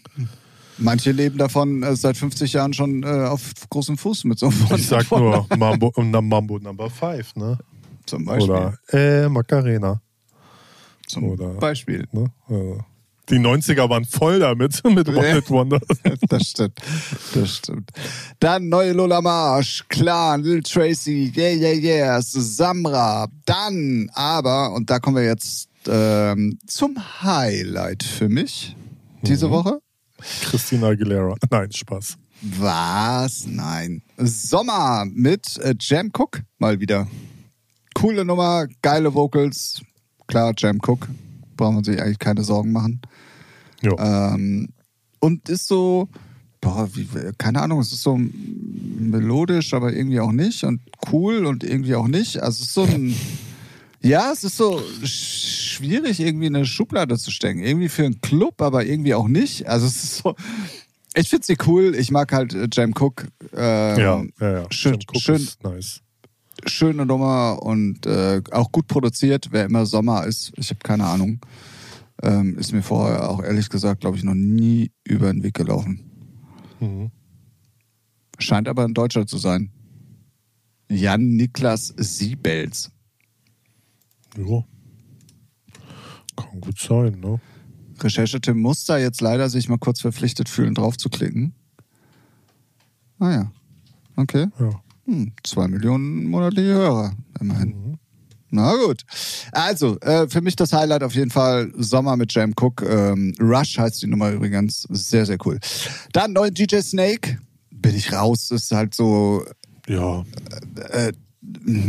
Manche 0.79 1.12
leben 1.12 1.38
davon 1.38 1.83
äh, 1.83 1.95
seit 1.95 2.17
50 2.17 2.53
Jahren 2.53 2.73
schon 2.73 3.03
äh, 3.03 3.07
auf 3.07 3.51
großem 3.69 3.95
Fuß 3.97 4.23
mit 4.23 4.39
so 4.39 4.47
einem 4.47 4.67
ich 4.75 4.88
sag 4.88 5.09
nur 5.12 5.45
Mambo, 5.57 5.93
Mambo 6.21 6.57
Number 6.59 6.89
5, 6.89 7.36
ne? 7.36 7.59
Zum 8.06 8.26
Beispiel. 8.26 8.50
Oder 8.52 8.78
äh, 8.89 9.30
Macarena. 9.30 10.02
zum 11.08 11.24
oder- 11.26 11.50
Beispiel. 11.56 12.06
Ne? 12.12 12.32
Die 13.30 13.36
90er 13.36 13.89
waren 13.89 14.04
voll 14.04 14.39
damit, 14.39 14.84
mit. 14.96 15.08
Hit 15.08 15.50
Wonder. 15.50 15.80
Das 16.28 16.44
stimmt. 16.44 16.78
Das 17.34 17.56
stimmt. 17.58 17.89
Dann 18.39 18.68
neue 18.70 18.92
Lola 18.94 19.22
Marsch, 19.22 19.86
Clan, 19.88 20.44
Lil 20.44 20.62
Tracy, 20.63 21.32
Yeah, 21.36 21.52
Yeah, 21.56 21.74
Yeah, 21.74 22.22
Samra. 22.22 23.28
Dann 23.46 24.10
aber, 24.13 24.74
und 24.74 24.89
da 24.89 25.00
kommen 25.00 25.16
wir 25.18 25.24
jetzt 25.26 25.70
ähm, 25.88 26.60
zum 26.68 26.98
Highlight 27.24 28.04
für 28.04 28.28
mich 28.30 28.76
diese 29.22 29.50
Woche. 29.50 29.80
Christina 30.44 30.88
Aguilera. 30.88 31.36
Nein, 31.50 31.72
Spaß. 31.72 32.18
Was? 32.42 33.46
Nein. 33.48 34.02
Sommer 34.18 35.06
mit 35.10 35.58
äh, 35.60 35.76
Jam 35.80 36.12
Cook 36.13 36.42
mal 36.58 36.80
wieder. 36.82 37.08
Coole 37.93 38.25
Nummer, 38.25 38.67
geile 38.82 39.13
Vocals. 39.13 39.82
Klar, 40.27 40.53
Jam 40.58 40.79
Cook. 40.86 41.08
Braucht 41.58 41.73
man 41.75 41.84
sich 41.84 42.01
eigentlich 42.01 42.19
keine 42.19 42.43
Sorgen 42.43 42.71
machen. 42.71 43.01
Ja. 43.82 44.34
Ähm, 44.34 44.69
und 45.19 45.47
ist 45.49 45.67
so, 45.67 46.10
boah, 46.62 46.89
wie, 46.93 47.08
keine 47.38 47.62
Ahnung, 47.62 47.79
es 47.79 47.91
ist 47.91 48.01
so 48.01 48.17
melodisch, 48.99 49.73
aber 49.73 49.93
irgendwie 49.93 50.19
auch 50.19 50.32
nicht. 50.32 50.63
Und 50.63 50.82
cool 51.12 51.45
und 51.45 51.63
irgendwie 51.63 51.95
auch 51.95 52.08
nicht. 52.08 52.41
Also 52.41 52.62
es 52.62 52.67
ist 52.69 52.73
so 52.73 52.84
ein. 52.84 53.15
Ja, 54.06 54.34
es 54.34 54.43
ist 54.43 54.58
so 54.58 54.82
sch- 55.01 55.76
schwierig, 55.78 56.20
irgendwie 56.20 56.47
in 56.47 56.55
eine 56.57 56.65
Schublade 56.65 57.18
zu 57.18 57.32
stecken. 57.32 57.63
Irgendwie 57.63 57.88
für 57.88 58.03
einen 58.03 58.20
Club, 58.20 58.61
aber 58.61 58.84
irgendwie 58.84 59.13
auch 59.13 59.30
nicht. 59.30 59.65
Also 59.70 59.88
es 59.88 60.03
ist 60.03 60.18
so. 60.18 60.36
Ich 61.15 61.30
finde 61.30 61.45
sie 61.45 61.55
cool. 61.68 61.95
Ich 61.95 62.11
mag 62.11 62.34
halt 62.34 62.53
äh, 62.53 62.68
Jam 62.70 62.91
Cook. 62.99 63.28
Ähm, 63.55 63.97
ja, 63.97 64.24
ja, 64.41 64.51
ja. 64.63 64.65
schön- 64.72 64.95
Jim 64.95 65.01
Cook 65.07 65.22
schön- 65.22 65.36
ist 65.38 65.63
nice. 65.63 66.01
Schöne 66.66 67.05
Nummer 67.05 67.61
und 67.61 68.05
äh, 68.05 68.41
auch 68.51 68.72
gut 68.72 68.88
produziert. 68.88 69.49
Wer 69.51 69.66
immer 69.66 69.86
Sommer 69.86 70.26
ist, 70.26 70.53
ich 70.55 70.70
habe 70.70 70.80
keine 70.80 71.05
Ahnung. 71.05 71.39
Ähm, 72.22 72.57
ist 72.57 72.72
mir 72.72 72.84
vorher 72.84 73.30
auch 73.30 73.43
ehrlich 73.43 73.70
gesagt, 73.70 74.01
glaube 74.01 74.18
ich, 74.18 74.24
noch 74.24 74.36
nie 74.36 74.91
über 75.03 75.32
den 75.32 75.43
Weg 75.43 75.55
gelaufen. 75.55 76.09
Mhm. 76.80 77.11
Scheint 78.39 78.68
aber 78.68 78.86
ein 78.86 78.93
Deutscher 78.93 79.28
zu 79.28 79.38
sein. 79.38 79.72
Jan 80.89 81.36
Niklas 81.36 81.93
Siebels. 81.97 82.91
Ja. 84.38 84.64
Kann 86.36 86.61
gut 86.61 86.80
sein, 86.80 87.20
ne? 87.20 87.39
Recherche-Tim 87.99 88.59
muss 88.59 88.86
da 88.86 88.97
jetzt 88.97 89.22
leider 89.22 89.49
sich 89.49 89.70
mal 89.70 89.78
kurz 89.78 90.01
verpflichtet 90.01 90.49
fühlen, 90.49 90.74
drauf 90.74 90.97
zu 90.97 91.09
klicken. 91.09 91.53
Ah 93.20 93.32
ja. 93.32 93.51
Okay. 94.16 94.47
Ja. 94.59 94.82
Hm, 95.06 95.34
zwei 95.43 95.68
Millionen 95.68 96.26
monatliche 96.26 96.74
Hörer, 96.74 97.14
immerhin. 97.39 97.97
Na 98.49 98.76
gut. 98.76 99.04
Also, 99.51 99.99
äh, 100.01 100.28
für 100.30 100.41
mich 100.41 100.56
das 100.56 100.74
Highlight 100.74 101.01
auf 101.01 101.16
jeden 101.16 101.32
Fall 101.32 101.72
Sommer 101.76 102.16
mit 102.16 102.32
Jam 102.34 102.54
Cook. 102.56 102.84
Ähm, 102.88 103.34
Rush 103.39 103.80
heißt 103.80 104.04
die 104.04 104.08
Nummer 104.08 104.30
übrigens. 104.30 104.86
Sehr, 104.91 105.26
sehr 105.26 105.39
cool. 105.45 105.60
Dann 106.12 106.34
neu 106.34 106.51
DJ 106.51 106.82
Snake. 106.82 107.39
Bin 107.72 107.95
ich 107.95 108.14
raus. 108.14 108.51
Ist 108.51 108.72
halt 108.72 108.93
so. 108.93 109.43
Ja. 109.88 110.24
Äh, 110.91 111.14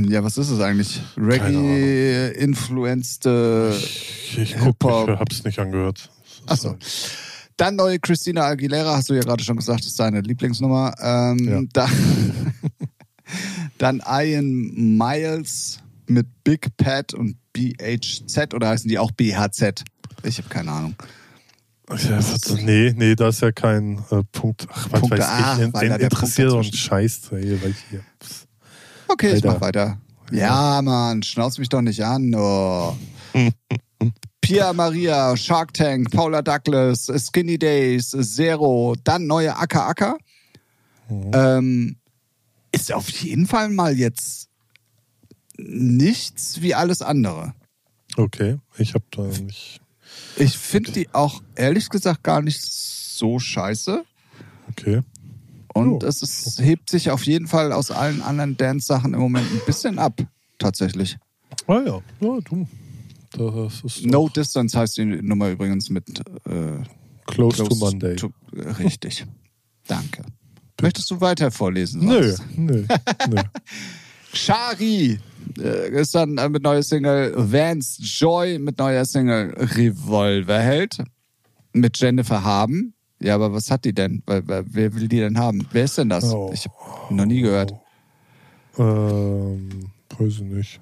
ja, 0.08 0.24
was 0.24 0.38
ist 0.38 0.48
es 0.48 0.58
eigentlich? 0.60 1.02
Reggae-influenced. 1.18 3.26
Ich, 3.26 4.38
ich 4.38 4.56
guck, 4.56 4.76
ich 4.82 5.18
hab's 5.18 5.44
nicht 5.44 5.58
angehört. 5.58 6.10
Achso. 6.46 6.76
Dann 7.56 7.76
neue 7.76 8.00
Christina 8.00 8.46
Aguilera, 8.46 8.96
hast 8.96 9.10
du 9.10 9.14
ja 9.14 9.20
gerade 9.20 9.44
schon 9.44 9.56
gesagt, 9.56 9.84
ist 9.84 10.00
deine 10.00 10.22
Lieblingsnummer. 10.22 10.92
Ähm, 11.00 11.48
ja. 11.48 11.60
dann, 11.72 11.90
dann 13.78 14.02
Ian 14.06 14.96
Miles 14.96 15.80
mit 16.06 16.26
Big 16.44 16.76
Pat 16.76 17.14
und 17.14 17.36
BHZ 17.52 18.54
oder 18.54 18.68
heißen 18.68 18.88
die 18.88 18.98
auch 18.98 19.10
BHZ? 19.12 19.84
Ich 20.22 20.38
habe 20.38 20.48
keine 20.48 20.70
Ahnung. 20.70 20.94
Ja, 21.90 22.18
nee, 22.62 22.94
nee, 22.96 23.14
da 23.14 23.28
ist 23.28 23.42
ja 23.42 23.52
kein 23.52 23.98
äh, 24.10 24.22
Punkt. 24.32 24.66
Ach, 24.70 24.88
was 24.90 25.00
Punkte 25.00 25.18
weiß 25.18 25.28
A, 25.28 25.52
ich. 25.52 25.58
Den, 25.58 25.72
den 25.72 26.00
interessiert 26.00 26.52
und 26.52 26.74
Scheiß. 26.74 27.32
Ey, 27.32 27.62
weil 27.62 27.74
hier, 27.90 28.00
okay, 29.08 29.32
Alter. 29.32 29.36
ich 29.36 29.44
mach 29.44 29.60
weiter. 29.60 29.98
Ja, 30.32 30.80
Mann, 30.82 31.22
schnauz 31.22 31.58
mich 31.58 31.68
doch 31.68 31.82
nicht 31.82 32.02
an. 32.02 32.34
Oh. 32.34 32.96
Pia 34.40 34.72
Maria, 34.72 35.36
Shark 35.36 35.74
Tank, 35.74 36.10
Paula 36.10 36.42
Douglas, 36.42 37.10
Skinny 37.16 37.58
Days, 37.58 38.10
Zero, 38.10 38.94
dann 39.04 39.26
neue 39.26 39.56
Acker 39.56 39.86
Acker. 39.86 40.18
Mhm. 41.08 41.30
Ähm, 41.34 41.96
ist 42.74 42.92
auf 42.92 43.08
jeden 43.08 43.46
Fall 43.46 43.68
mal 43.68 43.96
jetzt 43.96 44.48
nichts 45.56 46.60
wie 46.60 46.74
alles 46.74 47.02
andere. 47.02 47.54
Okay, 48.16 48.58
ich 48.78 48.94
habe 48.94 49.04
da 49.10 49.22
nicht. 49.22 49.80
Ich 50.36 50.58
finde 50.58 50.92
die 50.92 51.08
auch 51.12 51.42
ehrlich 51.54 51.88
gesagt 51.88 52.22
gar 52.22 52.42
nicht 52.42 52.60
so 52.62 53.38
scheiße. 53.38 54.04
Okay. 54.70 55.00
Und 55.72 56.04
oh. 56.04 56.06
es 56.06 56.22
ist, 56.22 56.60
hebt 56.60 56.90
sich 56.90 57.10
auf 57.10 57.24
jeden 57.24 57.48
Fall 57.48 57.72
aus 57.72 57.90
allen 57.90 58.22
anderen 58.22 58.56
Dance-Sachen 58.56 59.14
im 59.14 59.20
Moment 59.20 59.50
ein 59.50 59.60
bisschen 59.66 59.98
ab, 59.98 60.20
tatsächlich. 60.58 61.16
Ah 61.66 61.80
ja, 61.84 62.00
ja, 62.20 62.40
du. 62.40 62.68
No 64.02 64.28
Distance 64.28 64.78
heißt 64.78 64.98
die 64.98 65.04
Nummer 65.04 65.50
übrigens 65.50 65.90
mit 65.90 66.08
äh, 66.46 66.82
Close, 67.26 67.56
Close, 67.56 67.64
to 67.64 67.74
Monday. 67.76 68.14
To, 68.14 68.32
richtig. 68.78 69.26
Danke. 69.88 70.24
Möchtest 70.82 71.10
du 71.10 71.20
weiter 71.20 71.50
vorlesen? 71.50 72.04
Nö, 72.04 72.34
nö, 72.56 72.84
nö. 73.28 73.42
Shari 74.32 75.20
äh, 75.58 76.00
ist 76.00 76.14
dann 76.14 76.34
mit 76.50 76.62
neuer 76.62 76.82
Single 76.82 77.34
Vance 77.36 78.02
Joy 78.02 78.58
mit 78.58 78.78
neuer 78.78 79.04
Single 79.04 79.54
Revolverheld 79.56 80.98
mit 81.72 81.98
Jennifer 81.98 82.42
Haben. 82.42 82.94
Ja, 83.20 83.36
aber 83.36 83.52
was 83.52 83.70
hat 83.70 83.84
die 83.84 83.94
denn? 83.94 84.22
Wer, 84.26 84.64
wer 84.66 84.94
will 84.94 85.08
die 85.08 85.20
denn 85.20 85.38
haben? 85.38 85.66
Wer 85.72 85.84
ist 85.84 85.96
denn 85.98 86.08
das? 86.08 86.24
Oh. 86.24 86.50
Ich 86.52 86.66
habe 86.66 87.14
noch 87.14 87.24
nie 87.24 87.40
gehört. 87.40 87.72
Ähm, 88.76 89.90
weiß 90.18 90.34
ich 90.34 90.40
nicht. 90.42 90.80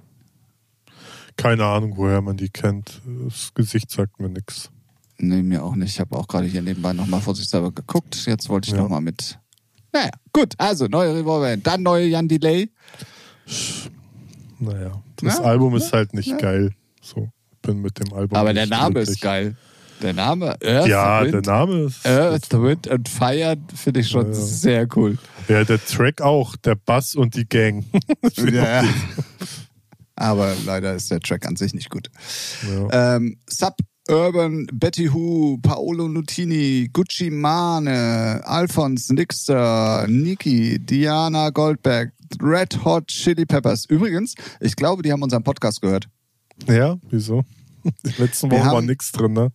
Keine 1.36 1.64
Ahnung, 1.64 1.96
woher 1.96 2.20
man 2.20 2.36
die 2.36 2.48
kennt. 2.48 3.00
Das 3.24 3.52
Gesicht 3.54 3.90
sagt 3.90 4.20
mir 4.20 4.28
nichts. 4.28 4.70
Nee, 5.18 5.42
mir 5.42 5.62
auch 5.62 5.76
nicht. 5.76 5.90
Ich 5.90 6.00
habe 6.00 6.16
auch 6.16 6.26
gerade 6.26 6.46
hier 6.46 6.62
nebenbei 6.62 6.92
nochmal 6.92 7.20
vor 7.20 7.34
sich 7.34 7.48
selber 7.48 7.70
geguckt. 7.70 8.26
Jetzt 8.26 8.48
wollte 8.48 8.68
ich 8.68 8.74
ja. 8.74 8.82
nochmal 8.82 9.00
mit. 9.00 9.38
Naja, 9.92 10.10
gut. 10.32 10.54
Also, 10.58 10.86
neue 10.86 11.14
Revolver. 11.14 11.56
Dann 11.56 11.82
neue 11.82 12.06
Jan 12.06 12.28
Delay. 12.28 12.70
Naja, 14.58 15.02
das 15.16 15.38
ja, 15.38 15.44
Album 15.44 15.76
ist 15.76 15.92
halt 15.92 16.14
nicht 16.14 16.28
ja. 16.28 16.36
geil. 16.36 16.72
So, 17.00 17.28
bin 17.62 17.82
mit 17.82 17.98
dem 17.98 18.12
Album. 18.12 18.36
Aber 18.36 18.54
der 18.54 18.66
Name 18.66 18.94
glücklich. 18.94 19.16
ist 19.16 19.20
geil. 19.20 19.56
Der 20.00 20.12
Name 20.12 20.56
Earth, 20.64 20.88
ja, 20.88 21.22
Wind, 21.22 21.32
der 21.34 21.42
Name 21.42 21.84
ist 21.84 22.04
Earth, 22.04 22.52
Wind 22.52 22.88
and 22.90 23.08
Fire 23.08 23.56
finde 23.74 24.00
ich 24.00 24.08
schon 24.08 24.26
ja, 24.26 24.32
sehr 24.32 24.88
cool. 24.96 25.16
Ja, 25.46 25.62
der 25.62 25.84
Track 25.84 26.20
auch, 26.20 26.56
der 26.56 26.74
Bass 26.74 27.14
und 27.14 27.36
die 27.36 27.48
Gang. 27.48 27.84
ja. 28.52 28.84
Aber 30.16 30.54
leider 30.66 30.94
ist 30.94 31.10
der 31.10 31.20
Track 31.20 31.46
an 31.46 31.54
sich 31.54 31.72
nicht 31.72 31.88
gut. 31.88 32.10
Ja. 32.68 33.16
Ähm, 33.16 33.38
Suburban, 34.12 34.66
Betty 34.74 35.10
Who, 35.10 35.56
Paolo 35.62 36.06
Nutini, 36.06 36.90
Gucci 36.92 37.30
Mane, 37.30 38.42
Alphonse 38.44 39.14
Nixter, 39.14 40.06
Niki, 40.06 40.78
Diana 40.78 41.48
Goldberg, 41.48 42.12
Red 42.38 42.84
Hot 42.84 43.06
Chili 43.06 43.46
Peppers. 43.46 43.86
Übrigens, 43.86 44.34
ich 44.60 44.76
glaube, 44.76 45.02
die 45.02 45.12
haben 45.12 45.22
unseren 45.22 45.42
Podcast 45.42 45.80
gehört. 45.80 46.10
Ja, 46.68 46.98
wieso? 47.08 47.42
Die 48.04 48.20
letzten 48.20 48.50
Wochen 48.50 48.70
war 48.70 48.82
nichts 48.82 49.12
drin, 49.12 49.32
ne? 49.32 49.50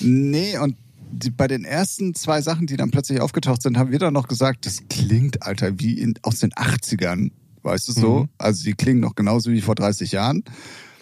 Nee, 0.00 0.56
und 0.56 0.76
die, 1.12 1.28
bei 1.28 1.46
den 1.46 1.66
ersten 1.66 2.14
zwei 2.14 2.40
Sachen, 2.40 2.66
die 2.66 2.78
dann 2.78 2.90
plötzlich 2.90 3.20
aufgetaucht 3.20 3.60
sind, 3.60 3.76
haben 3.76 3.92
wir 3.92 3.98
dann 3.98 4.14
noch 4.14 4.28
gesagt, 4.28 4.64
das 4.64 4.80
klingt, 4.88 5.42
Alter, 5.42 5.78
wie 5.78 6.00
in, 6.00 6.14
aus 6.22 6.38
den 6.38 6.52
80ern. 6.52 7.32
Weißt 7.62 7.88
du 7.88 7.92
so? 7.92 8.18
Mhm. 8.20 8.28
Also 8.38 8.64
die 8.64 8.72
klingen 8.72 9.00
noch 9.00 9.14
genauso 9.14 9.50
wie 9.50 9.60
vor 9.60 9.74
30 9.74 10.12
Jahren. 10.12 10.42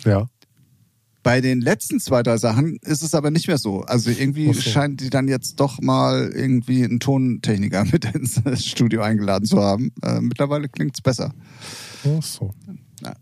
Ja. 0.04 0.26
Bei 1.22 1.40
den 1.40 1.60
letzten 1.60 2.00
zwei, 2.00 2.22
drei 2.22 2.38
Sachen 2.38 2.78
ist 2.82 3.02
es 3.02 3.14
aber 3.14 3.30
nicht 3.30 3.48
mehr 3.48 3.58
so. 3.58 3.82
Also 3.82 4.10
irgendwie 4.10 4.48
okay. 4.48 4.60
scheint 4.60 5.00
die 5.00 5.10
dann 5.10 5.28
jetzt 5.28 5.60
doch 5.60 5.80
mal 5.80 6.30
irgendwie 6.34 6.84
einen 6.84 7.00
Tontechniker 7.00 7.84
mit 7.92 8.04
ins 8.04 8.40
Studio 8.64 9.02
eingeladen 9.02 9.44
zu 9.44 9.60
haben. 9.60 9.92
Äh, 10.02 10.20
mittlerweile 10.20 10.68
klingt 10.68 10.94
es 10.94 11.00
besser. 11.00 11.34
Ach 12.04 12.22
so. 12.22 12.54
Na, 13.00 13.14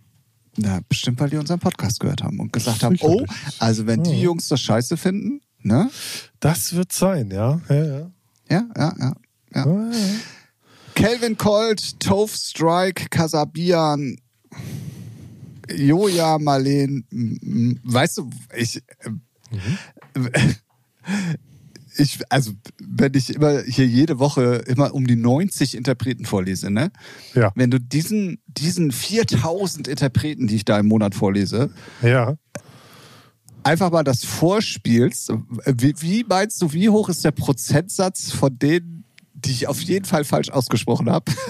na, 0.57 0.81
bestimmt, 0.89 1.21
weil 1.21 1.31
die 1.31 1.37
unseren 1.37 1.59
Podcast 1.59 2.01
gehört 2.01 2.23
haben 2.23 2.39
und 2.39 2.53
gesagt 2.53 2.83
haben, 2.83 2.97
oh, 3.01 3.25
also 3.59 3.87
wenn 3.87 4.03
die 4.03 4.21
Jungs 4.21 4.49
das 4.49 4.61
scheiße 4.61 4.97
finden, 4.97 5.41
ne? 5.63 5.91
Das 6.41 6.75
wird 6.75 6.93
sein, 6.93 7.31
ja. 7.31 7.61
Ja, 7.69 7.85
ja. 7.85 8.11
Ja, 8.49 8.69
ja, 8.77 8.95
ja. 8.99 9.15
ja. 9.55 9.67
Ja. 9.67 9.91
Calvin 10.95 11.37
Colt, 11.37 12.01
Tove 12.01 12.33
Strike, 12.35 13.09
Kasabian, 13.11 14.17
Joja, 15.75 16.39
Marleen, 16.39 17.05
weißt 17.85 18.19
du, 18.19 18.31
ich, 18.57 18.83
mhm. 19.51 19.79
ich, 21.99 22.21
also, 22.29 22.53
wenn 22.81 23.15
ich 23.15 23.35
immer 23.35 23.63
hier 23.63 23.87
jede 23.87 24.19
Woche 24.19 24.65
immer 24.67 24.95
um 24.95 25.07
die 25.07 25.17
90 25.17 25.75
Interpreten 25.77 26.25
vorlese, 26.25 26.71
ne? 26.71 26.91
Ja. 27.35 27.53
Wenn 27.55 27.71
du 27.71 27.81
diesen, 27.81 28.39
diesen 28.47 28.93
4000 28.93 29.89
Interpreten, 29.89 30.47
die 30.47 30.57
ich 30.57 30.65
da 30.65 30.79
im 30.79 30.87
Monat 30.87 31.15
vorlese, 31.15 31.71
ja. 32.03 32.37
einfach 33.63 33.91
mal 33.91 34.05
das 34.05 34.25
vorspielst, 34.25 35.33
wie, 35.67 35.95
wie 36.01 36.25
meinst 36.25 36.61
du, 36.63 36.73
wie 36.73 36.89
hoch 36.89 37.09
ist 37.09 37.25
der 37.25 37.33
Prozentsatz 37.33 38.31
von 38.31 38.59
denen, 38.59 39.05
die 39.35 39.53
ich 39.53 39.69
auf 39.69 39.81
jeden 39.81 40.05
Fall 40.05 40.25
falsch 40.25 40.51
ausgesprochen 40.51 41.11
habe. 41.11 41.33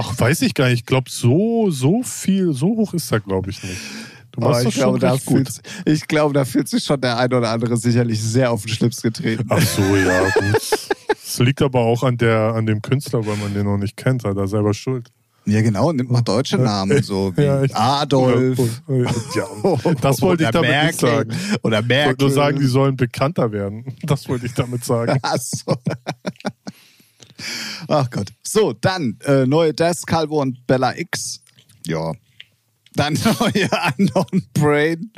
Ach, 0.00 0.18
weiß 0.18 0.42
ich 0.42 0.54
gar 0.54 0.68
nicht. 0.68 0.80
Ich 0.80 0.86
glaube, 0.86 1.10
so, 1.10 1.70
so 1.70 2.02
viel, 2.02 2.54
so 2.54 2.68
hoch 2.68 2.94
ist 2.94 3.12
er, 3.12 3.20
glaube 3.20 3.50
ich, 3.50 3.62
nicht. 3.62 3.80
Du 4.32 4.40
machst 4.40 4.64
das 4.64 4.74
schon 4.74 4.98
glaube, 4.98 5.20
gut. 5.26 5.48
ich 5.84 6.06
glaube, 6.06 6.32
da 6.32 6.44
fühlt 6.44 6.68
sich 6.68 6.84
schon 6.84 7.00
der 7.00 7.18
ein 7.18 7.32
oder 7.32 7.50
andere 7.50 7.76
sicherlich 7.76 8.22
sehr 8.22 8.50
auf 8.50 8.62
den 8.62 8.70
Schlips 8.70 9.02
getreten. 9.02 9.44
Ach 9.48 9.60
so, 9.60 9.82
ja, 9.96 10.22
gut. 10.30 10.88
Das 11.08 11.38
liegt 11.40 11.60
aber 11.60 11.80
auch 11.80 12.02
an, 12.02 12.16
der, 12.16 12.54
an 12.54 12.64
dem 12.64 12.80
Künstler, 12.80 13.26
weil 13.26 13.36
man 13.36 13.52
den 13.52 13.64
noch 13.64 13.76
nicht 13.76 13.96
kennt. 13.96 14.24
Hat 14.24 14.36
er 14.36 14.48
selber 14.48 14.72
schuld. 14.72 15.10
Ja, 15.46 15.62
genau, 15.62 15.90
nimmt 15.90 16.10
mal 16.10 16.20
deutsche 16.20 16.58
Namen, 16.58 17.02
so 17.02 17.32
wie 17.36 17.42
ja, 17.42 17.62
Adolf. 17.72 18.58
Ja, 19.34 19.46
das 20.00 20.22
wollte 20.22 20.44
ich 20.44 20.50
damit 20.50 20.70
Merkel. 20.70 20.86
nicht 20.86 21.00
sagen. 21.00 21.30
Oder 21.62 21.82
Merkel. 21.82 22.00
Ich 22.00 22.06
wollte 22.06 22.24
nur 22.24 22.32
sagen, 22.32 22.60
die 22.60 22.66
sollen 22.66 22.96
bekannter 22.96 23.50
werden. 23.52 23.84
Das 24.02 24.28
wollte 24.28 24.46
ich 24.46 24.54
damit 24.54 24.84
sagen. 24.84 25.18
Ach 25.22 25.36
so. 25.38 25.74
Ach 27.88 28.10
Gott. 28.10 28.32
So, 28.42 28.72
dann 28.72 29.18
äh, 29.24 29.46
neue 29.46 29.74
Death, 29.74 30.06
Calvo 30.06 30.40
und 30.40 30.66
Bella 30.66 30.96
X. 30.96 31.40
Ja. 31.86 32.12
Dann 32.94 33.14
neue 33.40 33.68
Unknown 33.98 34.42
Brain. 34.54 35.12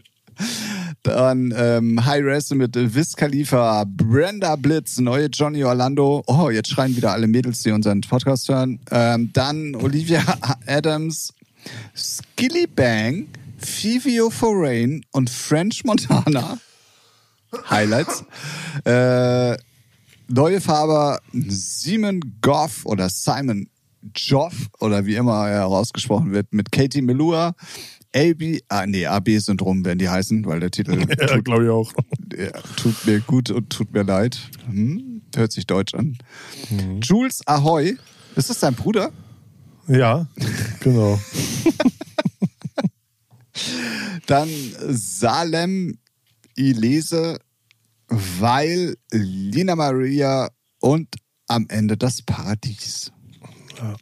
Dann 1.03 1.53
ähm, 1.57 2.05
High 2.05 2.23
Res 2.25 2.51
mit 2.51 2.75
Wiz 2.75 3.15
Khalifa, 3.17 3.85
Brenda 3.87 4.57
Blitz, 4.57 4.99
neue 4.99 5.27
Johnny 5.27 5.65
Orlando. 5.65 6.23
Oh, 6.27 6.51
jetzt 6.51 6.71
schreien 6.71 6.97
wieder 6.97 7.13
alle 7.13 7.27
Mädels, 7.27 7.63
die 7.63 7.71
unseren 7.71 8.01
Podcast 8.01 8.49
hören. 8.49 8.81
Ähm, 8.91 9.31
dann 9.33 9.75
Olivia 9.77 10.23
Adams, 10.67 11.35
Skilly 11.95 12.67
Bang, 12.67 13.29
Fivio 13.59 14.31
Forain 14.31 15.05
und 15.13 15.29
French 15.29 15.85
Montana. 15.85 16.59
Highlights. 17.69 18.25
äh, 18.85 19.57
neue 20.29 20.61
Farbe 20.61 21.19
Simon 21.33 22.21
Goff 22.41 22.85
oder 22.85 23.09
Simon 23.09 23.69
Joff 24.15 24.69
oder 24.81 25.07
wie 25.07 25.15
immer 25.15 25.49
er 25.49 25.67
ausgesprochen 25.67 26.33
wird 26.33 26.53
mit 26.53 26.73
Katie 26.73 27.03
Melua. 27.03 27.55
AB, 28.15 28.61
ah 28.69 28.87
nee, 28.87 29.07
AB-Syndrom 29.07 29.87
werden 29.87 29.99
die 29.99 30.09
heißen, 30.09 30.45
weil 30.45 30.61
der 30.61 30.71
Titel. 30.71 30.93
ja, 31.19 31.41
glaube 31.41 31.65
ich 31.65 31.71
auch. 31.71 31.93
Tut 32.77 33.07
mir 33.07 33.21
gut 33.21 33.51
und 33.51 33.71
tut 33.71 33.93
mir 33.93 34.03
leid. 34.03 34.39
Hm, 34.67 35.23
hört 35.35 35.53
sich 35.53 35.67
deutsch 35.67 35.95
an. 35.95 36.19
Mhm. 36.69 37.01
Jules 37.01 37.41
Ahoy, 37.47 37.97
ist 38.37 38.51
das 38.51 38.61
dein 38.61 38.75
Bruder? 38.75 39.13
Ja, 39.89 40.27
genau. 40.81 41.19
Dann 44.27 44.49
Salem 44.89 45.99
Ilese, 46.57 47.39
weil 48.41 48.97
Lina 49.11 49.75
Maria 49.77 50.51
und 50.81 51.09
am 51.49 51.67
Ende 51.69 51.97
das 51.97 52.23
Paradies. 52.23 53.13
Ja. 53.79 53.97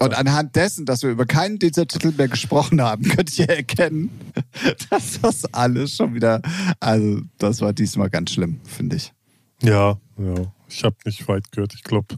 Und 0.00 0.14
anhand 0.14 0.56
dessen, 0.56 0.86
dass 0.86 1.02
wir 1.02 1.10
über 1.10 1.26
keinen 1.26 1.58
dieser 1.58 1.86
Titel 1.86 2.12
mehr 2.16 2.28
gesprochen 2.28 2.80
haben, 2.80 3.02
könnt 3.08 3.38
ihr 3.38 3.48
erkennen, 3.48 4.10
dass 4.90 5.20
das 5.20 5.44
alles 5.52 5.94
schon 5.96 6.14
wieder, 6.14 6.40
also 6.80 7.20
das 7.38 7.60
war 7.60 7.72
diesmal 7.74 8.08
ganz 8.08 8.30
schlimm, 8.32 8.60
finde 8.64 8.96
ich. 8.96 9.12
Ja, 9.62 9.98
ja. 10.18 10.52
Ich 10.68 10.82
habe 10.82 10.96
nicht 11.04 11.28
weit 11.28 11.52
gehört. 11.52 11.74
Ich 11.74 11.84
glaube, 11.84 12.16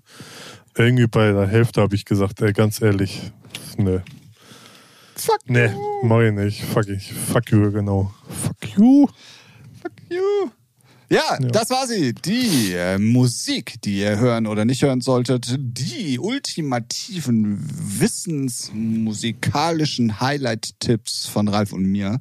irgendwie 0.76 1.06
bei 1.08 1.32
der 1.32 1.46
Hälfte 1.48 1.80
habe 1.82 1.94
ich 1.96 2.04
gesagt, 2.04 2.40
ey, 2.40 2.52
ganz 2.52 2.80
ehrlich, 2.80 3.32
ne. 3.76 4.02
Fuck 5.16 5.50
Ne, 5.50 5.72
you. 5.72 6.06
mach 6.06 6.20
ich 6.20 6.32
nicht. 6.32 6.62
Fuck 6.62 6.86
ich. 6.88 7.12
Fuck 7.12 7.50
you, 7.50 7.72
genau. 7.72 8.14
Fuck 8.28 8.76
you. 8.76 9.08
Fuck 9.82 9.92
you. 10.08 10.50
Ja, 11.10 11.38
Ja. 11.40 11.48
das 11.48 11.70
war 11.70 11.86
sie. 11.86 12.12
Die 12.14 12.72
äh, 12.74 12.98
Musik, 12.98 13.80
die 13.82 14.00
ihr 14.00 14.18
hören 14.18 14.46
oder 14.46 14.64
nicht 14.64 14.82
hören 14.82 15.00
solltet. 15.00 15.54
Die 15.58 16.18
ultimativen 16.18 17.58
wissensmusikalischen 18.00 20.20
Highlight-Tipps 20.20 21.26
von 21.26 21.48
Ralf 21.48 21.72
und 21.72 21.84
mir. 21.84 22.20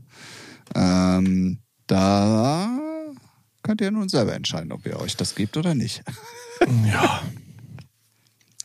Ähm, 0.76 1.60
da 1.88 2.70
könnt 3.64 3.82
ihr 3.82 3.92
nun 3.92 4.10
selber 4.10 4.34
entscheiden, 4.34 4.72
ob 4.72 4.86
ihr 4.86 5.00
euch 5.00 5.16
das 5.18 5.36
gebt 5.36 5.58
oder 5.58 5.76
nicht. 5.76 6.04
Ja. 6.92 7.22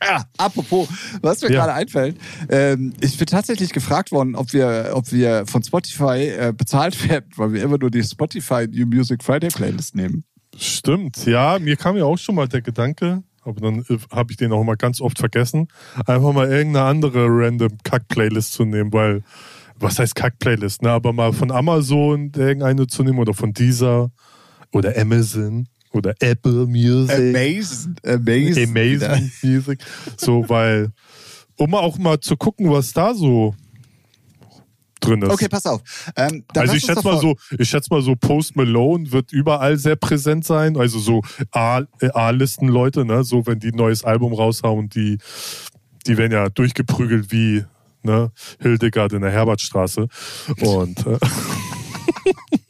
Ah, 0.04 0.24
apropos, 0.38 0.88
was 1.20 1.40
mir 1.42 1.50
Ja. 1.52 1.60
gerade 1.60 1.74
einfällt, 1.74 2.16
ähm, 2.48 2.92
ich 3.00 3.16
bin 3.18 3.26
tatsächlich 3.26 3.72
gefragt 3.72 4.10
worden, 4.12 4.34
ob 4.34 4.52
wir, 4.52 4.90
ob 4.94 5.12
wir 5.12 5.44
von 5.46 5.62
Spotify 5.62 6.28
äh, 6.28 6.52
bezahlt 6.56 7.08
werden, 7.08 7.26
weil 7.36 7.52
wir 7.52 7.62
immer 7.62 7.78
nur 7.78 7.90
die 7.90 8.02
Spotify 8.02 8.66
New 8.70 8.86
Music 8.86 9.22
Friday 9.22 9.48
Playlist 9.50 9.94
nehmen. 9.94 10.24
Stimmt, 10.56 11.24
ja, 11.26 11.58
mir 11.58 11.76
kam 11.76 11.96
ja 11.96 12.04
auch 12.04 12.18
schon 12.18 12.34
mal 12.34 12.46
der 12.48 12.60
Gedanke, 12.62 13.22
aber 13.44 13.60
dann 13.60 13.78
äh, 13.88 13.98
habe 14.14 14.30
ich 14.32 14.36
den 14.36 14.52
auch 14.52 14.62
mal 14.64 14.76
ganz 14.76 15.00
oft 15.00 15.18
vergessen, 15.18 15.68
einfach 16.06 16.32
mal 16.32 16.50
irgendeine 16.50 16.86
andere 16.86 17.26
random 17.28 17.78
Kack-Playlist 17.84 18.52
zu 18.52 18.64
nehmen, 18.64 18.92
weil, 18.92 19.22
was 19.76 19.98
heißt 19.98 20.14
Kack-Playlist, 20.14 20.82
ne? 20.82 20.90
Aber 20.90 21.12
mal 21.12 21.32
von 21.32 21.50
Amazon 21.50 22.32
irgendeine 22.36 22.86
zu 22.86 23.02
nehmen 23.02 23.18
oder 23.18 23.34
von 23.34 23.52
dieser 23.52 24.10
oder 24.72 24.96
Amazon 24.96 25.68
oder 25.92 26.14
Apple 26.20 26.66
Music. 26.66 27.16
Amazing, 27.16 27.96
amazing. 28.04 28.68
Amazing 28.70 29.32
Music. 29.42 29.80
So, 30.16 30.48
weil, 30.48 30.92
um 31.56 31.74
auch 31.74 31.98
mal 31.98 32.20
zu 32.20 32.36
gucken, 32.36 32.70
was 32.70 32.92
da 32.92 33.14
so 33.14 33.54
drin 35.00 35.22
ist. 35.22 35.30
Okay, 35.30 35.48
pass 35.48 35.66
auf. 35.66 35.82
Ähm, 36.16 36.44
Also 36.54 36.74
ich 36.74 36.84
schätze 36.84 37.02
mal 37.04 37.18
so, 37.18 37.36
ich 37.58 37.68
schätze 37.68 37.88
mal 37.90 38.02
so, 38.02 38.14
Post 38.14 38.56
Malone 38.56 39.10
wird 39.10 39.32
überall 39.32 39.76
sehr 39.76 39.96
präsent 39.96 40.44
sein. 40.44 40.76
Also 40.76 40.98
so 40.98 41.22
A-Listen-Leute, 41.50 43.04
ne? 43.04 43.24
So 43.24 43.46
wenn 43.46 43.58
die 43.58 43.68
ein 43.68 43.76
neues 43.76 44.04
Album 44.04 44.32
raushauen, 44.32 44.88
die, 44.88 45.18
die 46.06 46.16
werden 46.16 46.32
ja 46.32 46.48
durchgeprügelt 46.48 47.32
wie 47.32 47.64
ne, 48.02 48.30
Hildegard 48.60 49.12
in 49.12 49.22
der 49.22 49.30
Herbertstraße. 49.30 50.08
Und 50.60 51.06
äh, 51.06 51.18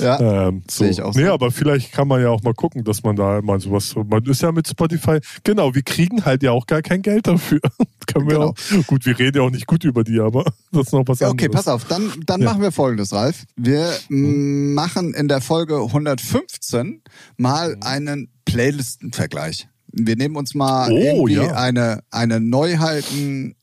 Ja. 0.00 0.48
ähm, 0.48 0.62
so. 0.70 0.84
Sehe 0.84 0.90
ich 0.92 1.02
auch 1.02 1.12
so. 1.12 1.20
Nee, 1.20 1.26
aber 1.26 1.50
vielleicht 1.50 1.92
kann 1.92 2.08
man 2.08 2.20
ja 2.22 2.30
auch 2.30 2.42
mal 2.42 2.54
gucken, 2.54 2.84
dass 2.84 3.02
man 3.02 3.16
da 3.16 3.40
mal 3.42 3.60
sowas. 3.60 3.94
Man 4.08 4.24
ist 4.24 4.42
ja 4.42 4.52
mit 4.52 4.66
Spotify. 4.68 5.18
Genau, 5.44 5.74
wir 5.74 5.82
kriegen 5.82 6.24
halt 6.24 6.42
ja 6.42 6.52
auch 6.52 6.66
gar 6.66 6.82
kein 6.82 7.02
Geld 7.02 7.26
dafür. 7.26 7.60
Können 8.12 8.28
wir 8.28 8.34
Genau. 8.36 8.48
auch. 8.50 8.86
Gut, 8.86 9.04
wir 9.06 9.18
reden 9.18 9.38
ja 9.38 9.42
auch 9.42 9.50
nicht 9.50 9.66
gut 9.66 9.84
über 9.84 10.04
die, 10.04 10.20
aber 10.20 10.44
das 10.72 10.86
ist 10.88 10.92
noch 10.92 11.04
was 11.06 11.20
Ja, 11.20 11.28
anderes. 11.30 11.48
Okay, 11.48 11.54
pass 11.54 11.68
auf, 11.68 11.84
dann, 11.84 12.12
dann 12.26 12.40
Ja. 12.42 12.50
machen 12.50 12.62
wir 12.62 12.72
folgendes, 12.72 13.12
Ralf. 13.12 13.44
Wir 13.56 13.92
mm, 14.08 14.74
machen 14.74 15.14
in 15.14 15.28
der 15.28 15.40
Folge 15.40 15.76
115 15.82 16.86
Mhm. 16.86 17.00
mal 17.36 17.76
einen 17.80 18.28
Playlistenvergleich. 18.44 19.68
Wir 19.92 20.16
nehmen 20.16 20.36
uns 20.36 20.54
mal 20.54 20.90
Oh, 20.90 20.96
irgendwie 20.96 21.34
ja. 21.34 21.52
eine, 21.54 22.00
eine 22.10 22.40
Neuheiten, 22.40 23.54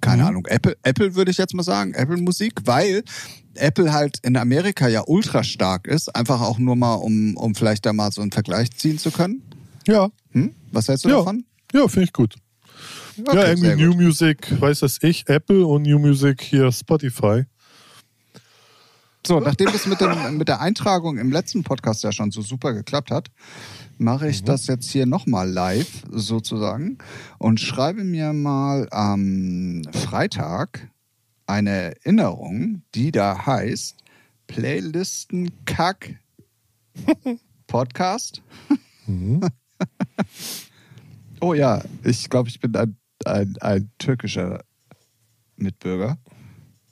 keine 0.00 0.22
Mhm. 0.22 0.28
Ahnung, 0.28 0.46
Apple, 0.46 0.76
Apple 0.82 1.14
würde 1.14 1.30
ich 1.30 1.38
jetzt 1.38 1.54
mal 1.54 1.62
sagen, 1.62 1.94
Apple 1.94 2.16
Musik, 2.18 2.52
weil 2.64 3.02
Apple 3.54 3.92
halt 3.92 4.18
in 4.22 4.36
Amerika 4.36 4.88
ja 4.88 5.02
ultra 5.06 5.42
stark 5.44 5.86
ist, 5.86 6.14
einfach 6.14 6.40
auch 6.40 6.58
nur 6.58 6.76
mal, 6.76 6.94
um, 6.94 7.36
um 7.36 7.54
vielleicht 7.54 7.84
da 7.86 7.92
mal 7.92 8.12
so 8.12 8.22
einen 8.22 8.30
Vergleich 8.32 8.70
ziehen 8.72 8.98
zu 8.98 9.10
können. 9.10 9.42
Ja, 9.86 10.08
Hm? 10.32 10.52
Was 10.72 10.86
hältst 10.88 11.04
du 11.04 11.08
Ja. 11.08 11.16
davon? 11.16 11.44
ja, 11.72 11.88
finde 11.88 12.04
ich 12.04 12.12
gut. 12.12 12.36
Okay, 13.26 13.36
ja, 13.36 13.48
irgendwie 13.48 13.74
New 13.74 13.90
gut. 13.92 14.00
Music, 14.02 14.60
weiß 14.60 14.80
das 14.80 14.98
ich, 15.02 15.28
Apple 15.28 15.66
und 15.66 15.82
New 15.82 15.98
Music 15.98 16.40
hier 16.42 16.70
Spotify. 16.72 17.44
So, 19.26 19.38
nachdem 19.38 19.70
das 19.70 19.86
mit, 19.86 20.00
dem, 20.00 20.38
mit 20.38 20.48
der 20.48 20.60
Eintragung 20.60 21.18
im 21.18 21.30
letzten 21.30 21.62
Podcast 21.62 22.02
ja 22.04 22.10
schon 22.12 22.30
so 22.30 22.40
super 22.40 22.72
geklappt 22.72 23.10
hat, 23.10 23.28
mache 23.98 24.24
Mhm. 24.24 24.30
ich 24.30 24.44
das 24.44 24.66
jetzt 24.66 24.90
hier 24.90 25.04
nochmal 25.06 25.48
live 25.48 26.04
sozusagen 26.10 26.98
und 27.38 27.60
schreibe 27.60 28.02
mir 28.02 28.32
mal 28.32 28.88
am 28.90 29.82
Freitag 29.92 30.88
eine 31.46 31.70
Erinnerung, 31.70 32.82
die 32.94 33.12
da 33.12 33.44
heißt 33.44 33.96
Playlisten 34.46 35.50
Kack 35.66 36.18
Podcast. 37.66 38.42
Mhm. 39.06 39.40
oh 41.40 41.54
ja, 41.54 41.82
ich 42.04 42.30
glaube, 42.30 42.48
ich 42.48 42.58
bin 42.60 42.74
ein, 42.74 42.96
ein, 43.26 43.56
ein 43.60 43.90
türkischer 43.98 44.64
Mitbürger. 45.56 46.16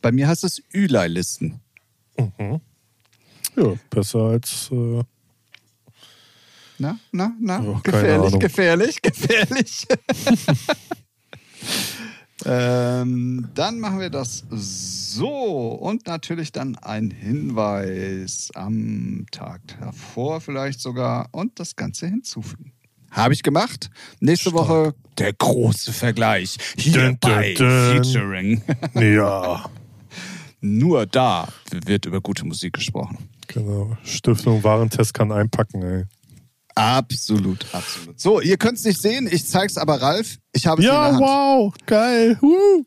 Bei 0.02 0.12
mir 0.12 0.28
heißt 0.28 0.44
es 0.44 0.62
Ülay-Listen. 0.74 1.60
Mhm. 2.18 2.60
Ja, 3.56 3.74
besser 3.90 4.18
als. 4.20 4.70
Äh, 4.72 5.02
Na, 6.78 6.98
na, 7.12 7.32
na, 7.40 7.60
Oh, 7.60 7.80
gefährlich, 7.82 8.38
gefährlich, 8.38 9.02
gefährlich. 9.02 9.86
ähm, 12.44 13.48
dann 13.54 13.80
machen 13.80 13.98
wir 14.00 14.10
das 14.10 14.44
so 14.50 15.72
und 15.72 16.06
natürlich 16.06 16.52
dann 16.52 16.76
ein 16.76 17.10
Hinweis 17.10 18.50
am 18.54 19.26
Tag 19.32 19.60
davor 19.80 20.40
vielleicht 20.40 20.80
sogar 20.80 21.28
und 21.32 21.58
das 21.58 21.74
Ganze 21.74 22.06
hinzufügen. 22.06 22.72
Habe 23.10 23.32
ich 23.34 23.42
gemacht. 23.42 23.90
Nächste 24.20 24.50
Stark. 24.50 24.68
Woche 24.68 24.94
der 25.16 25.32
große 25.32 25.92
Vergleich. 25.92 26.58
Hier 26.76 26.92
Dun, 26.92 27.18
dun, 27.18 27.18
bei 27.20 27.54
dun. 27.54 28.02
Featuring. 28.04 28.62
ja, 28.94 29.64
Nur 30.60 31.06
da 31.06 31.48
wird 31.70 32.06
über 32.06 32.20
gute 32.20 32.44
Musik 32.44 32.74
gesprochen. 32.74 33.28
genau. 33.46 33.96
Stiftung 34.02 34.64
Warentest 34.64 35.14
kann 35.14 35.32
einpacken, 35.32 35.82
ey. 35.82 36.04
Absolut, 36.78 37.66
absolut. 37.72 38.20
So, 38.20 38.40
ihr 38.40 38.56
könnt 38.56 38.78
es 38.78 38.84
nicht 38.84 39.02
sehen, 39.02 39.28
ich 39.28 39.44
zeig's 39.48 39.76
aber 39.76 40.00
Ralf. 40.00 40.36
Ich 40.52 40.68
habe 40.68 40.80
es 40.80 40.86
in 40.86 40.94
der 40.94 41.10
Ja, 41.10 41.18
wow, 41.18 41.74
geil. 41.86 42.38
Woo. 42.40 42.84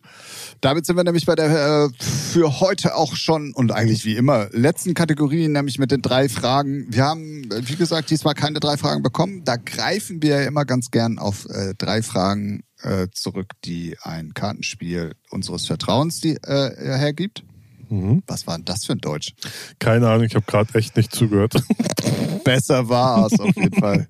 Damit 0.61 0.85
sind 0.85 0.95
wir 0.95 1.03
nämlich 1.03 1.25
bei 1.25 1.35
der 1.35 1.89
äh, 1.89 1.89
für 1.99 2.61
heute 2.61 2.95
auch 2.95 3.17
schon 3.17 3.51
und 3.53 3.73
eigentlich 3.73 4.05
wie 4.05 4.15
immer 4.15 4.47
letzten 4.51 4.93
Kategorie, 4.93 5.49
nämlich 5.49 5.77
mit 5.77 5.91
den 5.91 6.01
drei 6.01 6.29
Fragen. 6.29 6.85
Wir 6.89 7.03
haben, 7.03 7.49
wie 7.51 7.75
gesagt, 7.75 8.11
diesmal 8.11 8.33
keine 8.33 8.61
drei 8.61 8.77
Fragen 8.77 9.03
bekommen. 9.03 9.43
Da 9.43 9.57
greifen 9.57 10.21
wir 10.21 10.41
ja 10.41 10.47
immer 10.47 10.63
ganz 10.63 10.89
gern 10.89 11.19
auf 11.19 11.45
äh, 11.49 11.73
drei 11.77 12.01
Fragen 12.01 12.63
äh, 12.83 13.07
zurück, 13.11 13.51
die 13.65 13.97
ein 14.03 14.33
Kartenspiel 14.33 15.15
unseres 15.31 15.65
Vertrauens 15.65 16.21
die, 16.21 16.35
äh, 16.35 16.97
hergibt. 16.97 17.43
Mhm. 17.91 18.23
Was 18.27 18.47
war 18.47 18.57
denn 18.57 18.65
das 18.65 18.85
für 18.85 18.93
ein 18.93 18.99
Deutsch? 18.99 19.33
Keine 19.79 20.09
Ahnung, 20.09 20.23
ich 20.25 20.33
habe 20.35 20.45
gerade 20.45 20.73
echt 20.75 20.95
nicht 20.95 21.13
zugehört. 21.13 21.53
Besser 22.43 22.87
war 22.89 23.25
es 23.27 23.39
auf 23.39 23.55
jeden 23.55 23.77
Fall. 23.79 24.07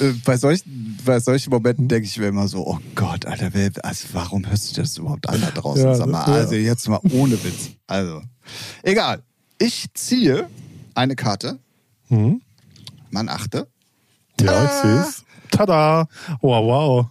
Äh, 0.00 0.12
Bei 0.24 0.36
solchen, 0.36 0.98
bei 1.04 1.18
solchen 1.20 1.50
Momenten 1.50 1.88
denke 1.88 2.06
ich 2.06 2.18
mir 2.18 2.26
immer 2.28 2.46
so, 2.48 2.66
oh 2.66 2.78
Gott, 2.94 3.24
Alter, 3.24 3.50
wer, 3.54 3.70
also 3.82 4.08
warum 4.12 4.46
hörst 4.48 4.76
du 4.76 4.82
das 4.82 4.98
überhaupt 4.98 5.28
an 5.28 5.40
da 5.40 5.50
draußen? 5.50 5.84
Ja, 5.84 5.94
Sag 5.94 6.08
mal, 6.08 6.24
also 6.24 6.54
jetzt 6.54 6.88
mal 6.88 7.00
ohne 7.12 7.42
Witz. 7.42 7.70
Also, 7.86 8.22
egal. 8.82 9.22
Ich 9.58 9.86
ziehe 9.94 10.48
eine 10.94 11.16
Karte. 11.16 11.58
Mhm. 12.08 12.42
Man 13.10 13.28
achte. 13.28 13.66
Ja, 14.40 14.64
ich 14.64 14.70
sehe 14.70 15.00
es. 15.00 15.24
Tada! 15.50 16.06
Wow, 16.42 16.66
wow. 16.66 17.06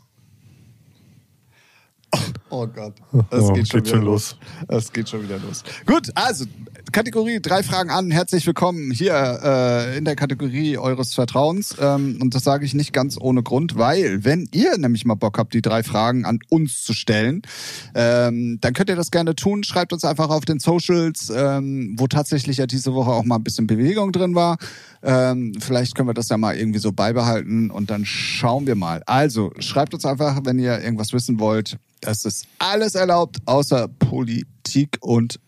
Oh 2.57 2.67
Gott, 2.67 2.93
das 3.29 3.43
Oh, 3.43 3.53
geht 3.53 3.67
schon 3.67 3.83
geht 3.83 3.91
schon 3.91 4.01
los. 4.03 4.37
Das 4.69 4.91
geht 4.93 5.09
schon 5.09 5.23
wieder 5.23 5.37
los. 5.39 5.61
Gut, 5.85 6.09
also 6.15 6.45
Kategorie 6.91 7.39
drei 7.41 7.63
Fragen 7.63 7.89
an. 7.89 8.11
Herzlich 8.11 8.45
willkommen 8.47 8.91
hier 8.91 9.13
äh, 9.43 9.97
in 9.97 10.05
der 10.05 10.15
Kategorie 10.15 10.77
eures 10.77 11.13
Vertrauens. 11.13 11.75
Ähm, 11.79 12.19
und 12.21 12.35
das 12.35 12.43
sage 12.43 12.65
ich 12.65 12.73
nicht 12.73 12.93
ganz 12.93 13.17
ohne 13.19 13.43
Grund, 13.43 13.77
weil 13.77 14.23
wenn 14.23 14.47
ihr 14.51 14.77
nämlich 14.77 15.05
mal 15.05 15.15
Bock 15.15 15.37
habt, 15.37 15.53
die 15.53 15.61
drei 15.61 15.83
Fragen 15.83 16.25
an 16.25 16.39
uns 16.49 16.83
zu 16.83 16.93
stellen, 16.93 17.41
ähm, 17.93 18.59
dann 18.61 18.73
könnt 18.73 18.89
ihr 18.89 18.95
das 18.95 19.11
gerne 19.11 19.35
tun. 19.35 19.63
Schreibt 19.63 19.93
uns 19.93 20.03
einfach 20.05 20.29
auf 20.29 20.45
den 20.45 20.59
Socials, 20.59 21.31
ähm, 21.35 21.95
wo 21.97 22.07
tatsächlich 22.07 22.57
ja 22.57 22.67
diese 22.67 22.93
Woche 22.93 23.11
auch 23.11 23.23
mal 23.23 23.35
ein 23.35 23.43
bisschen 23.43 23.67
Bewegung 23.67 24.11
drin 24.11 24.35
war. 24.35 24.57
Ähm, 25.03 25.53
vielleicht 25.59 25.95
können 25.95 26.09
wir 26.09 26.13
das 26.13 26.29
ja 26.29 26.37
mal 26.37 26.55
irgendwie 26.57 26.79
so 26.79 26.91
beibehalten 26.91 27.71
und 27.71 27.89
dann 27.89 28.05
schauen 28.05 28.67
wir 28.67 28.75
mal. 28.75 29.03
Also 29.05 29.51
schreibt 29.59 29.93
uns 29.93 30.05
einfach, 30.05 30.41
wenn 30.43 30.59
ihr 30.59 30.81
irgendwas 30.81 31.13
wissen 31.13 31.39
wollt. 31.39 31.77
Es 32.01 32.25
ist 32.25 32.45
alles 32.59 32.95
erlaubt, 32.95 33.37
außer 33.45 33.87
Politik 33.87 34.97
und 35.01 35.39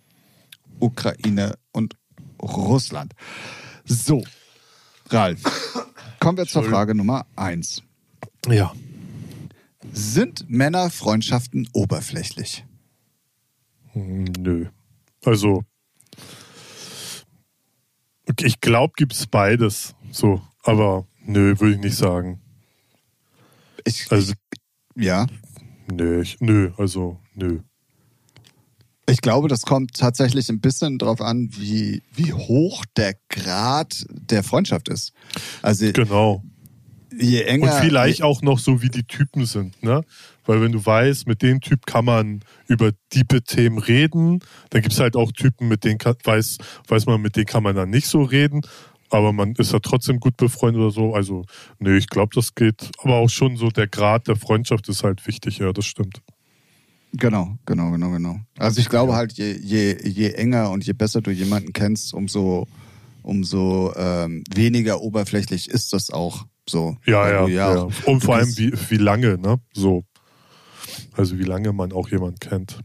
Ukraine 0.80 1.58
und 1.72 1.96
Russland. 2.42 3.14
So, 3.86 4.24
Ralf, 5.10 5.42
kommen 6.20 6.38
wir 6.38 6.46
zur 6.46 6.64
Frage 6.64 6.94
Nummer 6.96 7.26
eins. 7.36 7.84
Ja. 8.48 8.74
Sind 9.94 10.50
Männerfreundschaften 10.50 11.70
oberflächlich? 11.74 12.66
Nö. 13.94 14.68
Also, 15.26 15.64
ich 18.42 18.62
glaube, 18.62 18.94
gibt 18.98 19.14
es 19.14 19.28
beides. 19.28 19.96
So, 20.12 20.42
aber 20.64 21.08
nö, 21.22 21.60
würde 21.60 21.76
ich 21.76 21.82
nicht 21.82 21.98
sagen. 21.98 22.42
Ich, 23.86 24.12
Also, 24.12 24.34
ja, 24.96 25.28
nö, 25.92 26.22
ich, 26.22 26.40
nö, 26.42 26.72
also, 26.78 27.20
nö. 27.34 27.62
Ich 29.10 29.22
glaube, 29.22 29.48
das 29.48 29.62
kommt 29.62 29.96
tatsächlich 29.96 30.50
ein 30.50 30.60
bisschen 30.60 30.98
drauf 30.98 31.22
an, 31.22 31.50
wie, 31.58 32.04
wie 32.14 32.34
hoch 32.34 32.84
der 32.98 33.16
Grad 33.30 34.06
der 34.10 34.44
Freundschaft 34.44 34.90
ist. 34.90 35.14
Also 35.62 35.92
Genau. 35.94 36.44
je 37.18 37.42
enger. 37.44 37.74
Und 37.74 37.82
vielleicht 37.82 38.22
auch 38.22 38.42
noch 38.42 38.60
so, 38.60 38.82
wie 38.82 38.90
die 38.90 39.04
Typen 39.04 39.46
sind, 39.46 39.82
ne? 39.82 40.02
Weil 40.46 40.62
wenn 40.62 40.72
du 40.72 40.86
weißt, 40.86 41.28
mit 41.28 41.42
dem 41.42 41.62
Typ 41.62 41.86
kann 41.86 42.06
man 42.06 42.42
über 42.68 42.92
diepe 43.14 43.42
Themen 43.44 43.80
reden, 43.80 44.40
dann 44.70 44.82
gibt 44.82 44.94
es 44.94 45.00
halt 45.00 45.16
auch 45.16 45.32
Typen, 45.32 45.68
mit 45.68 45.84
denen 45.84 45.98
kann, 45.98 46.16
weiß, 46.24 46.58
weiß 46.88 47.06
man, 47.06 47.22
mit 47.22 47.36
denen 47.36 47.46
kann 47.46 47.64
man 47.64 47.76
dann 47.76 47.90
nicht 47.90 48.08
so 48.08 48.24
reden, 48.24 48.62
aber 49.10 49.34
man 49.34 49.54
ist 49.54 49.74
ja 49.74 49.80
trotzdem 49.80 50.20
gut 50.20 50.38
befreundet 50.38 50.82
oder 50.82 50.92
so. 50.92 51.14
Also, 51.14 51.46
nee, 51.80 51.98
ich 51.98 52.08
glaube, 52.08 52.36
das 52.36 52.56
geht. 52.56 52.90
Aber 53.00 53.16
auch 53.16 53.30
schon 53.30 53.56
so 53.58 53.70
der 53.70 53.88
Grad 53.88 54.28
der 54.28 54.36
Freundschaft 54.36 54.90
ist 54.90 55.04
halt 55.04 55.26
wichtig, 55.28 55.60
ja, 55.60 55.72
das 55.72 55.86
stimmt. 55.86 56.22
Genau, 57.14 57.56
genau, 57.66 57.92
genau, 57.92 58.12
genau. 58.12 58.36
Also 58.58 58.80
ich 58.82 58.90
glaube 58.90 59.14
halt, 59.16 59.34
je, 59.34 59.54
je, 59.54 59.98
je 60.08 60.30
enger 60.34 60.72
und 60.72 60.86
je 60.86 60.94
besser 60.94 61.22
du 61.22 61.32
jemanden 61.32 61.74
kennst, 61.74 62.14
umso, 62.14 62.68
umso 63.24 63.94
ähm, 63.96 64.44
weniger 64.54 65.02
oberflächlich 65.02 65.70
ist 65.70 65.94
das 65.94 66.10
auch 66.12 66.46
so. 66.70 66.98
Ja, 67.06 67.30
ja, 67.30 67.42
du 67.46 67.52
ja. 67.52 67.76
auch- 67.84 67.92
Und 68.06 68.24
vor 68.24 68.36
allem, 68.36 68.56
wie, 68.58 68.74
wie 68.90 68.98
lange, 68.98 69.38
ne? 69.38 69.58
So. 69.74 70.04
Also, 71.14 71.40
wie 71.40 71.44
lange 71.44 71.74
man 71.74 71.92
auch 71.92 72.10
jemanden 72.10 72.40
kennt. 72.40 72.80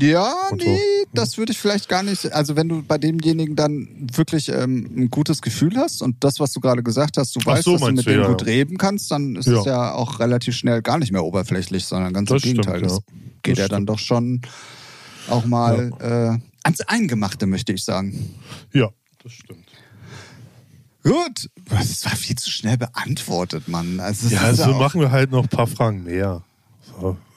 Ja, 0.00 0.32
so. 0.50 0.56
nee, 0.56 0.78
das 1.14 1.38
würde 1.38 1.52
ich 1.52 1.58
vielleicht 1.58 1.88
gar 1.88 2.02
nicht. 2.02 2.32
Also 2.32 2.54
wenn 2.56 2.68
du 2.68 2.82
bei 2.82 2.98
demjenigen 2.98 3.56
dann 3.56 4.08
wirklich 4.14 4.48
ähm, 4.48 4.88
ein 4.96 5.10
gutes 5.10 5.40
Gefühl 5.42 5.76
hast 5.76 6.02
und 6.02 6.22
das, 6.22 6.38
was 6.40 6.52
du 6.52 6.60
gerade 6.60 6.82
gesagt 6.82 7.16
hast, 7.16 7.34
du 7.36 7.40
Ach 7.42 7.46
weißt, 7.46 7.64
so, 7.64 7.72
dass 7.72 7.80
du 7.80 7.92
mit 7.92 8.06
du, 8.06 8.10
dem 8.10 8.20
ja, 8.20 8.26
gut 8.28 8.46
reden 8.46 8.76
kannst, 8.78 9.10
dann 9.10 9.36
ist 9.36 9.46
Ja. 9.46 9.58
es 9.60 9.64
ja 9.64 9.92
auch 9.92 10.20
relativ 10.20 10.54
schnell 10.56 10.82
gar 10.82 10.98
nicht 10.98 11.12
mehr 11.12 11.24
oberflächlich, 11.24 11.84
sondern 11.86 12.12
ganz 12.12 12.28
Das 12.28 12.42
im 12.44 12.50
Gegenteil. 12.50 12.76
stimmt, 12.78 12.90
das 12.90 12.98
ja. 12.98 13.14
geht 13.42 13.58
Das 13.58 13.62
ja 13.62 13.68
dann 13.68 13.86
doch 13.86 13.98
schon 13.98 14.42
auch 15.28 15.44
mal 15.44 15.90
äh, 16.00 16.38
ans 16.64 16.80
Eingemachte, 16.82 17.46
möchte 17.46 17.72
ich 17.72 17.84
sagen. 17.84 18.34
Ja, 18.72 18.90
das 19.22 19.32
stimmt. 19.32 19.66
Gut, 21.02 21.48
das 21.70 22.04
war 22.04 22.12
viel 22.14 22.36
zu 22.36 22.50
schnell 22.50 22.76
beantwortet, 22.76 23.68
Mann. 23.68 24.00
Also 24.00 24.28
Ja, 24.28 24.42
also 24.42 24.74
machen 24.74 25.00
wir 25.00 25.10
halt 25.10 25.30
noch 25.30 25.44
ein 25.44 25.48
paar 25.48 25.66
Fragen 25.66 26.04
mehr. 26.04 26.42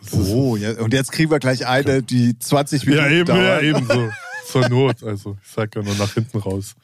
Ist- 0.01 0.13
Oh, 0.13 0.55
ja, 0.57 0.71
und 0.81 0.93
jetzt 0.93 1.11
kriegen 1.11 1.31
wir 1.31 1.39
gleich 1.39 1.65
eine, 1.65 2.03
die 2.03 2.37
20 2.37 2.85
Minuten 2.85 3.03
Ja, 3.05 3.09
eben, 3.11 3.27
ja, 3.35 3.59
dauert. 3.59 3.63
eben 3.63 3.85
so. 3.87 4.09
Zur 4.47 4.69
Not. 4.69 5.03
Also, 5.03 5.37
ich 5.41 5.49
sag 5.51 5.73
ja 5.75 5.81
nur 5.81 5.95
nach 5.95 6.13
hinten 6.13 6.37
raus. 6.37 6.75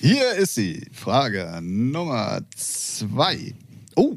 Hier 0.00 0.32
ist 0.36 0.54
sie. 0.54 0.88
Frage 0.92 1.60
Nummer 1.62 2.40
zwei. 2.56 3.54
Oh, 3.94 4.16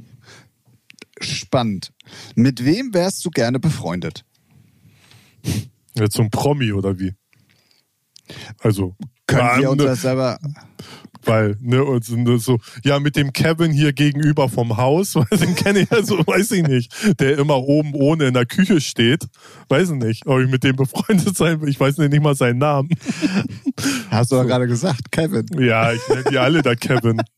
spannend. 1.19 1.91
Mit 2.35 2.63
wem 2.63 2.93
wärst 2.93 3.25
du 3.25 3.29
gerne 3.29 3.59
befreundet? 3.59 4.23
So 6.11 6.21
ein 6.23 6.29
Promi 6.29 6.71
oder 6.71 6.97
wie? 6.99 7.13
Also, 8.59 8.95
Können 9.27 9.47
wir 9.57 9.61
ja, 9.63 9.69
uns 9.69 9.83
das 9.83 10.01
selber. 10.03 10.39
Weil, 11.25 11.57
ne, 11.61 11.83
und 11.83 12.03
so- 12.05 12.15
ne, 12.15 12.37
so, 12.39 12.59
ja, 12.83 12.99
mit 12.99 13.15
dem 13.15 13.33
Kevin 13.33 13.71
hier 13.71 13.93
gegenüber 13.93 14.49
vom 14.49 14.77
Haus, 14.77 15.13
den 15.31 15.55
kenne 15.55 15.79
ich 15.81 15.89
ja 15.91 16.03
so, 16.03 16.17
weiß 16.19 16.51
ich 16.51 16.63
nicht, 16.63 16.91
der 17.19 17.37
immer 17.37 17.57
oben 17.57 17.93
ohne 17.93 18.27
in 18.27 18.33
der 18.33 18.45
Küche 18.45 18.81
steht. 18.81 19.25
Weiß 19.67 19.89
ich 19.89 19.95
nicht, 19.95 20.25
ob 20.27 20.39
ich 20.39 20.49
mit 20.49 20.63
dem 20.63 20.75
befreundet 20.75 21.35
sein 21.37 21.61
will. 21.61 21.69
Ich 21.69 21.79
weiß 21.79 21.97
nicht 21.97 22.21
mal 22.23 22.35
seinen 22.35 22.59
Namen. 22.59 22.89
Hast 24.09 24.31
du 24.31 24.35
doch 24.35 24.45
gerade 24.45 24.67
gesagt, 24.67 25.11
Kevin. 25.11 25.45
Ja, 25.59 25.91
ich 25.91 26.01
nenne 26.09 26.23
die 26.31 26.37
alle 26.37 26.61
da 26.61 26.75
Kevin. 26.75 27.21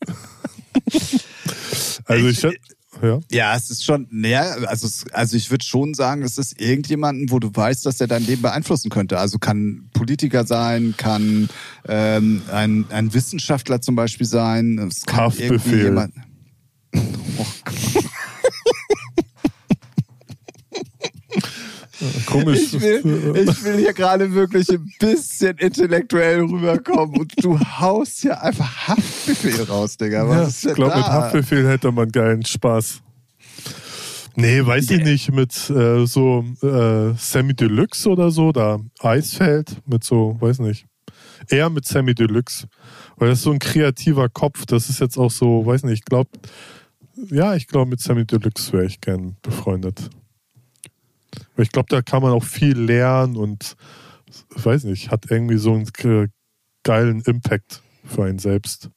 Also, 2.06 2.28
ich, 2.28 2.60
ja. 3.02 3.20
Ja, 3.32 3.56
es 3.56 3.70
ist 3.70 3.84
schon, 3.84 4.08
naja, 4.12 4.42
also, 4.68 4.88
also 5.12 5.38
ich 5.38 5.52
würde 5.52 5.66
schon 5.66 5.94
sagen, 5.94 6.24
es 6.24 6.38
ist 6.38 6.60
irgendjemanden, 6.60 7.32
wo 7.32 7.40
du 7.40 7.50
weißt, 7.54 7.86
dass 7.86 8.00
er 8.02 8.08
dein 8.08 8.26
Leben 8.26 8.42
beeinflussen 8.42 8.90
könnte. 8.90 9.18
Also 9.20 9.40
kann 9.40 9.90
Politiker 9.94 10.46
sein, 10.46 10.96
kann 10.98 11.50
ähm, 11.88 12.42
ein, 12.52 12.86
ein 12.90 13.14
Wissenschaftler 13.14 13.82
zum 13.82 13.96
Beispiel 13.96 14.28
sein. 14.28 14.78
Es 14.80 15.06
kann 15.06 15.22
Haftbefehl. 15.22 15.52
irgendwie 15.52 15.82
jemand. 15.84 16.14
Oh 17.38 17.46
Gott. 17.64 18.11
Komisch. 22.26 22.74
Ich 22.74 22.82
will, 22.82 23.48
ich 23.48 23.64
will 23.64 23.78
hier 23.78 23.94
gerade 23.94 24.34
wirklich 24.34 24.70
ein 24.70 24.92
bisschen 25.00 25.58
intellektuell 25.58 26.42
rüberkommen 26.42 27.20
und 27.20 27.34
du 27.44 27.60
haust 27.60 28.22
hier 28.22 28.42
einfach 28.42 28.88
Haftbefehl 28.88 29.64
raus, 29.64 29.98
Digga. 29.98 30.28
Was 30.28 30.36
Ja, 30.36 30.48
ist 30.48 30.64
denn 30.64 30.70
ich 30.72 30.76
glaube, 30.76 30.96
mit? 30.96 31.06
Haftbefehl 31.06 31.68
hätte 31.68 31.92
man 31.92 32.10
geilen 32.12 32.46
Spaß. 32.46 33.02
Nee, 34.36 34.66
weiß 34.66 34.90
ich 34.92 35.04
nicht, 35.04 35.32
mit 35.32 35.70
äh, 35.70 36.06
so 36.06 36.46
äh, 36.62 37.14
Sammy 37.18 37.54
Deluxe 37.54 38.10
oder 38.10 38.32
so, 38.32 38.52
da 38.52 38.80
Eisfeld, 39.02 39.76
mit 39.86 40.04
so, 40.04 40.38
weiß 40.40 40.60
nicht. 40.60 40.86
Eher 41.50 41.70
mit 41.70 41.86
Sammy 41.86 42.16
Deluxe. 42.16 42.68
Weil 43.18 43.30
das 43.30 43.40
ist 43.40 43.44
so 43.44 43.52
ein 43.52 43.60
kreativer 43.60 44.30
Kopf, 44.30 44.66
das 44.66 44.90
ist 44.90 45.00
jetzt 45.02 45.18
auch 45.18 45.32
so, 45.32 45.66
weiß 45.66 45.84
nicht, 45.84 46.00
ich 46.00 46.06
glaube, 46.06 46.30
ja, 47.30 47.56
ich 47.56 47.68
glaube, 47.68 47.90
mit 47.90 48.00
Sammy 48.00 48.26
Deluxe 48.26 48.72
wäre 48.72 48.86
ich 48.86 49.02
gern 49.02 49.36
befreundet. 49.42 50.10
Weil 51.56 51.64
ich 51.64 51.72
glaube, 51.72 51.88
da 51.90 52.02
kann 52.02 52.22
man 52.22 52.32
auch 52.32 52.44
viel 52.44 52.78
lernen 52.78 53.38
und, 53.38 53.76
ich 54.56 54.66
weiß 54.66 54.86
nicht, 54.86 55.12
hat 55.12 55.30
irgendwie 55.30 55.58
so 55.58 55.74
einen 55.74 56.32
geilen 56.84 57.22
Impact 57.22 57.82
für 58.06 58.26
einen 58.26 58.40
selbst 58.40 58.90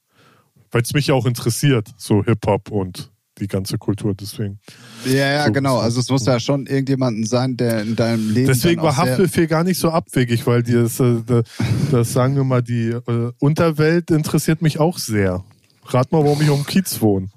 weil 0.75 0.83
es 0.83 0.93
mich 0.93 1.07
ja 1.07 1.15
auch 1.15 1.25
interessiert, 1.25 1.89
so 1.97 2.25
Hip-Hop 2.25 2.71
und 2.73 3.13
die 3.39 3.47
ganze 3.47 3.79
Kultur. 3.79 4.13
Deswegen, 4.15 4.59
Ja, 5.07 5.33
ja, 5.33 5.47
So, 5.47 5.53
genau. 5.53 5.77
so. 5.77 5.81
Also 5.81 6.01
es 6.01 6.11
muss 6.11 6.27
ja 6.27 6.41
schon 6.41 6.67
irgendjemanden 6.67 7.25
sein, 7.25 7.57
der 7.57 7.83
in 7.83 7.95
deinem 7.95 8.33
Leben. 8.33 8.49
deswegen 8.49 8.83
war 8.83 8.97
Haftbefehl 8.97 9.47
gar 9.47 9.63
nicht 9.63 9.79
so 9.79 9.91
abwegig, 9.91 10.47
weil 10.47 10.65
die, 10.65 10.73
das, 10.73 10.99
äh, 10.99 11.23
das, 11.25 11.45
das 11.93 12.13
sagen 12.13 12.35
wir 12.35 12.45
mal, 12.45 12.63
die 12.63 12.89
äh, 12.91 13.33
Unterwelt 13.39 14.11
interessiert 14.11 14.63
mich 14.63 14.81
auch 14.81 14.99
sehr. 14.99 15.45
Rat 15.87 16.11
mal, 16.11 16.25
warum 16.25 16.43
ich 16.43 16.51
um 16.51 16.67
Kiez 16.67 17.01
wohne. 17.01 17.29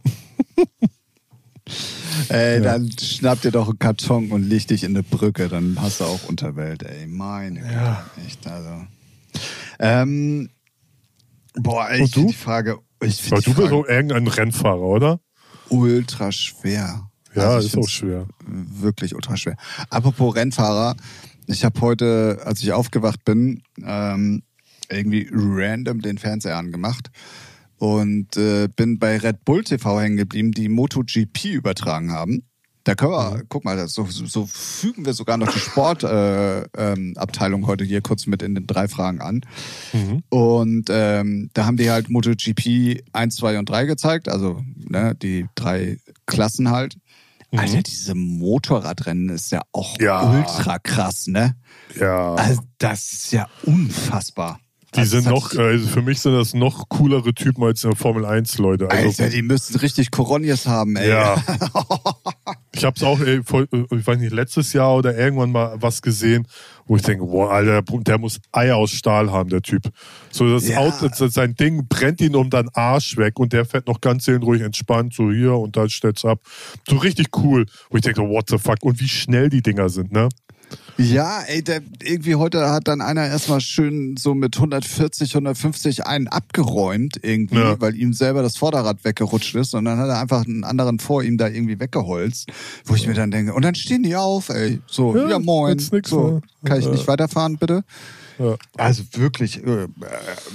Ey, 2.34 2.62
dann 2.62 2.92
schnapp 3.00 3.42
dir 3.42 3.52
doch 3.52 3.70
einen 3.70 3.80
Karton 3.80 4.32
und 4.32 4.44
leg 4.44 4.68
dich 4.68 4.84
in 4.84 4.92
eine 4.96 5.04
Brücke, 5.04 5.48
dann 5.48 5.78
hast 5.80 6.00
du 6.02 6.06
auch 6.06 6.24
Unterwelt, 6.28 6.84
ey. 6.84 7.08
Meine 7.08 7.60
Ja. 7.62 8.06
Güte, 8.16 8.28
echt, 8.28 8.48
also. 8.48 8.86
Ähm, 9.80 10.50
boah, 11.56 11.90
ich 11.92 12.12
finde 12.12 12.30
die 12.30 12.34
Frage, 12.38 12.80
ich 13.02 13.22
Aber 13.32 13.42
du 13.42 13.54
bist 13.54 13.58
Frage 13.70 13.76
auch 13.76 13.88
irgendein 13.88 14.28
Rennfahrer, 14.28 14.82
oder? 14.82 15.20
ultra 15.70 16.32
schwer. 16.32 17.10
Ja, 17.36 17.50
Also 17.56 17.68
ist 17.68 17.78
auch 17.78 17.90
schwer. 17.90 18.26
Wirklich 18.46 19.14
ultra 19.14 19.38
schwer. 19.38 19.58
Apropos 19.90 20.36
Rennfahrer, 20.36 20.96
ich 21.48 21.64
habe 21.64 21.80
heute, 21.82 22.40
als 22.46 22.62
ich 22.62 22.72
aufgewacht 22.74 23.24
bin, 23.26 23.62
ähm, 23.84 24.44
irgendwie 24.90 25.28
random 25.32 26.02
den 26.02 26.18
Fernseher 26.18 26.58
angemacht 26.58 27.12
und 27.78 28.38
äh, 28.38 28.68
bin 28.76 29.00
bei 29.00 29.18
Red 29.18 29.46
Bull 29.46 29.64
TV 29.64 30.00
hängen 30.00 30.18
geblieben, 30.18 30.52
die 30.52 30.70
MotoGP 30.70 31.46
übertragen 31.46 32.12
haben. 32.12 32.44
Da 32.84 32.96
können 32.96 33.12
wir, 33.12 33.44
guck 33.50 33.66
mal, 33.66 33.86
so, 33.90 34.06
so 34.10 34.46
fügen 34.46 35.06
wir 35.06 35.14
sogar 35.14 35.36
noch 35.36 35.52
die 35.52 35.60
Sportabteilung 35.60 37.62
äh, 37.62 37.64
ähm, 37.64 37.68
heute 37.68 37.84
hier 37.84 38.02
kurz 38.02 38.28
mit 38.28 38.42
in 38.42 38.56
den 38.56 38.66
drei 38.66 38.88
Fragen 38.88 39.20
an. 39.20 39.42
Mhm. 39.92 40.24
Und 40.30 40.86
ähm, 40.90 41.50
da 41.54 41.66
haben 41.66 41.76
die 41.76 41.92
halt 41.92 42.10
MotoGP 42.10 43.04
1, 43.12 43.36
2 43.36 43.60
und 43.60 43.70
3 43.70 43.86
gezeigt, 43.88 44.30
also 44.30 44.64
ne, 44.78 45.16
die 45.22 45.48
drei 45.56 45.98
Klassen 46.28 46.72
halt. 46.72 46.98
Mhm. 47.52 47.60
Alter, 47.60 47.84
diese 47.84 48.16
Motorradrennen 48.16 49.30
ist 49.30 49.52
ja 49.52 49.64
auch 49.74 50.00
Ja. 50.00 50.32
ultra 50.32 50.80
krass, 50.80 51.28
ne? 51.28 51.58
Ja. 52.00 52.36
Also 52.36 52.62
das 52.78 53.12
ist 53.12 53.34
ja 53.34 53.50
unfassbar. 53.64 54.62
Die 54.96 55.00
Also, 55.00 55.18
sind 55.20 55.26
das 55.26 55.34
noch, 55.34 55.56
also 55.56 55.88
für 55.88 56.02
mich 56.02 56.20
sind 56.22 56.34
das 56.34 56.54
noch 56.54 56.88
coolere 56.90 57.34
Typen 57.34 57.64
als 57.64 57.84
in 57.84 57.90
der 57.92 57.98
Formel 57.98 58.26
1, 58.26 58.58
Leute. 58.58 58.90
Also, 58.90 59.08
Alter, 59.24 59.30
die 59.30 59.42
müssen 59.42 59.76
richtig 59.78 60.12
Koronius 60.12 60.66
haben, 60.66 60.96
ey. 60.96 61.10
Ja. 61.10 61.36
Ich 62.74 62.86
habe 62.86 62.96
es 62.96 63.02
auch, 63.02 63.20
ey, 63.22 63.42
voll, 63.44 63.68
äh, 63.74 63.86
ich 63.96 64.06
weiß 64.06 64.20
nicht, 64.20 64.32
letztes 64.32 64.72
Jahr 64.72 64.96
oder 64.98 65.18
irgendwann 65.18 65.52
mal 65.52 65.76
was 65.82 66.00
gesehen, 66.04 66.48
wo 66.86 66.96
ich 66.96 67.02
denke, 67.02 67.26
boah, 67.26 67.50
Alter, 67.52 67.82
der 67.82 68.20
muss 68.20 68.40
Eier 68.52 68.76
aus 68.76 68.92
Stahl 68.92 69.32
haben, 69.32 69.50
der 69.50 69.64
Typ. 69.64 69.82
So 70.30 70.48
das 70.54 70.68
Ja. 70.68 70.78
Auto, 70.78 71.08
das- 71.08 71.34
sein 71.34 71.56
Ding 71.56 71.88
brennt 71.88 72.22
ihn 72.22 72.36
um 72.36 72.52
den 72.52 72.70
Arsch 72.76 73.18
weg 73.18 73.40
und 73.40 73.52
der 73.52 73.66
fährt 73.66 73.88
noch 73.88 74.00
ganz 74.00 74.26
seelenruhig 74.26 74.62
entspannt, 74.62 75.16
so 75.16 75.32
hier 75.32 75.56
und 75.56 75.76
dann 75.76 75.90
stellt's 75.90 76.24
ab. 76.24 76.40
So 76.88 76.98
richtig 76.98 77.30
cool. 77.38 77.66
Wo 77.90 77.98
ich 77.98 78.04
denke, 78.04 78.22
what 78.22 78.48
the 78.48 78.60
fuck? 78.60 78.84
Und 78.84 79.00
wie 79.00 79.08
schnell 79.10 79.50
die 79.50 79.64
Dinger 79.64 79.90
sind, 79.90 80.12
ne? 80.12 80.30
Ja, 80.98 81.42
ey, 81.48 81.62
der, 81.64 81.82
irgendwie 82.02 82.36
heute 82.36 82.70
hat 82.72 82.88
dann 82.88 83.02
einer 83.02 83.28
erstmal 83.28 83.62
schön 83.62 84.18
so 84.18 84.34
mit 84.34 84.56
140, 84.58 85.36
150 85.36 86.08
einen 86.08 86.28
abgeräumt 86.28 87.20
irgendwie, 87.22 87.58
Ja. 87.60 87.80
weil 87.80 87.96
ihm 87.96 88.14
selber 88.14 88.42
das 88.42 88.58
Vorderrad 88.58 89.04
weggerutscht 89.06 89.54
ist 89.56 89.76
und 89.76 89.86
dann 89.86 90.00
hat 90.00 90.10
er 90.10 90.20
einfach 90.20 90.44
einen 90.46 90.64
anderen 90.64 90.98
vor 91.00 91.22
ihm 91.24 91.38
da 91.38 91.48
irgendwie 91.48 91.80
weggeholzt, 91.80 92.50
wo 92.86 92.96
ich 92.96 93.08
mir 93.08 93.14
dann 93.14 93.30
denke, 93.30 93.54
und 93.54 93.62
dann 93.64 93.76
stehen 93.76 94.02
die 94.02 94.16
auf, 94.16 94.50
ey, 94.50 94.82
so, 94.88 95.16
ja, 95.16 95.30
Ja, 95.30 95.40
moin, 95.40 95.78
so, 95.78 95.92
mehr. 96.32 96.42
kann 96.66 96.80
ich 96.80 96.88
nicht 96.90 97.08
weiterfahren, 97.08 97.58
bitte? 97.58 97.84
Ja. 98.40 98.56
Also 98.76 99.04
wirklich, 99.14 99.64
äh, 99.64 99.88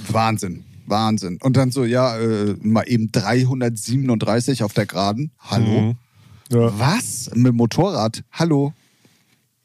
Wahnsinn. 0.09 0.65
Wahnsinn. 0.85 1.39
Und 1.41 1.55
dann 1.55 1.71
so, 1.71 1.85
ja, 1.85 2.17
äh, 2.17 2.55
mal 2.61 2.83
eben 2.87 3.09
337 3.13 4.63
auf 4.63 4.73
der 4.73 4.85
Geraden. 4.85 5.31
Hallo? 5.39 5.81
Mhm. 5.81 5.95
Ja. 6.49 6.77
Was? 6.77 7.31
Mit 7.33 7.47
dem 7.47 7.55
Motorrad? 7.55 8.23
Hallo? 8.33 8.73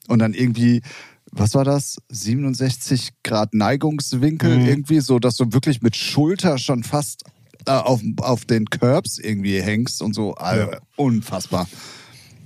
Und 0.08 0.18
dann 0.18 0.34
irgendwie, 0.34 0.82
was 1.30 1.54
war 1.54 1.64
das? 1.64 1.98
67 2.10 3.10
Grad 3.22 3.54
Neigungswinkel 3.54 4.58
Mhm. 4.58 4.66
irgendwie, 4.66 5.00
so 5.00 5.18
dass 5.18 5.36
du 5.36 5.52
wirklich 5.52 5.80
mit 5.82 5.94
Schulter 5.96 6.58
schon 6.58 6.82
fast 6.82 7.22
äh, 7.66 7.70
auf, 7.72 8.00
auf 8.20 8.44
den 8.46 8.64
Curbs 8.70 9.18
irgendwie 9.18 9.60
hängst 9.60 10.02
und 10.02 10.14
so. 10.14 10.34
Also, 10.34 10.70
Ja. 10.72 10.78
Unfassbar. 10.96 11.68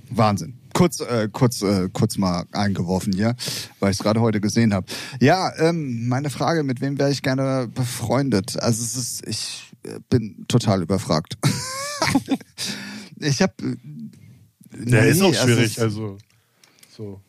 Wahnsinn. 0.09 0.59
Kurz, 0.73 0.99
äh, 1.01 1.29
kurz, 1.31 1.61
äh, 1.61 1.87
kurz 1.93 2.17
mal 2.17 2.45
eingeworfen 2.51 3.13
hier, 3.13 3.35
weil 3.79 3.91
ich 3.91 3.97
es 3.97 4.03
gerade 4.03 4.21
heute 4.21 4.41
gesehen 4.41 4.73
habe. 4.73 4.87
Ja, 5.21 5.51
ähm, 5.59 6.07
meine 6.07 6.29
Frage, 6.31 6.63
mit 6.63 6.81
wem 6.81 6.97
wäre 6.99 7.11
ich 7.11 7.21
gerne 7.21 7.69
befreundet? 7.73 8.59
Also 8.61 8.83
es 8.83 8.95
ist, 8.95 9.27
ich 9.27 9.71
äh, 9.83 9.99
bin 10.09 10.45
total 10.47 10.81
überfragt. 10.81 11.37
ich 13.19 13.41
habe 13.41 13.53
Der 14.73 15.07
ist 15.07 15.21
auch 15.21 15.33
schwierig, 15.33 15.79
also 15.79 16.17
so. 16.95 17.21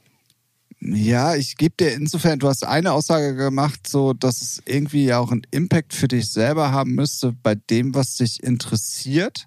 Ja, 0.87 1.35
ich 1.35 1.57
gebe 1.57 1.74
dir 1.78 1.95
insofern, 1.95 2.39
du 2.39 2.49
hast 2.49 2.64
eine 2.64 2.93
Aussage 2.93 3.35
gemacht, 3.35 3.87
so 3.87 4.12
dass 4.12 4.43
es 4.43 4.62
irgendwie 4.66 5.07
ja 5.07 5.18
auch 5.18 5.32
einen 5.32 5.47
Impact 5.51 5.95
für 5.95 6.09
dich 6.09 6.28
selber 6.30 6.72
haben 6.72 6.95
müsste 6.95 7.32
bei 7.43 7.55
dem, 7.55 7.95
was 7.95 8.16
dich 8.16 8.43
interessiert. 8.43 9.47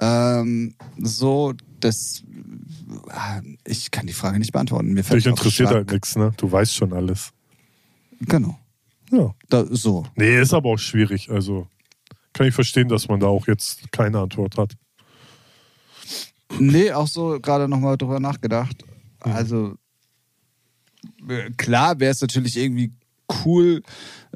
Ähm, 0.00 0.74
so, 0.96 1.52
das 1.80 2.22
ah, 3.08 3.42
ich 3.66 3.90
kann 3.90 4.06
die 4.06 4.14
Frage 4.14 4.38
nicht 4.38 4.52
beantworten. 4.52 4.94
Mir 4.94 5.04
fällt 5.04 5.20
Dich 5.20 5.26
interessiert 5.26 5.68
halt 5.68 5.92
nichts, 5.92 6.16
ne? 6.16 6.32
Du 6.38 6.50
weißt 6.50 6.74
schon 6.74 6.94
alles. 6.94 7.30
Genau. 8.20 8.58
Ja. 9.10 9.34
Da, 9.50 9.66
so. 9.68 10.06
Nee, 10.16 10.40
ist 10.40 10.54
aber 10.54 10.70
auch 10.70 10.78
schwierig. 10.78 11.30
Also 11.30 11.66
kann 12.32 12.46
ich 12.46 12.54
verstehen, 12.54 12.88
dass 12.88 13.08
man 13.08 13.20
da 13.20 13.26
auch 13.26 13.46
jetzt 13.46 13.92
keine 13.92 14.20
Antwort 14.20 14.56
hat. 14.56 14.72
Nee, 16.58 16.92
auch 16.92 17.06
so 17.06 17.38
gerade 17.40 17.68
nochmal 17.68 17.98
drüber 17.98 18.20
nachgedacht. 18.20 18.84
Also 19.20 19.72
äh, 19.72 19.74
klar 21.56 22.00
wäre 22.00 22.12
es 22.12 22.20
natürlich 22.20 22.56
irgendwie 22.56 22.92
cool, 23.44 23.82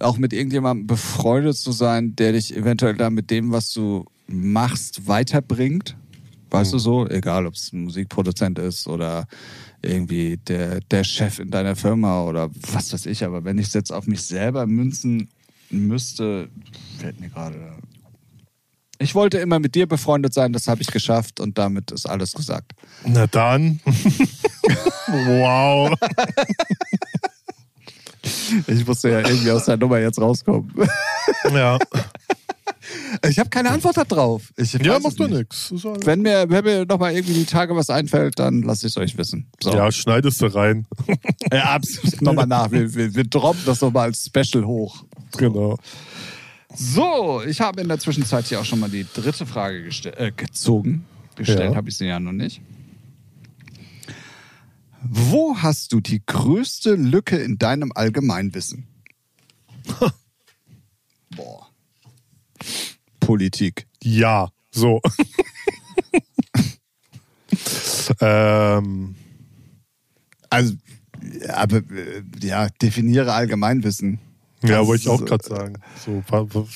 auch 0.01 0.19
mit 0.19 0.33
irgendjemandem 0.33 0.87
befreundet 0.87 1.57
zu 1.57 1.73
sein, 1.73 2.15
der 2.17 2.33
dich 2.33 2.55
eventuell 2.55 2.97
da 2.97 3.11
mit 3.11 3.31
dem, 3.31 3.53
was 3.53 3.73
du 3.73 4.05
machst, 4.27 5.07
weiterbringt. 5.07 5.97
Weißt 6.51 6.73
du 6.75 6.79
so? 6.79 7.09
Egal, 7.09 7.47
ob 7.47 7.55
es 7.55 7.73
ein 7.73 7.85
Musikproduzent 7.85 8.59
ist 8.59 8.87
oder 8.87 9.27
irgendwie 9.81 10.37
der, 10.37 10.81
der 10.81 11.03
Chef 11.03 11.39
in 11.39 11.51
deiner 11.51 11.77
Firma 11.77 12.25
oder 12.25 12.51
was 12.71 12.93
weiß 12.93 13.07
ich. 13.07 13.25
Aber 13.25 13.45
wenn 13.45 13.59
ich 13.59 13.69
es 13.69 13.73
jetzt 13.73 13.91
auf 13.91 14.07
mich 14.07 14.23
selber 14.23 14.67
münzen 14.67 15.29
müsste, 15.71 16.51
fällt 16.99 17.21
mir 17.21 17.31
gerade. 17.31 17.79
Ich 19.03 19.15
wollte 19.15 19.39
immer 19.39 19.59
mit 19.59 19.75
dir 19.75 19.87
befreundet 19.87 20.33
sein, 20.33 20.53
das 20.53 20.69
habe 20.69 20.83
ich 20.83 20.89
geschafft 20.89 21.41
und 21.41 21.59
damit 21.59 21.91
ist 21.91 22.09
alles 22.09 22.33
gesagt. 22.33 22.73
Na 23.05 23.27
dann. 23.27 23.81
wow. 25.07 25.93
Ich 28.67 28.87
musste 28.87 29.11
ja 29.11 29.19
irgendwie 29.19 29.51
aus 29.51 29.65
der 29.65 29.77
Nummer 29.77 29.99
jetzt 29.99 30.21
rauskommen. 30.21 30.73
Ja, 31.53 31.79
Ich 33.29 33.39
habe 33.39 33.51
keine 33.51 33.71
Antwort 33.71 33.97
darauf. 33.97 34.53
Ich 34.57 34.73
ja 34.73 34.99
doch 34.99 35.19
nicht. 35.19 35.31
nichts. 35.31 35.73
Wenn 36.05 36.23
mir, 36.23 36.49
wenn 36.49 36.65
mir 36.65 36.85
nochmal 36.87 37.13
irgendwie 37.15 37.35
die 37.35 37.45
Tage 37.45 37.75
was 37.77 37.91
einfällt, 37.91 38.39
dann 38.39 38.63
lasse 38.63 38.87
ich 38.87 38.93
es 38.93 38.97
euch 38.97 39.17
wissen. 39.17 39.47
So. 39.63 39.73
Ja, 39.75 39.91
schneidest 39.93 40.41
du 40.41 40.47
rein. 40.47 40.87
ja 41.53 41.65
absolut. 41.75 42.23
nochmal 42.23 42.47
nach. 42.47 42.71
Wir, 42.71 42.95
wir, 42.95 43.15
wir 43.15 43.25
droppen 43.25 43.63
das 43.67 43.81
nochmal 43.81 44.09
als 44.09 44.27
Special 44.27 44.65
hoch. 44.65 45.05
Genau. 45.37 45.79
So, 46.75 47.43
ich 47.47 47.61
habe 47.61 47.81
in 47.81 47.89
der 47.89 47.99
Zwischenzeit 47.99 48.47
hier 48.47 48.61
auch 48.61 48.65
schon 48.65 48.81
mal 48.81 48.91
die 48.91 49.07
dritte 49.13 49.47
Frage 49.47 49.85
geste- 49.89 50.17
äh, 50.17 50.33
gezogen. 50.33 51.05
Gestellt 51.37 51.71
Ja. 51.73 51.77
habe 51.77 51.89
ich 51.89 51.97
sie 51.97 52.07
ja 52.07 52.21
noch 52.21 52.33
nicht. 52.33 52.61
Wo 55.03 55.57
hast 55.57 55.93
du 55.93 56.01
die 56.01 56.23
größte 56.25 56.95
Lücke 56.95 57.37
in 57.37 57.59
deinem 57.59 57.93
Allgemeinwissen? 57.95 58.87
Boah. 61.37 61.69
Politik. 63.21 63.87
Ja, 64.03 64.51
so. 64.71 65.01
ähm, 68.21 69.15
Also, 70.51 70.75
aber 71.49 71.79
äh, 71.79 72.23
ja, 72.41 72.69
definiere 72.69 73.33
Allgemeinwissen. 73.33 74.19
Ja, 74.63 74.87
wollte 74.87 75.03
ich 75.03 75.09
auch 75.09 75.25
gerade 75.25 75.45
sagen. 75.45 75.75
So, 76.05 76.23
wa- 76.29 76.47
wa- 76.55 76.67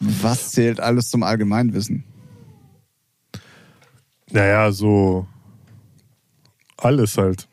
Was 0.00 0.50
zählt 0.50 0.80
alles 0.80 1.08
zum 1.10 1.22
Allgemeinwissen? 1.22 2.04
naja, 4.30 4.72
so 4.72 5.26
alles 6.76 7.16
halt. 7.18 7.46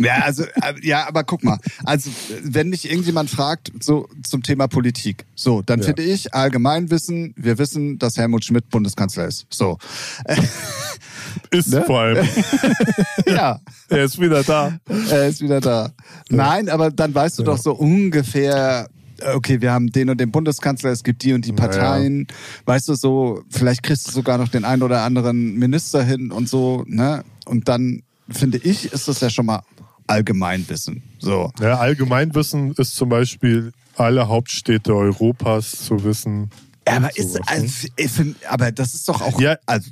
Ja, 0.00 0.18
also, 0.24 0.44
äh, 0.44 0.74
ja, 0.82 1.08
aber 1.08 1.24
guck 1.24 1.42
mal. 1.42 1.58
Also, 1.84 2.10
wenn 2.42 2.68
mich 2.68 2.88
irgendjemand 2.88 3.30
fragt, 3.30 3.72
so 3.80 4.08
zum 4.22 4.42
Thema 4.44 4.68
Politik, 4.68 5.24
so, 5.34 5.60
dann 5.62 5.80
Ja. 5.80 5.86
finde 5.86 6.02
ich 6.02 6.32
Allgemeinwissen, 6.34 7.34
wir 7.36 7.58
wissen, 7.58 7.98
dass 7.98 8.16
Helmut 8.16 8.44
Schmidt 8.44 8.68
Bundeskanzler 8.70 9.26
ist. 9.26 9.46
So. 9.50 9.78
Ist 11.50 11.70
Ne? 11.72 11.82
vor 11.86 12.00
allem. 12.00 12.26
ja, 13.26 13.60
er 13.88 14.04
ist 14.04 14.18
wieder 14.20 14.42
da. 14.42 14.78
er 15.10 15.28
ist 15.28 15.40
wieder 15.40 15.60
da. 15.60 15.90
Nein, 16.30 16.68
aber 16.68 16.90
dann 16.90 17.14
weißt 17.14 17.38
du 17.38 17.42
doch 17.42 17.58
so 17.58 17.72
ungefähr, 17.74 18.88
okay, 19.34 19.60
wir 19.60 19.72
haben 19.72 19.90
den 19.92 20.10
und 20.10 20.20
den 20.20 20.30
Bundeskanzler, 20.30 20.90
es 20.90 21.02
gibt 21.04 21.22
die 21.22 21.32
und 21.32 21.44
die 21.44 21.52
Parteien. 21.52 22.26
Weißt 22.64 22.88
du 22.88 22.94
so, 22.94 23.42
vielleicht 23.50 23.82
kriegst 23.82 24.08
du 24.08 24.12
sogar 24.12 24.38
noch 24.38 24.48
den 24.48 24.64
einen 24.64 24.82
oder 24.82 25.02
anderen 25.02 25.54
Minister 25.58 26.02
hin 26.02 26.30
und 26.32 26.48
so, 26.48 26.84
ne? 26.86 27.24
Und 27.46 27.68
dann 27.68 28.02
finde 28.30 28.58
ich, 28.58 28.92
ist 28.92 29.08
das 29.08 29.20
ja 29.20 29.30
schon 29.30 29.46
mal 29.46 29.62
Allgemeinwissen. 30.08 31.02
So. 31.18 31.52
Ja, 31.60 31.78
Allgemeinwissen 31.78 32.72
ist 32.72 32.96
zum 32.96 33.08
Beispiel 33.08 33.72
alle 33.96 34.28
Hauptstädte 34.28 34.94
Europas 34.94 35.70
zu 35.72 36.02
wissen. 36.04 36.50
Ja, 36.86 36.96
aber 36.96 37.16
ist, 37.16 37.34
ne? 37.34 37.40
also, 37.46 37.86
find, 37.96 38.36
aber 38.48 38.72
das 38.72 38.94
ist 38.94 39.08
doch 39.08 39.20
auch, 39.20 39.40
Ja. 39.40 39.56
also, 39.66 39.90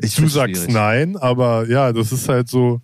ich 0.00 0.14
Du 0.16 0.28
sagst 0.28 0.56
schwierig. 0.56 0.72
nein, 0.74 1.16
aber 1.16 1.68
ja, 1.68 1.92
das 1.92 2.12
ist 2.12 2.28
halt 2.28 2.48
so, 2.48 2.80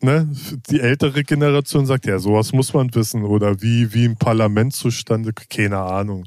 ne, 0.00 0.28
die 0.70 0.80
ältere 0.80 1.22
Generation 1.24 1.86
sagt, 1.86 2.06
ja, 2.06 2.18
sowas 2.18 2.52
muss 2.52 2.72
man 2.74 2.92
wissen. 2.94 3.24
Oder 3.24 3.60
wie, 3.62 3.92
wie 3.94 4.04
ein 4.06 4.16
Parlament 4.16 4.74
zustande, 4.74 5.32
keine 5.32 5.78
Ahnung. 5.78 6.24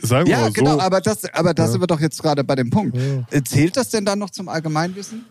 Sagen 0.00 0.26
wir 0.26 0.32
Ja, 0.32 0.40
mal 0.40 0.46
so. 0.48 0.52
genau, 0.52 0.78
aber 0.80 1.00
das, 1.00 1.24
aber 1.32 1.54
da 1.54 1.64
Ja. 1.64 1.70
sind 1.70 1.80
wir 1.80 1.86
doch 1.86 2.00
jetzt 2.00 2.20
gerade 2.22 2.42
bei 2.44 2.54
dem 2.56 2.70
Punkt. 2.70 2.96
Ja. 2.96 3.24
Äh, 3.30 3.42
Zählt 3.44 3.76
das 3.76 3.88
denn 3.90 4.04
dann 4.04 4.18
noch 4.18 4.30
zum 4.30 4.48
Allgemeinwissen? 4.48 5.24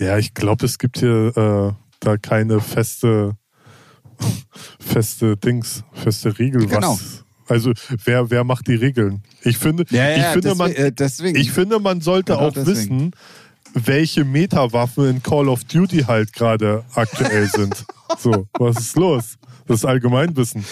Ja, 0.00 0.16
ich 0.18 0.32
glaube, 0.34 0.64
es 0.64 0.78
gibt 0.78 0.98
hier 0.98 1.36
äh, 1.36 1.81
da 2.02 2.16
keine 2.16 2.60
feste, 2.60 3.36
feste 4.78 5.36
Dings, 5.36 5.84
feste 5.92 6.38
Regel. 6.38 6.66
Genau. 6.66 6.92
Was, 6.92 7.24
also 7.48 7.72
wer, 8.04 8.30
wer 8.30 8.44
macht 8.44 8.68
die 8.68 8.74
Regeln? 8.74 9.22
Ich 9.42 9.58
finde, 9.58 9.82
ich 9.84 9.88
finde 9.90 10.40
deswegen, 10.40 10.58
man, 10.58 10.72
äh, 10.72 10.92
deswegen. 10.92 11.38
ich 11.38 11.50
finde, 11.50 11.78
man 11.78 12.00
sollte 12.00 12.32
Genau 12.32 12.48
auch 12.48 12.52
deswegen. 12.52 12.76
wissen, 12.76 13.10
welche 13.74 14.24
Metawaffen 14.24 15.08
in 15.08 15.22
Call 15.22 15.48
of 15.48 15.64
Duty 15.64 16.02
halt 16.02 16.32
gerade 16.32 16.84
aktuell 16.94 17.48
sind. 17.48 17.84
So, 18.18 18.46
was 18.58 18.78
ist 18.78 18.96
los? 18.96 19.38
Das 19.66 19.78
ist 19.78 19.84
Allgemeinwissen. 19.84 20.64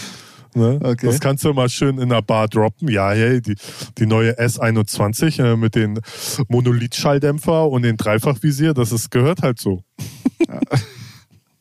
Ne? 0.55 0.81
Okay. 0.83 1.07
Das 1.07 1.21
kannst 1.21 1.45
du 1.45 1.53
mal 1.53 1.69
schön 1.69 1.99
in 1.99 2.09
der 2.09 2.23
Bar 2.23 2.49
droppen. 2.49 2.89
Ja, 2.89 3.13
hey, 3.13 3.41
die, 3.41 3.55
die 3.99 4.07
neue 4.07 4.39
S21 4.39 5.43
äh, 5.43 5.57
mit 5.57 5.77
den 5.77 6.01
Monolith-Schalldämpfer 6.49 7.69
und 7.69 7.83
den 7.83 7.97
Dreifachvisier, 7.97 8.75
das 8.75 8.91
ist, 8.91 9.11
gehört 9.11 9.43
halt 9.43 9.61
so. 9.61 9.85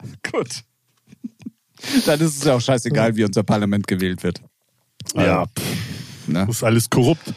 Gut. 0.32 0.64
Dann 2.06 2.20
ist 2.20 2.38
es 2.38 2.43
ja 2.43 2.56
auch 2.56 2.62
scheißegal, 2.62 3.16
wie 3.16 3.24
unser 3.24 3.43
Parlament 3.43 3.88
gewählt 3.88 4.24
wird. 4.24 4.41
Ja, 5.16 5.45
Ne? 6.28 6.45
das 6.45 6.58
ist 6.58 6.64
alles 6.64 6.89
korrupt. 6.89 7.34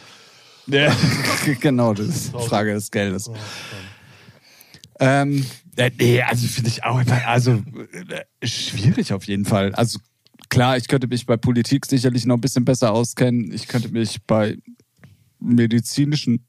Ja. 0.66 0.94
genau, 1.60 1.94
das 1.94 2.08
ist 2.08 2.34
die 2.34 2.46
Frage 2.46 2.74
des 2.74 2.90
Geldes. 2.90 3.30
Ähm, 5.00 5.44
äh, 5.76 5.90
nee, 5.98 6.20
also 6.22 6.46
finde 6.46 6.68
ich 6.68 6.84
auch, 6.84 7.02
also 7.26 7.62
äh, 8.40 8.46
schwierig 8.46 9.12
auf 9.12 9.24
jeden 9.24 9.44
Fall. 9.44 9.74
Also 9.74 9.98
klar, 10.50 10.76
ich 10.76 10.86
könnte 10.88 11.08
mich 11.08 11.26
bei 11.26 11.36
Politik 11.36 11.86
sicherlich 11.86 12.26
noch 12.26 12.36
ein 12.36 12.40
bisschen 12.40 12.64
besser 12.64 12.92
auskennen. 12.92 13.52
Ich 13.52 13.66
könnte 13.66 13.88
mich 13.88 14.22
bei 14.26 14.58
medizinischen 15.40 16.46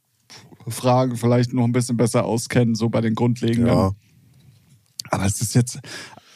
Fragen 0.67 1.15
vielleicht 1.17 1.53
noch 1.53 1.63
ein 1.63 1.71
bisschen 1.71 1.97
besser 1.97 2.25
auskennen, 2.25 2.75
so 2.75 2.89
bei 2.89 3.01
den 3.01 3.15
grundlegenden. 3.15 3.67
Ja. 3.73 3.91
Aber 5.13 5.25
es 5.25 5.41
ist 5.41 5.55
jetzt, 5.55 5.79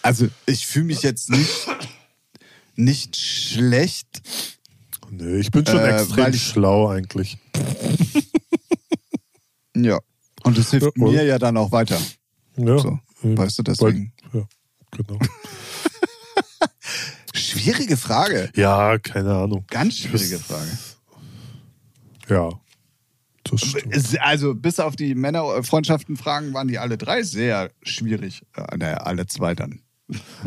Also 0.01 0.27
ich 0.45 0.67
fühle 0.67 0.85
mich 0.85 1.01
jetzt 1.01 1.29
nicht, 1.29 1.67
nicht 2.75 3.15
schlecht. 3.15 4.21
Nö, 5.09 5.39
ich 5.39 5.51
bin 5.51 5.65
schon 5.65 5.79
Äh, 5.79 6.01
extrem 6.01 6.33
ich- 6.33 6.43
schlau 6.43 6.89
eigentlich. 6.89 7.37
Ja. 9.75 9.99
Und 10.43 10.57
es 10.57 10.71
hilft 10.71 10.97
Ja, 10.97 11.03
mir 11.05 11.23
ja 11.23 11.39
dann 11.39 11.57
auch 11.57 11.71
weiter. 11.71 11.99
Ja, 12.57 12.77
So, 12.79 12.99
weißt 13.21 13.59
du, 13.59 13.63
deswegen. 13.63 14.13
Weil, 14.31 14.41
ja, 14.41 14.47
genau. 14.91 15.19
Schwierige 17.35 17.97
Frage. 17.97 18.51
Ja, 18.55 18.97
keine 18.99 19.33
Ahnung. 19.35 19.65
Ganz 19.69 19.97
schwierige 19.97 20.39
Frage. 20.39 20.77
Ja, 22.29 22.49
Also 24.19 24.55
bis 24.55 24.79
auf 24.79 24.95
die 24.95 25.15
Männerfreundschaften-Fragen 25.15 26.53
waren 26.53 26.67
die 26.67 26.79
alle 26.79 26.97
drei 26.97 27.23
sehr 27.23 27.71
schwierig. 27.83 28.43
Äh, 28.55 28.77
naja, 28.77 28.97
alle 28.97 29.27
zwei 29.27 29.55
dann. 29.55 29.81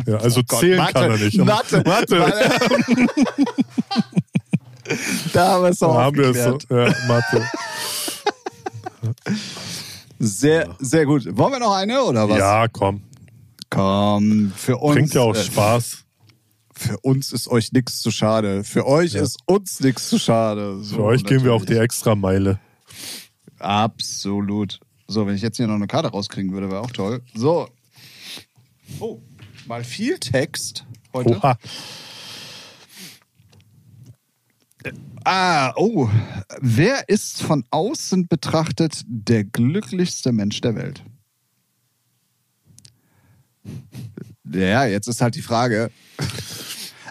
Ja, 0.07 0.17
also 0.17 0.41
Oh 0.41 0.45
Gott, 0.47 0.61
zählen 0.61 0.79
Mathe, 0.79 0.93
kann 0.93 1.11
er 1.11 1.19
nicht. 1.19 1.37
Mathe, 1.39 1.83
Mathe. 1.85 2.17
da 5.33 5.49
haben 5.49 5.63
wir 5.65 5.71
es 5.71 5.83
auch 5.83 5.95
haben 5.95 6.19
es 6.21 6.37
so. 6.43 6.51
aufgeklärt. 6.55 6.67
Ja, 6.71 6.95
Mathe. 7.07 7.47
Sehr, 10.19 10.77
sehr 10.79 11.07
gut. 11.07 11.25
Wollen 11.37 11.53
wir 11.53 11.59
noch 11.59 11.75
eine 11.75 12.03
oder 12.03 12.29
was? 12.29 12.39
Ja, 12.39 12.69
komm. 12.69 13.03
Komm, 13.71 14.53
für 14.57 14.77
uns. 14.79 14.95
Bringt 14.95 15.15
ja 15.15 15.23
auch 15.23 15.35
äh, 15.35 15.43
Spaß. 15.43 16.05
Für 16.75 16.99
uns 17.01 17.33
ist 17.33 17.49
euch 17.49 17.73
nichts 17.73 18.01
zu 18.01 18.11
schade. 18.11 18.65
Für 18.65 18.87
euch 18.87 19.15
ist 19.15 19.39
uns 19.47 19.81
nichts 19.81 20.09
zu 20.09 20.19
schade. 20.19 20.83
So, 20.83 20.97
Für 20.97 21.05
euch 21.05 21.25
gehen 21.25 21.45
wir 21.45 21.53
auch 21.53 21.61
die 21.61 21.75
natürlich. 21.75 21.83
extra 21.83 22.15
Meile. 22.15 22.59
Absolut. 23.61 24.81
So, 25.07 25.27
wenn 25.27 25.35
ich 25.35 25.43
jetzt 25.43 25.57
hier 25.57 25.67
noch 25.67 25.75
eine 25.75 25.87
Karte 25.87 26.09
rauskriegen 26.09 26.53
würde, 26.53 26.71
wäre 26.71 26.81
auch 26.81 26.91
toll. 26.91 27.23
So. 27.35 27.69
Oh, 28.99 29.21
mal 29.67 29.85
viel 29.85 30.19
Text 30.19 30.85
heute. 31.13 31.37
Oha. 31.37 31.59
Ah, 35.25 35.73
oh. 35.77 36.09
Wer 36.61 37.09
ist 37.09 37.43
von 37.43 37.65
außen 37.71 38.29
betrachtet 38.29 39.03
der 39.07 39.45
glücklichste 39.45 40.33
Mensch 40.33 40.61
der 40.61 40.75
Welt? 40.75 41.05
Ja, 44.45 44.87
jetzt 44.87 45.07
ist 45.07 45.21
halt 45.21 45.35
die 45.35 45.43
Frage. 45.43 45.91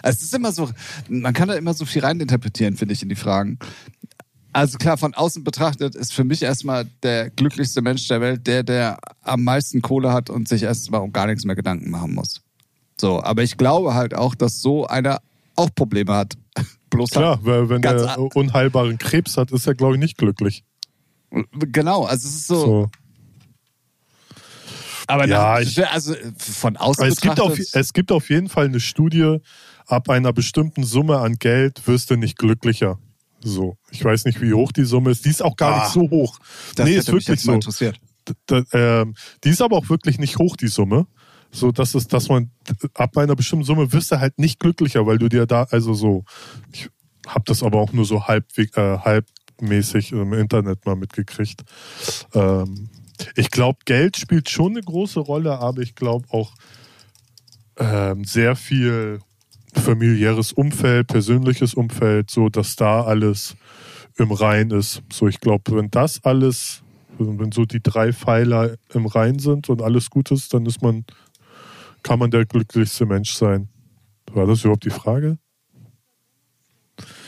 Es 0.02 0.22
ist 0.22 0.32
immer 0.32 0.50
so, 0.50 0.70
man 1.10 1.34
kann 1.34 1.48
da 1.48 1.54
immer 1.56 1.74
so 1.74 1.84
viel 1.84 2.00
reininterpretieren, 2.00 2.74
finde 2.74 2.94
ich, 2.94 3.02
in 3.02 3.10
die 3.10 3.16
Fragen. 3.16 3.58
Also 4.52 4.78
klar, 4.78 4.96
von 4.98 5.14
außen 5.14 5.44
betrachtet 5.44 5.94
ist 5.94 6.12
für 6.12 6.24
mich 6.24 6.42
erstmal 6.42 6.84
der 7.02 7.30
glücklichste 7.30 7.82
Mensch 7.82 8.08
der 8.08 8.20
Welt 8.20 8.46
der, 8.46 8.62
der 8.64 8.98
am 9.22 9.44
meisten 9.44 9.80
Kohle 9.80 10.12
hat 10.12 10.28
und 10.28 10.48
sich 10.48 10.64
erstmal 10.64 11.00
um 11.02 11.12
gar 11.12 11.26
nichts 11.26 11.44
mehr 11.44 11.54
Gedanken 11.54 11.90
machen 11.90 12.14
muss. 12.14 12.40
So, 13.00 13.22
aber 13.22 13.42
ich 13.44 13.56
glaube 13.56 13.94
halt 13.94 14.12
auch, 14.14 14.34
dass 14.34 14.60
so 14.60 14.86
einer 14.86 15.20
auch 15.56 15.70
Probleme 15.74 16.12
hat. 16.14 16.34
Bloß 16.90 17.10
Klar, 17.10 17.38
weil 17.44 17.68
wenn 17.68 17.84
an- 17.86 18.18
unheilbaren 18.34 18.98
Krebs 18.98 19.36
hat, 19.36 19.52
ist 19.52 19.66
er, 19.68 19.74
glaube 19.76 19.94
ich, 19.94 20.00
nicht 20.00 20.18
glücklich. 20.18 20.64
Halt, 21.32 21.46
genau, 21.72 22.04
also 22.04 22.26
es 22.26 22.34
ist 22.34 22.46
so. 22.48 22.56
So. 22.66 22.90
Aber 25.06 25.26
Ja, 25.26 25.54
nach- 25.54 25.60
ich- 25.60 25.86
also 25.86 26.14
von 26.38 26.76
außen 26.76 27.04
Es 27.06 27.20
gibt, 27.20 27.40
auf, 27.40 27.52
betrachtet. 27.52 27.74
es 27.74 27.92
gibt 27.92 28.12
auf 28.12 28.30
jeden 28.30 28.48
Fall 28.48 28.66
eine 28.66 28.80
Studie, 28.80 29.38
ab 29.86 30.08
einer 30.08 30.32
bestimmten 30.32 30.82
Summe 30.84 31.18
an 31.18 31.36
Geld 31.36 31.86
wirst 31.86 32.10
du 32.10 32.16
nicht 32.16 32.36
glücklicher. 32.38 32.98
So, 33.42 33.76
ich 33.90 34.04
weiß 34.04 34.24
nicht, 34.26 34.40
wie 34.42 34.52
hoch 34.52 34.72
die 34.72 34.84
Summe 34.84 35.10
ist. 35.10 35.24
Die 35.24 35.30
ist 35.30 35.42
auch 35.42 35.56
gar 35.56 35.74
Ah, 35.74 35.78
nicht 35.84 35.92
so 35.92 36.10
hoch. 36.10 36.38
das 36.76 36.86
nee, 36.86 36.96
ist 36.96 37.10
wirklich 37.10 37.40
so. 37.40 37.52
interessiert. 37.52 37.98
D- 38.28 38.34
d- 38.50 38.64
ähm, 38.72 39.14
die 39.44 39.48
ist 39.50 39.62
aber 39.62 39.76
auch 39.76 39.88
wirklich 39.88 40.18
nicht 40.18 40.38
hoch, 40.38 40.56
die 40.56 40.68
Summe. 40.68 41.06
So, 41.52 41.72
dass 41.72 41.94
es, 41.94 42.06
dass 42.06 42.28
man 42.28 42.50
ab 42.94 43.16
einer 43.16 43.34
bestimmten 43.34 43.64
Summe 43.64 43.92
wirst 43.92 44.12
du 44.12 44.20
halt 44.20 44.38
nicht 44.38 44.60
glücklicher, 44.60 45.06
weil 45.06 45.18
du 45.18 45.28
dir 45.28 45.46
da, 45.46 45.64
also 45.70 45.94
so, 45.94 46.24
ich 46.72 46.88
habe 47.26 47.44
das 47.46 47.62
aber 47.62 47.80
auch 47.80 47.92
nur 47.92 48.04
so 48.04 48.26
halbweg, 48.28 48.76
äh, 48.76 48.98
halbmäßig 48.98 50.12
im 50.12 50.32
Internet 50.34 50.84
mal 50.86 50.94
mitgekriegt. 50.96 51.62
Ähm, 52.34 52.88
ich 53.36 53.50
glaube, 53.50 53.80
Geld 53.84 54.16
spielt 54.16 54.48
schon 54.48 54.72
eine 54.72 54.82
große 54.82 55.18
Rolle, 55.20 55.58
aber 55.58 55.80
ich 55.82 55.94
glaube 55.94 56.26
auch 56.30 56.54
ähm, 57.78 58.24
sehr 58.24 58.54
viel 58.54 59.20
familiäres 59.78 60.52
Umfeld, 60.52 61.08
persönliches 61.08 61.74
Umfeld, 61.74 62.30
so 62.30 62.48
dass 62.48 62.76
da 62.76 63.04
alles 63.04 63.56
im 64.16 64.32
Rein 64.32 64.70
ist. 64.70 65.02
So, 65.12 65.28
ich 65.28 65.40
glaube, 65.40 65.76
wenn 65.76 65.90
das 65.90 66.24
alles, 66.24 66.82
wenn 67.18 67.52
so 67.52 67.64
die 67.64 67.82
drei 67.82 68.12
Pfeiler 68.12 68.76
im 68.92 69.06
Rein 69.06 69.38
sind 69.38 69.68
und 69.68 69.82
alles 69.82 70.10
gut 70.10 70.30
ist, 70.30 70.52
dann 70.54 70.66
ist 70.66 70.82
man, 70.82 71.04
kann 72.02 72.18
man 72.18 72.30
der 72.30 72.46
glücklichste 72.46 73.06
Mensch 73.06 73.32
sein. 73.32 73.68
War 74.32 74.46
das 74.46 74.60
überhaupt 74.60 74.84
die 74.84 74.90
Frage? 74.90 75.38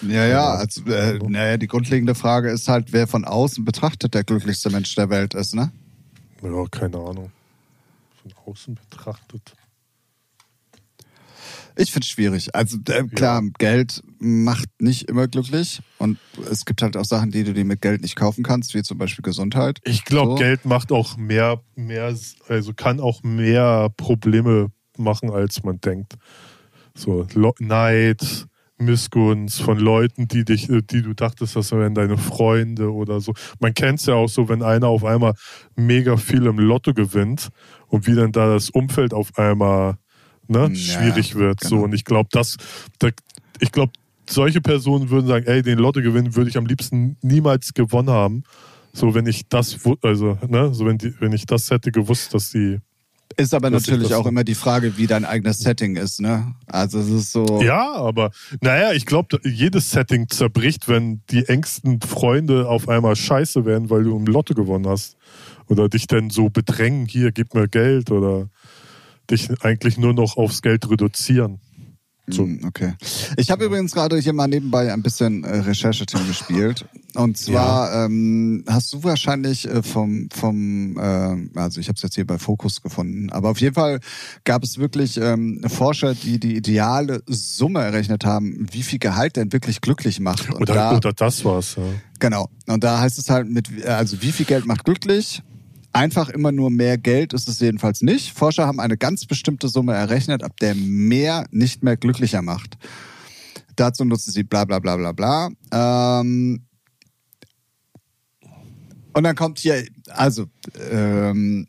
Ja, 0.03 0.27
ja, 0.27 0.55
also, 0.55 0.85
äh, 0.87 1.19
naja, 1.19 1.57
die 1.57 1.67
grundlegende 1.67 2.15
Frage 2.15 2.51
ist 2.51 2.69
halt, 2.69 2.93
wer 2.93 3.07
von 3.07 3.25
außen 3.25 3.65
betrachtet 3.65 4.15
der 4.15 4.25
glücklichste 4.25 4.71
Mensch 4.71 4.95
der 4.95 5.09
Welt 5.11 5.35
ist, 5.35 5.55
ne? 5.55 5.73
Ja, 6.43 6.65
keine 6.71 6.97
Ahnung. 6.97 7.31
Von 8.23 8.33
außen 8.53 8.75
betrachtet. 8.91 9.55
Ich 11.77 11.91
finde 11.91 12.05
es 12.05 12.11
schwierig. 12.11 12.55
Also 12.55 12.79
äh, 12.89 13.05
klar, 13.05 13.43
Geld 13.59 14.03
macht 14.19 14.69
nicht 14.79 15.09
immer 15.09 15.29
glücklich 15.29 15.81
und 15.99 16.19
es 16.51 16.65
gibt 16.65 16.83
halt 16.83 16.97
auch 16.97 17.05
Sachen, 17.05 17.31
die 17.31 17.45
du 17.45 17.53
dir 17.53 17.65
mit 17.65 17.81
Geld 17.81 18.03
nicht 18.03 18.17
kaufen 18.17 18.45
kannst, 18.45 18.75
wie 18.75 18.83
zum 18.83 18.99
Beispiel 18.99 19.23
Gesundheit. 19.23 19.79
Ich 19.85 20.05
glaube, 20.05 20.33
So. 20.33 20.37
Geld 20.37 20.65
macht 20.65 20.93
auch 20.93 21.17
mehr, 21.17 21.61
mehr, 21.75 22.15
also 22.49 22.73
kann 22.75 23.01
auch 23.01 23.23
mehr 23.23 23.89
Probleme 23.97 24.71
machen, 24.99 25.31
als 25.31 25.63
man 25.63 25.81
denkt. 25.81 26.15
So 26.95 27.27
Lo 27.35 27.55
Neid, 27.59 28.47
Missgunst 28.79 29.63
von 29.63 29.79
Leuten, 29.79 30.29
die 30.29 30.45
dich, 30.45 30.69
äh, 30.69 30.83
die 30.83 31.03
du 31.03 31.15
dachtest, 31.15 31.57
das 31.57 31.73
wären 31.73 31.95
deine 31.95 32.19
Freunde 32.19 32.93
oder 32.93 33.21
so. 33.21 33.33
Man 33.61 33.75
kennt 33.75 34.01
es 34.01 34.07
ja 34.07 34.15
auch 34.15 34.29
so, 34.29 34.49
wenn 34.49 34.63
einer 34.63 34.89
auf 34.89 35.05
einmal 35.05 35.35
mega 35.77 36.17
viel 36.17 36.47
im 36.47 36.59
Lotto 36.59 36.93
gewinnt 36.93 37.49
und 37.89 38.07
wie 38.07 38.15
dann 38.15 38.33
da 38.33 38.53
das 38.53 38.71
Umfeld 38.71 39.15
auf 39.15 39.39
einmal 39.39 39.97
ne, 40.49 40.71
Ja, 40.71 40.75
schwierig 40.75 41.35
wird. 41.35 41.61
So 41.61 41.71
genau. 41.77 41.83
und 41.85 41.95
ich 41.95 42.05
glaube, 42.05 42.29
das, 42.33 42.57
da, 42.99 43.09
ich 43.61 43.73
glaube, 43.73 43.93
solche 44.29 44.61
Personen 44.61 45.11
würden 45.11 45.27
sagen, 45.27 45.47
ey, 45.47 45.63
den 45.63 45.79
Lottogewinn 45.79 46.35
würde 46.37 46.51
ich 46.51 46.57
am 46.57 46.67
liebsten 46.67 47.17
niemals 47.23 47.75
gewonnen 47.75 48.11
haben. 48.11 48.43
So, 48.93 49.15
wenn 49.15 49.27
ich 49.27 49.49
das, 49.49 49.79
also, 50.03 50.39
ne, 50.47 50.75
so 50.75 50.87
wenn 50.87 50.99
die, 50.99 51.15
wenn 51.21 51.33
ich 51.33 51.47
das 51.47 51.71
hätte 51.71 51.91
gewusst, 51.91 52.35
dass 52.35 52.51
die, 52.51 52.79
Ist 53.39 53.55
aber 53.55 53.71
natürlich 53.71 54.13
auch 54.15 54.25
so- 54.25 54.29
immer 54.29 54.45
die 54.45 54.55
Frage, 54.55 54.99
wie 54.99 55.07
dein 55.07 55.25
eigenes 55.25 55.61
Setting 55.61 55.97
ist, 55.97 56.21
ne? 56.21 56.55
Also 56.67 56.99
es 56.99 57.09
ist 57.09 57.33
so. 57.33 57.63
ja, 57.63 57.91
aber, 57.95 58.31
naja, 58.61 58.93
ich 58.93 59.07
glaube, 59.07 59.41
jedes 59.45 59.91
Setting 59.91 60.29
zerbricht, 60.29 60.89
wenn 60.89 61.23
die 61.31 61.47
engsten 61.49 62.01
Freunde 62.03 62.69
auf 62.69 62.89
einmal 62.91 63.17
scheiße 63.17 63.65
werden, 63.65 63.89
weil 63.89 64.05
du 64.05 64.15
im 64.17 64.27
Lotto 64.27 64.53
gewonnen 64.55 64.87
hast. 64.87 65.17
Oder 65.69 65.89
dich 65.89 66.07
dann 66.07 66.29
so 66.29 66.51
bedrängen, 66.51 67.07
hier, 67.07 67.33
gib 67.33 67.55
mir 67.55 67.69
Geld 67.69 68.11
oder 68.11 68.51
dich 69.31 69.49
eigentlich 69.63 69.99
nur 69.99 70.15
noch 70.15 70.37
aufs 70.37 70.63
Geld 70.63 70.89
reduzieren. 70.91 71.61
So. 72.29 72.45
Hm, 72.45 72.61
Okay. 72.65 72.95
Ich 73.37 73.51
habe 73.51 73.65
übrigens 73.65 73.93
gerade 73.93 74.17
hier 74.19 74.33
mal 74.33 74.47
nebenbei 74.47 74.93
ein 74.93 75.03
bisschen 75.03 75.43
äh, 75.45 75.59
Rechercheteam 75.59 76.27
gespielt. 76.27 76.87
Und 77.15 77.37
zwar 77.37 78.07
ähm, 78.07 78.65
hast 78.69 78.93
du 78.93 79.03
wahrscheinlich 79.03 79.69
äh, 79.69 79.83
vom, 79.83 80.29
vom 80.33 80.97
äh, 80.99 81.59
also 81.59 81.81
ich 81.81 81.89
habe 81.89 81.97
es 81.97 82.03
jetzt 82.03 82.15
hier 82.15 82.27
bei 82.27 82.39
Focus 82.39 82.81
gefunden, 82.81 83.31
aber 83.31 83.51
auf 83.51 83.61
jeden 83.61 83.75
Fall 83.75 84.01
gab 84.45 84.63
es 84.63 84.79
wirklich 84.79 85.19
ähm, 85.19 85.63
Forscher, 85.67 86.15
die 86.15 86.39
die 86.39 86.57
ideale 86.57 87.23
Summe 87.27 87.81
errechnet 87.81 88.25
haben, 88.25 88.67
wie 88.71 88.83
viel 88.83 88.99
Gehalt 89.01 89.37
denn 89.37 89.53
wirklich 89.53 89.81
glücklich 89.81 90.21
macht. 90.21 90.49
Und 90.49 90.63
Oder, 90.63 90.75
da, 90.75 90.97
oder 90.97 91.13
das 91.13 91.45
war's, 91.45 91.75
ja. 91.77 91.83
Genau. 92.21 92.49
Und 92.67 92.85
da 92.85 93.01
heißt 93.01 93.19
es 93.19 93.29
halt 93.29 93.51
mit, 93.51 93.85
also 93.85 94.23
wie 94.23 94.33
viel 94.33 94.47
Geld 94.47 94.65
macht 94.65 94.85
glücklich? 94.85 95.43
Einfach 95.93 96.31
immer 96.31 96.53
nur 96.53 96.71
mehr 96.71 96.97
Geld 96.97 97.33
ist 97.35 97.49
es 97.49 97.61
jedenfalls 97.61 98.01
nicht. 98.01 98.33
Forscher 98.33 98.67
haben 98.67 98.81
eine 98.81 98.97
ganz 98.97 99.27
bestimmte 99.27 99.69
Summe 99.69 99.95
errechnet, 99.95 100.43
ab 100.43 100.57
der 100.61 100.75
mehr 100.75 101.47
nicht 101.51 101.83
mehr 101.83 101.97
glücklicher 101.97 102.41
macht. 102.41 102.79
Dazu 103.77 104.05
nutzen 104.05 104.33
sie 104.33 104.43
bla 104.43 104.65
bla 104.65 104.79
bla 104.79 104.97
bla 104.97 105.13
bla. 105.13 105.51
Ähm, 105.71 106.67
und 109.13 109.25
dann 109.25 109.37
kommt 109.37 109.59
hier, 109.59 109.85
also, 110.09 110.47
ähm, 110.91 111.69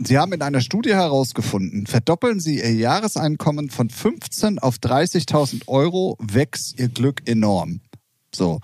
Sie 0.00 0.16
haben 0.16 0.32
in 0.32 0.42
einer 0.42 0.60
Studie 0.60 0.94
herausgefunden, 0.94 1.88
verdoppeln 1.88 2.38
Sie 2.38 2.58
Ihr 2.58 2.72
Jahreseinkommen 2.72 3.68
von 3.68 3.90
15 3.90 4.60
auf 4.60 4.76
30.000 4.76 5.66
Euro, 5.66 6.16
wächst 6.20 6.78
Ihr 6.78 6.88
Glück 6.88 7.28
enorm. 7.28 7.80
So. 8.32 8.60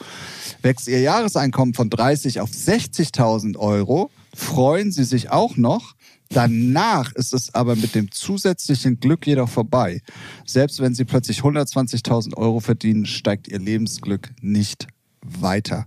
Wächst 0.62 0.86
Ihr 0.86 1.00
Jahreseinkommen 1.00 1.74
von 1.74 1.90
30 1.90 2.40
auf 2.40 2.50
60.000 2.50 3.56
Euro, 3.56 4.12
freuen 4.34 4.92
Sie 4.92 5.04
sich 5.04 5.30
auch 5.30 5.56
noch. 5.56 5.94
Danach 6.30 7.12
ist 7.12 7.32
es 7.32 7.54
aber 7.54 7.76
mit 7.76 7.94
dem 7.94 8.10
zusätzlichen 8.10 8.98
Glück 8.98 9.26
jedoch 9.26 9.48
vorbei. 9.48 10.00
Selbst 10.44 10.80
wenn 10.80 10.94
Sie 10.94 11.04
plötzlich 11.04 11.40
120.000 11.40 12.36
Euro 12.36 12.60
verdienen, 12.60 13.06
steigt 13.06 13.48
Ihr 13.48 13.58
Lebensglück 13.58 14.30
nicht 14.40 14.88
weiter. 15.22 15.86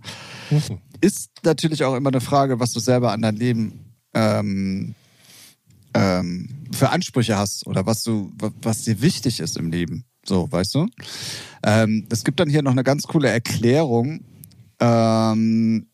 Ist 1.01 1.31
natürlich 1.43 1.83
auch 1.83 1.95
immer 1.95 2.09
eine 2.09 2.21
Frage, 2.21 2.59
was 2.59 2.73
du 2.73 2.79
selber 2.79 3.11
an 3.11 3.21
dein 3.21 3.35
Leben 3.35 3.93
ähm, 4.13 4.95
ähm, 5.93 6.49
für 6.71 6.89
Ansprüche 6.89 7.37
hast 7.37 7.67
oder 7.67 7.85
was 7.85 8.03
du, 8.03 8.31
was 8.61 8.83
dir 8.83 9.01
wichtig 9.01 9.39
ist 9.39 9.57
im 9.57 9.71
Leben. 9.71 10.05
So, 10.25 10.51
weißt 10.51 10.75
du? 10.75 10.87
Ähm, 11.63 12.07
es 12.09 12.23
gibt 12.23 12.39
dann 12.39 12.49
hier 12.49 12.61
noch 12.61 12.71
eine 12.71 12.83
ganz 12.83 13.03
coole 13.03 13.29
Erklärung, 13.29 14.21
ähm, 14.79 15.87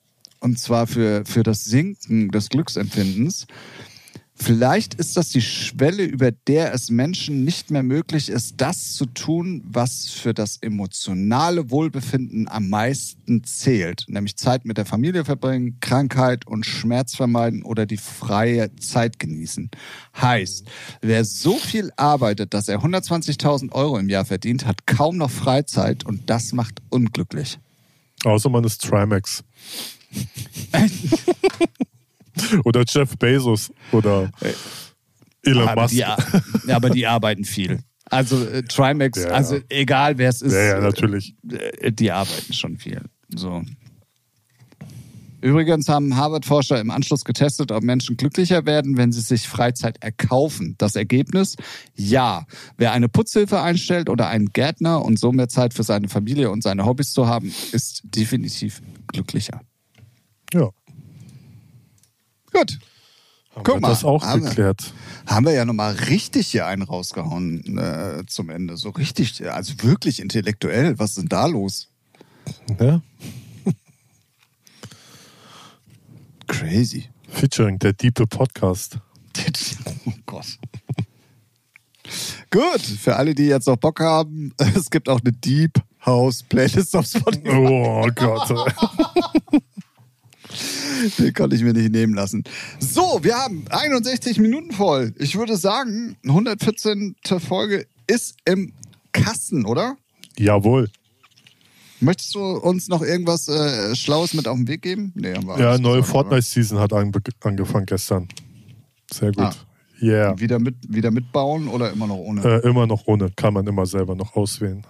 und 0.44 0.60
zwar 0.60 0.88
für, 0.88 1.24
für 1.26 1.44
das 1.44 1.64
Sinken 1.64 2.30
des 2.30 2.50
Glücksempfindens. 2.50 3.48
Vielleicht 4.36 4.96
ist 4.96 5.16
das 5.16 5.30
die 5.30 5.42
Schwelle, 5.42 6.04
über 6.04 6.32
der 6.32 6.74
es 6.74 6.90
Menschen 6.90 7.46
nicht 7.46 7.70
mehr 7.70 7.84
möglich 7.84 8.30
ist, 8.30 8.56
das 8.58 8.94
zu 8.94 9.06
tun, 9.06 9.62
was 9.64 10.10
für 10.10 10.34
das 10.34 10.58
emotionale 10.58 11.70
Wohlbefinden 11.70 12.50
am 12.50 12.68
meisten 12.68 13.44
zählt, 13.44 14.06
nämlich 14.08 14.36
Zeit 14.36 14.66
mit 14.66 14.78
der 14.78 14.88
Familie 14.88 15.24
verbringen, 15.24 15.78
Krankheit 15.80 16.48
und 16.48 16.66
Schmerz 16.66 17.16
vermeiden 17.16 17.64
oder 17.64 17.86
die 17.86 17.98
freie 17.98 18.76
Zeit 18.78 19.20
genießen. 19.20 19.70
Heißt, 20.20 20.68
wer 21.02 21.24
so 21.26 21.56
viel 21.58 21.92
arbeitet, 21.96 22.54
dass 22.56 22.68
er 22.68 22.80
120.000 22.80 23.72
Euro 23.72 23.98
im 23.98 24.10
Jahr 24.10 24.26
verdient, 24.26 24.66
hat 24.66 24.88
kaum 24.88 25.18
noch 25.18 25.32
Freizeit 25.32 26.06
und 26.06 26.30
das 26.30 26.54
macht 26.54 26.82
unglücklich. 26.90 27.60
Außer 28.26 28.50
man 28.50 28.64
ist 28.64 28.82
Trimax. 28.82 29.44
oder 32.64 32.84
Jeff 32.88 33.18
Bezos 33.18 33.72
oder 33.92 34.32
Elon 35.44 35.68
aber 35.68 35.84
Musk. 35.84 35.96
Die, 35.96 36.72
aber 36.72 36.90
die 36.90 37.06
arbeiten 37.08 37.44
viel. 37.46 37.80
Also 38.06 38.46
äh, 38.46 38.64
Trimax, 38.64 39.20
Ja, 39.20 39.30
ja. 39.30 39.34
also 39.34 39.60
egal 39.70 40.18
wer 40.18 40.30
es 40.30 40.42
ist, 40.42 40.54
ja, 40.54 40.64
ja, 40.64 40.80
natürlich. 40.82 41.36
äh, 41.50 41.92
die 41.92 42.12
arbeiten 42.12 42.54
schon 42.54 42.78
viel. 42.78 43.02
So. 43.34 43.64
Übrigens 45.42 45.90
haben 45.90 46.16
Harvard-Forscher 46.16 46.80
im 46.80 46.90
Anschluss 46.90 47.26
getestet, 47.26 47.74
ob 47.74 47.84
Menschen 47.84 48.16
glücklicher 48.16 48.66
werden, 48.66 48.96
wenn 48.96 49.12
sie 49.12 49.20
sich 49.20 49.50
Freizeit 49.50 50.02
erkaufen. 50.02 50.76
Das 50.78 50.96
Ergebnis? 50.96 51.58
Ja. 51.96 52.46
Wer 52.78 52.94
eine 52.94 53.10
Putzhilfe 53.10 53.62
einstellt 53.62 54.10
oder 54.10 54.28
einen 54.30 54.54
Gärtner 54.54 55.04
und 55.04 55.20
so 55.20 55.34
mehr 55.34 55.50
Zeit 55.50 55.74
für 55.74 55.84
seine 55.84 56.08
Familie 56.08 56.50
und 56.50 56.64
seine 56.64 56.86
Hobbys 56.86 57.12
zu 57.12 57.28
haben, 57.28 57.54
ist 57.74 58.04
definitiv 58.06 58.82
glücklicher. 59.08 59.60
Ja. 60.54 60.70
Gut. 62.52 62.80
Haben 63.56 63.64
Guck 63.64 63.76
wir 63.76 63.80
mal, 63.82 63.90
das 63.90 64.04
auch 64.04 64.24
haben 64.24 64.42
wir- 64.44 64.50
geklärt. 64.50 64.94
Haben 65.28 65.46
wir 65.46 65.54
ja 65.54 65.64
nochmal 65.66 65.94
richtig 65.94 66.48
hier 66.48 66.66
einen 66.66 66.82
rausgehauen 66.82 67.78
äh, 67.78 68.24
zum 68.28 68.50
Ende. 68.50 68.78
So 68.78 68.90
richtig, 68.90 69.48
also 69.50 69.74
wirklich 69.84 70.20
intellektuell. 70.20 70.98
Was 71.00 71.12
ist 71.12 71.20
denn 71.20 71.30
da 71.30 71.46
los? 71.46 71.88
Ja? 72.80 73.02
Crazy. 76.48 77.10
Featuring 77.30 77.80
der 77.80 77.94
Diepe 77.94 78.28
Podcast. 78.28 78.98
Oh 80.06 80.12
Gott. 80.26 80.46
Gut, 82.52 82.82
für 82.82 83.16
alle, 83.16 83.34
die 83.34 83.46
jetzt 83.46 83.68
noch 83.68 83.78
Bock 83.78 84.00
haben, 84.02 84.54
es 84.76 84.90
gibt 84.90 85.10
auch 85.10 85.22
eine 85.22 85.32
Deep 85.32 85.82
House 86.06 86.44
Playlist 86.44 86.96
auf 86.96 87.06
Spotify. 87.08 87.50
Oh 87.50 88.08
Gott. 88.14 88.50
Den 91.18 91.34
konnte 91.34 91.56
ich 91.56 91.64
mir 91.64 91.74
nicht 91.74 91.92
nehmen 91.92 92.14
lassen. 92.14 92.44
So, 92.80 93.20
wir 93.22 93.36
haben 93.36 93.66
61 93.70 94.40
Minuten 94.40 94.72
voll. 94.72 95.14
Ich 95.18 95.38
würde 95.38 95.58
sagen, 95.58 96.18
114. 96.28 97.16
Folge 97.40 97.86
ist 98.08 98.36
im 98.46 98.74
Kasten, 99.12 99.66
oder? 99.66 99.96
Jawohl. 100.38 100.90
Möchtest 102.00 102.36
du 102.36 102.40
uns 102.42 102.90
noch 102.90 103.02
irgendwas 103.02 103.48
äh, 103.48 103.96
Schlaues 103.96 104.34
mit 104.34 104.48
auf 104.48 104.58
den 104.58 104.68
Weg 104.68 104.82
geben? 104.82 105.14
Nee, 105.16 105.34
haben 105.34 105.48
wir 105.48 105.58
Ja, 105.58 105.78
neue? 105.78 106.04
Fortnite-Season 106.04 106.78
hat 106.80 106.92
ange 106.92 107.14
angefangen 107.42 107.86
gestern. 107.86 108.28
Sehr 109.12 109.32
gut. 109.32 109.46
Ah. 109.46 109.54
Yeah. 110.02 110.38
Wieder, 110.38 110.60
mit, 110.60 110.76
wieder 110.90 111.12
mitbauen 111.12 111.70
oder 111.70 111.92
immer 111.92 112.08
noch 112.08 112.18
ohne? 112.18 112.44
Äh, 112.44 112.68
immer 112.68 112.86
noch 112.86 113.08
ohne. 113.08 113.32
Kann 113.32 113.54
man 113.54 113.66
immer 113.66 113.86
selber 113.86 114.16
noch 114.16 114.36
auswählen. 114.36 114.86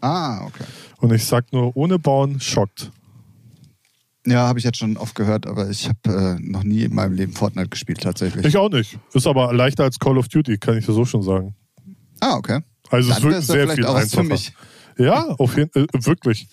Ah, 0.00 0.44
okay. 0.46 0.64
Und 0.98 1.12
ich 1.12 1.24
sag 1.24 1.52
nur, 1.52 1.76
ohne 1.76 1.98
bauen 1.98 2.40
schockt. 2.40 2.90
Ja, 4.30 4.46
habe 4.46 4.58
ich 4.58 4.64
jetzt 4.64 4.78
schon 4.78 4.96
oft 4.96 5.14
gehört, 5.14 5.46
aber 5.46 5.70
ich 5.70 5.88
habe 5.88 6.38
äh, 6.38 6.42
noch 6.42 6.62
nie 6.62 6.82
in 6.84 6.94
meinem 6.94 7.14
Leben 7.14 7.32
Fortnite 7.32 7.68
gespielt, 7.68 8.02
tatsächlich. 8.02 8.44
Ich 8.44 8.56
auch 8.56 8.70
nicht. 8.70 8.98
Ist 9.14 9.26
aber 9.26 9.52
leichter 9.52 9.84
als 9.84 9.98
Call 9.98 10.18
of 10.18 10.28
Duty, 10.28 10.58
kann 10.58 10.76
ich 10.76 10.86
dir 10.86 10.92
so 10.92 11.04
schon 11.04 11.22
sagen. 11.22 11.54
ah, 12.20 12.36
okay. 12.36 12.60
Also 12.90 13.10
es 13.10 13.16
Dann 13.16 13.24
ja 13.24 13.30
wirklich 13.30 13.46
sehr 13.46 13.68
viel 13.68 13.86
auch 13.86 13.94
was 13.94 14.14
für 14.14 14.20
einfacher. 14.20 14.34
mich. 14.34 14.52
Ja, 14.98 15.24
auf 15.38 15.56
jeden 15.56 15.70
äh, 15.74 15.86
wirklich. 16.06 16.48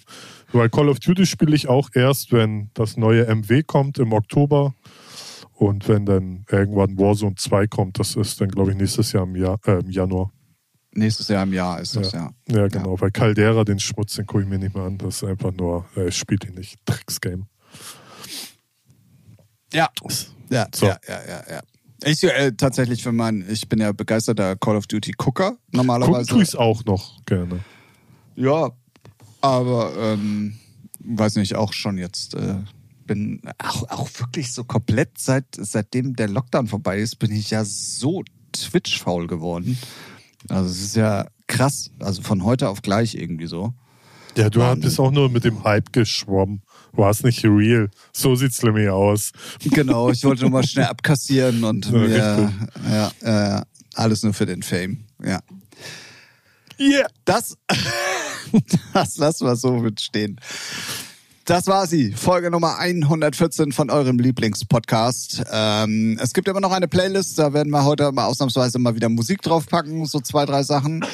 Weil 0.52 0.70
Call 0.70 0.90
of 0.90 1.00
Duty 1.00 1.26
spiele 1.26 1.56
ich 1.56 1.68
auch 1.68 1.90
erst, 1.94 2.32
wenn 2.32 2.70
das 2.74 2.98
neue 2.98 3.26
MW 3.26 3.64
kommt 3.64 3.98
im 3.98 4.14
Oktober. 4.14 4.74
Und 5.54 5.88
wenn 5.88 6.06
dann 6.06 6.46
irgendwann 6.52 6.98
Warzone 6.98 7.36
2 7.36 7.68
kommt, 7.68 7.98
das 7.98 8.16
ist 8.16 8.40
dann, 8.42 8.50
glaube 8.50 8.72
ich, 8.72 8.78
nächstes 8.78 9.14
Jahr 9.14 9.24
im, 9.24 9.36
Jahr, 9.36 9.58
äh, 9.66 9.80
im 9.80 9.90
Januar. 9.90 10.32
Nächstes 10.94 11.28
Jahr 11.30 11.44
im 11.44 11.54
Jahr 11.54 11.80
ist 11.82 11.96
das, 11.96 12.12
ja. 12.12 12.30
Ja, 12.50 12.68
genau. 12.68 13.00
Weil 13.00 13.12
Caldera, 13.12 13.64
den 13.64 13.80
Schmutz, 13.80 14.16
den 14.16 14.26
gucke 14.26 14.44
ich 14.44 14.50
mir 14.50 14.60
nicht 14.60 14.76
mehr 14.76 14.84
an. 14.84 14.98
Das 14.98 15.18
ist 15.18 15.24
einfach 15.24 15.52
nur, 15.52 15.86
äh, 15.96 16.10
ich 16.10 16.18
spiele 16.18 16.48
ihn 16.48 16.56
nicht. 16.56 16.78
Drecksgame. 16.86 17.48
Ja. 19.76 19.90
Ja, 20.50 20.68
So. 20.74 20.86
ja, 20.86 20.98
ja, 21.08 21.20
ja, 21.28 21.44
ja. 21.50 21.62
Ich 22.04 22.24
äh, 22.24 22.52
tatsächlich 22.52 23.04
für 23.04 23.12
meinen, 23.12 23.50
ich 23.50 23.68
bin 23.68 23.80
ja 23.80 23.92
begeisterter 23.92 24.56
Call 24.56 24.76
of 24.78 24.88
Duty 24.88 25.12
Gucker 25.18 25.52
Gucken 25.52 25.60
normalerweise. 25.72 26.28
tue 26.30 26.44
ich 26.44 26.50
es 26.50 26.56
auch 26.56 26.86
noch 26.86 27.26
gerne. 27.26 27.60
Ja, 28.36 28.70
aber 29.42 29.94
ähm, 29.98 30.58
weiß 31.00 31.36
nicht, 31.36 31.56
auch 31.56 31.74
schon 31.74 31.98
jetzt 31.98 32.36
äh, 32.36 32.56
bin 33.06 33.42
auch, 33.58 33.90
auch 33.90 34.10
wirklich 34.20 34.54
so 34.54 34.64
komplett 34.64 35.18
seit 35.18 35.46
seitdem 35.58 36.16
der 36.16 36.30
Lockdown 36.30 36.68
vorbei 36.68 37.00
ist, 37.00 37.18
bin 37.18 37.32
ich 37.32 37.52
ja 37.52 37.66
so 37.66 38.24
Twitch 38.54 39.02
faul 39.02 39.28
geworden. 39.28 39.78
Also 40.48 40.70
es 40.70 40.82
ist 40.82 40.96
ja 40.96 41.28
krass, 41.48 41.92
also 42.00 42.22
von 42.22 42.44
heute 42.44 42.70
auf 42.70 42.82
gleich 42.82 43.16
irgendwie 43.16 43.48
so. 43.48 43.74
Ja, 44.38 44.50
du 44.50 44.60
Wahnsinn. 44.60 44.82
bist 44.82 45.00
auch 45.00 45.12
nur 45.12 45.30
mit 45.30 45.44
dem 45.44 45.64
Hype 45.64 45.94
geschwommen. 45.94 46.62
Warst 46.92 47.24
nicht 47.24 47.44
real. 47.46 47.90
So 48.14 48.36
sieht's 48.36 48.62
nämlich 48.64 48.90
aus. 48.90 49.32
Genau, 49.64 50.10
ich 50.10 50.24
wollte 50.24 50.42
nur 50.42 50.52
mal 50.52 50.64
schnell 50.68 50.86
abkassieren 50.86 51.64
und 51.64 51.86
Ja, 51.86 51.92
mir 51.92 52.52
ja, 53.24 53.58
äh, 53.60 53.62
alles 53.94 54.24
nur 54.24 54.34
für 54.34 54.46
den 54.46 54.64
Fame. 54.64 55.06
Ja. 55.24 55.40
Yeah. 56.80 57.08
Das, 57.24 57.58
das 58.94 59.18
lassen 59.18 59.48
wir 59.48 59.56
so 59.56 59.78
mit 59.78 60.02
stehen. 60.02 60.40
Das 61.46 61.68
war 61.68 61.86
sie, 61.86 62.12
Folge 62.12 62.50
Nummer 62.50 62.80
114 62.80 63.72
von 63.72 63.92
eurem 63.92 64.18
Lieblingspodcast. 64.18 65.44
Ähm, 65.52 66.18
es 66.20 66.34
gibt 66.34 66.48
immer 66.48 66.60
noch 66.60 66.72
eine 66.72 66.88
Playlist, 66.88 67.38
da 67.38 67.54
werden 67.54 67.70
wir 67.70 67.86
heute 67.86 68.12
mal 68.12 68.26
ausnahmsweise 68.26 68.80
mal 68.80 68.96
wieder 68.96 69.10
Musik 69.10 69.44
draufpacken, 69.44 70.06
so 70.08 70.20
zwei, 70.22 70.46
drei 70.48 70.64
Sachen. 70.64 71.06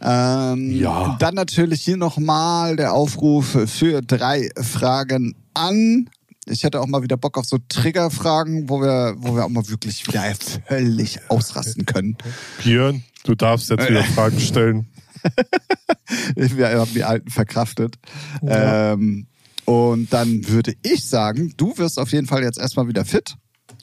Ähm, 0.00 0.70
Ja. 0.72 1.16
Dann 1.18 1.34
natürlich 1.34 1.82
hier 1.82 1.96
nochmal 1.96 2.76
der 2.76 2.92
Aufruf 2.94 3.56
für 3.66 4.00
drei 4.02 4.48
Fragen 4.60 5.34
an. 5.54 6.08
Ich 6.46 6.64
hätte 6.64 6.80
auch 6.80 6.86
mal 6.86 7.02
wieder 7.02 7.16
Bock 7.16 7.36
auf 7.36 7.44
so 7.44 7.58
Triggerfragen, 7.68 8.68
wo 8.68 8.80
wir, 8.80 9.16
wo 9.18 9.34
wir 9.36 9.44
auch 9.44 9.50
mal 9.50 9.68
wirklich 9.68 10.06
wieder 10.06 10.22
völlig 10.66 11.18
ausrasten 11.28 11.84
können. 11.84 12.16
Björn, 12.62 13.02
du 13.24 13.34
darfst 13.34 13.68
jetzt 13.70 13.88
wieder 13.88 14.04
Fragen 14.14 14.40
stellen. 14.40 14.86
Wir 16.36 16.78
haben 16.78 16.94
die 16.94 17.04
Alten 17.04 17.30
verkraftet. 17.30 17.96
Ja. 18.40 18.92
Ähm, 18.92 19.26
und 19.64 20.12
dann 20.12 20.48
würde 20.48 20.74
ich 20.82 21.04
sagen, 21.06 21.52
du 21.56 21.76
wirst 21.76 21.98
auf 21.98 22.12
jeden 22.12 22.26
Fall 22.26 22.42
jetzt 22.42 22.58
erstmal 22.58 22.88
wieder 22.88 23.04
fit. 23.04 23.34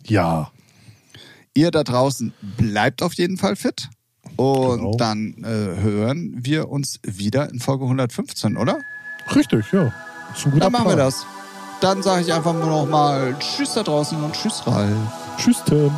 Ja. 0.08 0.52
Ihr 1.54 1.72
da 1.72 1.84
draußen 1.84 2.34
bleibt 2.58 3.04
auf 3.04 3.14
jeden 3.14 3.38
Fall 3.38 3.56
fit. 3.56 3.90
Und 4.38 4.78
Genau. 4.80 4.96
dann 4.98 5.36
äh, 5.44 5.82
hören 5.82 6.34
wir 6.38 6.70
uns 6.70 7.00
wieder 7.04 7.50
in 7.50 7.60
Folge 7.60 7.84
115, 7.86 8.58
oder? 8.58 8.80
Richtig, 9.36 9.66
ja. 9.72 9.92
Ist 10.36 10.46
ein 10.46 10.52
guter 10.52 10.66
Dann 10.66 10.72
machen 10.74 10.86
wir 10.88 10.94
Plan. 10.96 11.06
das. 11.08 11.26
Dann 11.82 12.02
sage 12.04 12.22
ich 12.22 12.34
einfach 12.34 12.54
nur 12.54 12.66
noch 12.66 12.86
mal 12.88 13.36
Tschüss 13.40 13.74
da 13.74 13.84
draußen 13.84 14.22
und 14.24 14.34
Tschüss, 14.34 14.64
Ralf. 14.66 14.90
Tschüss, 15.38 15.62
Tim. 15.66 15.92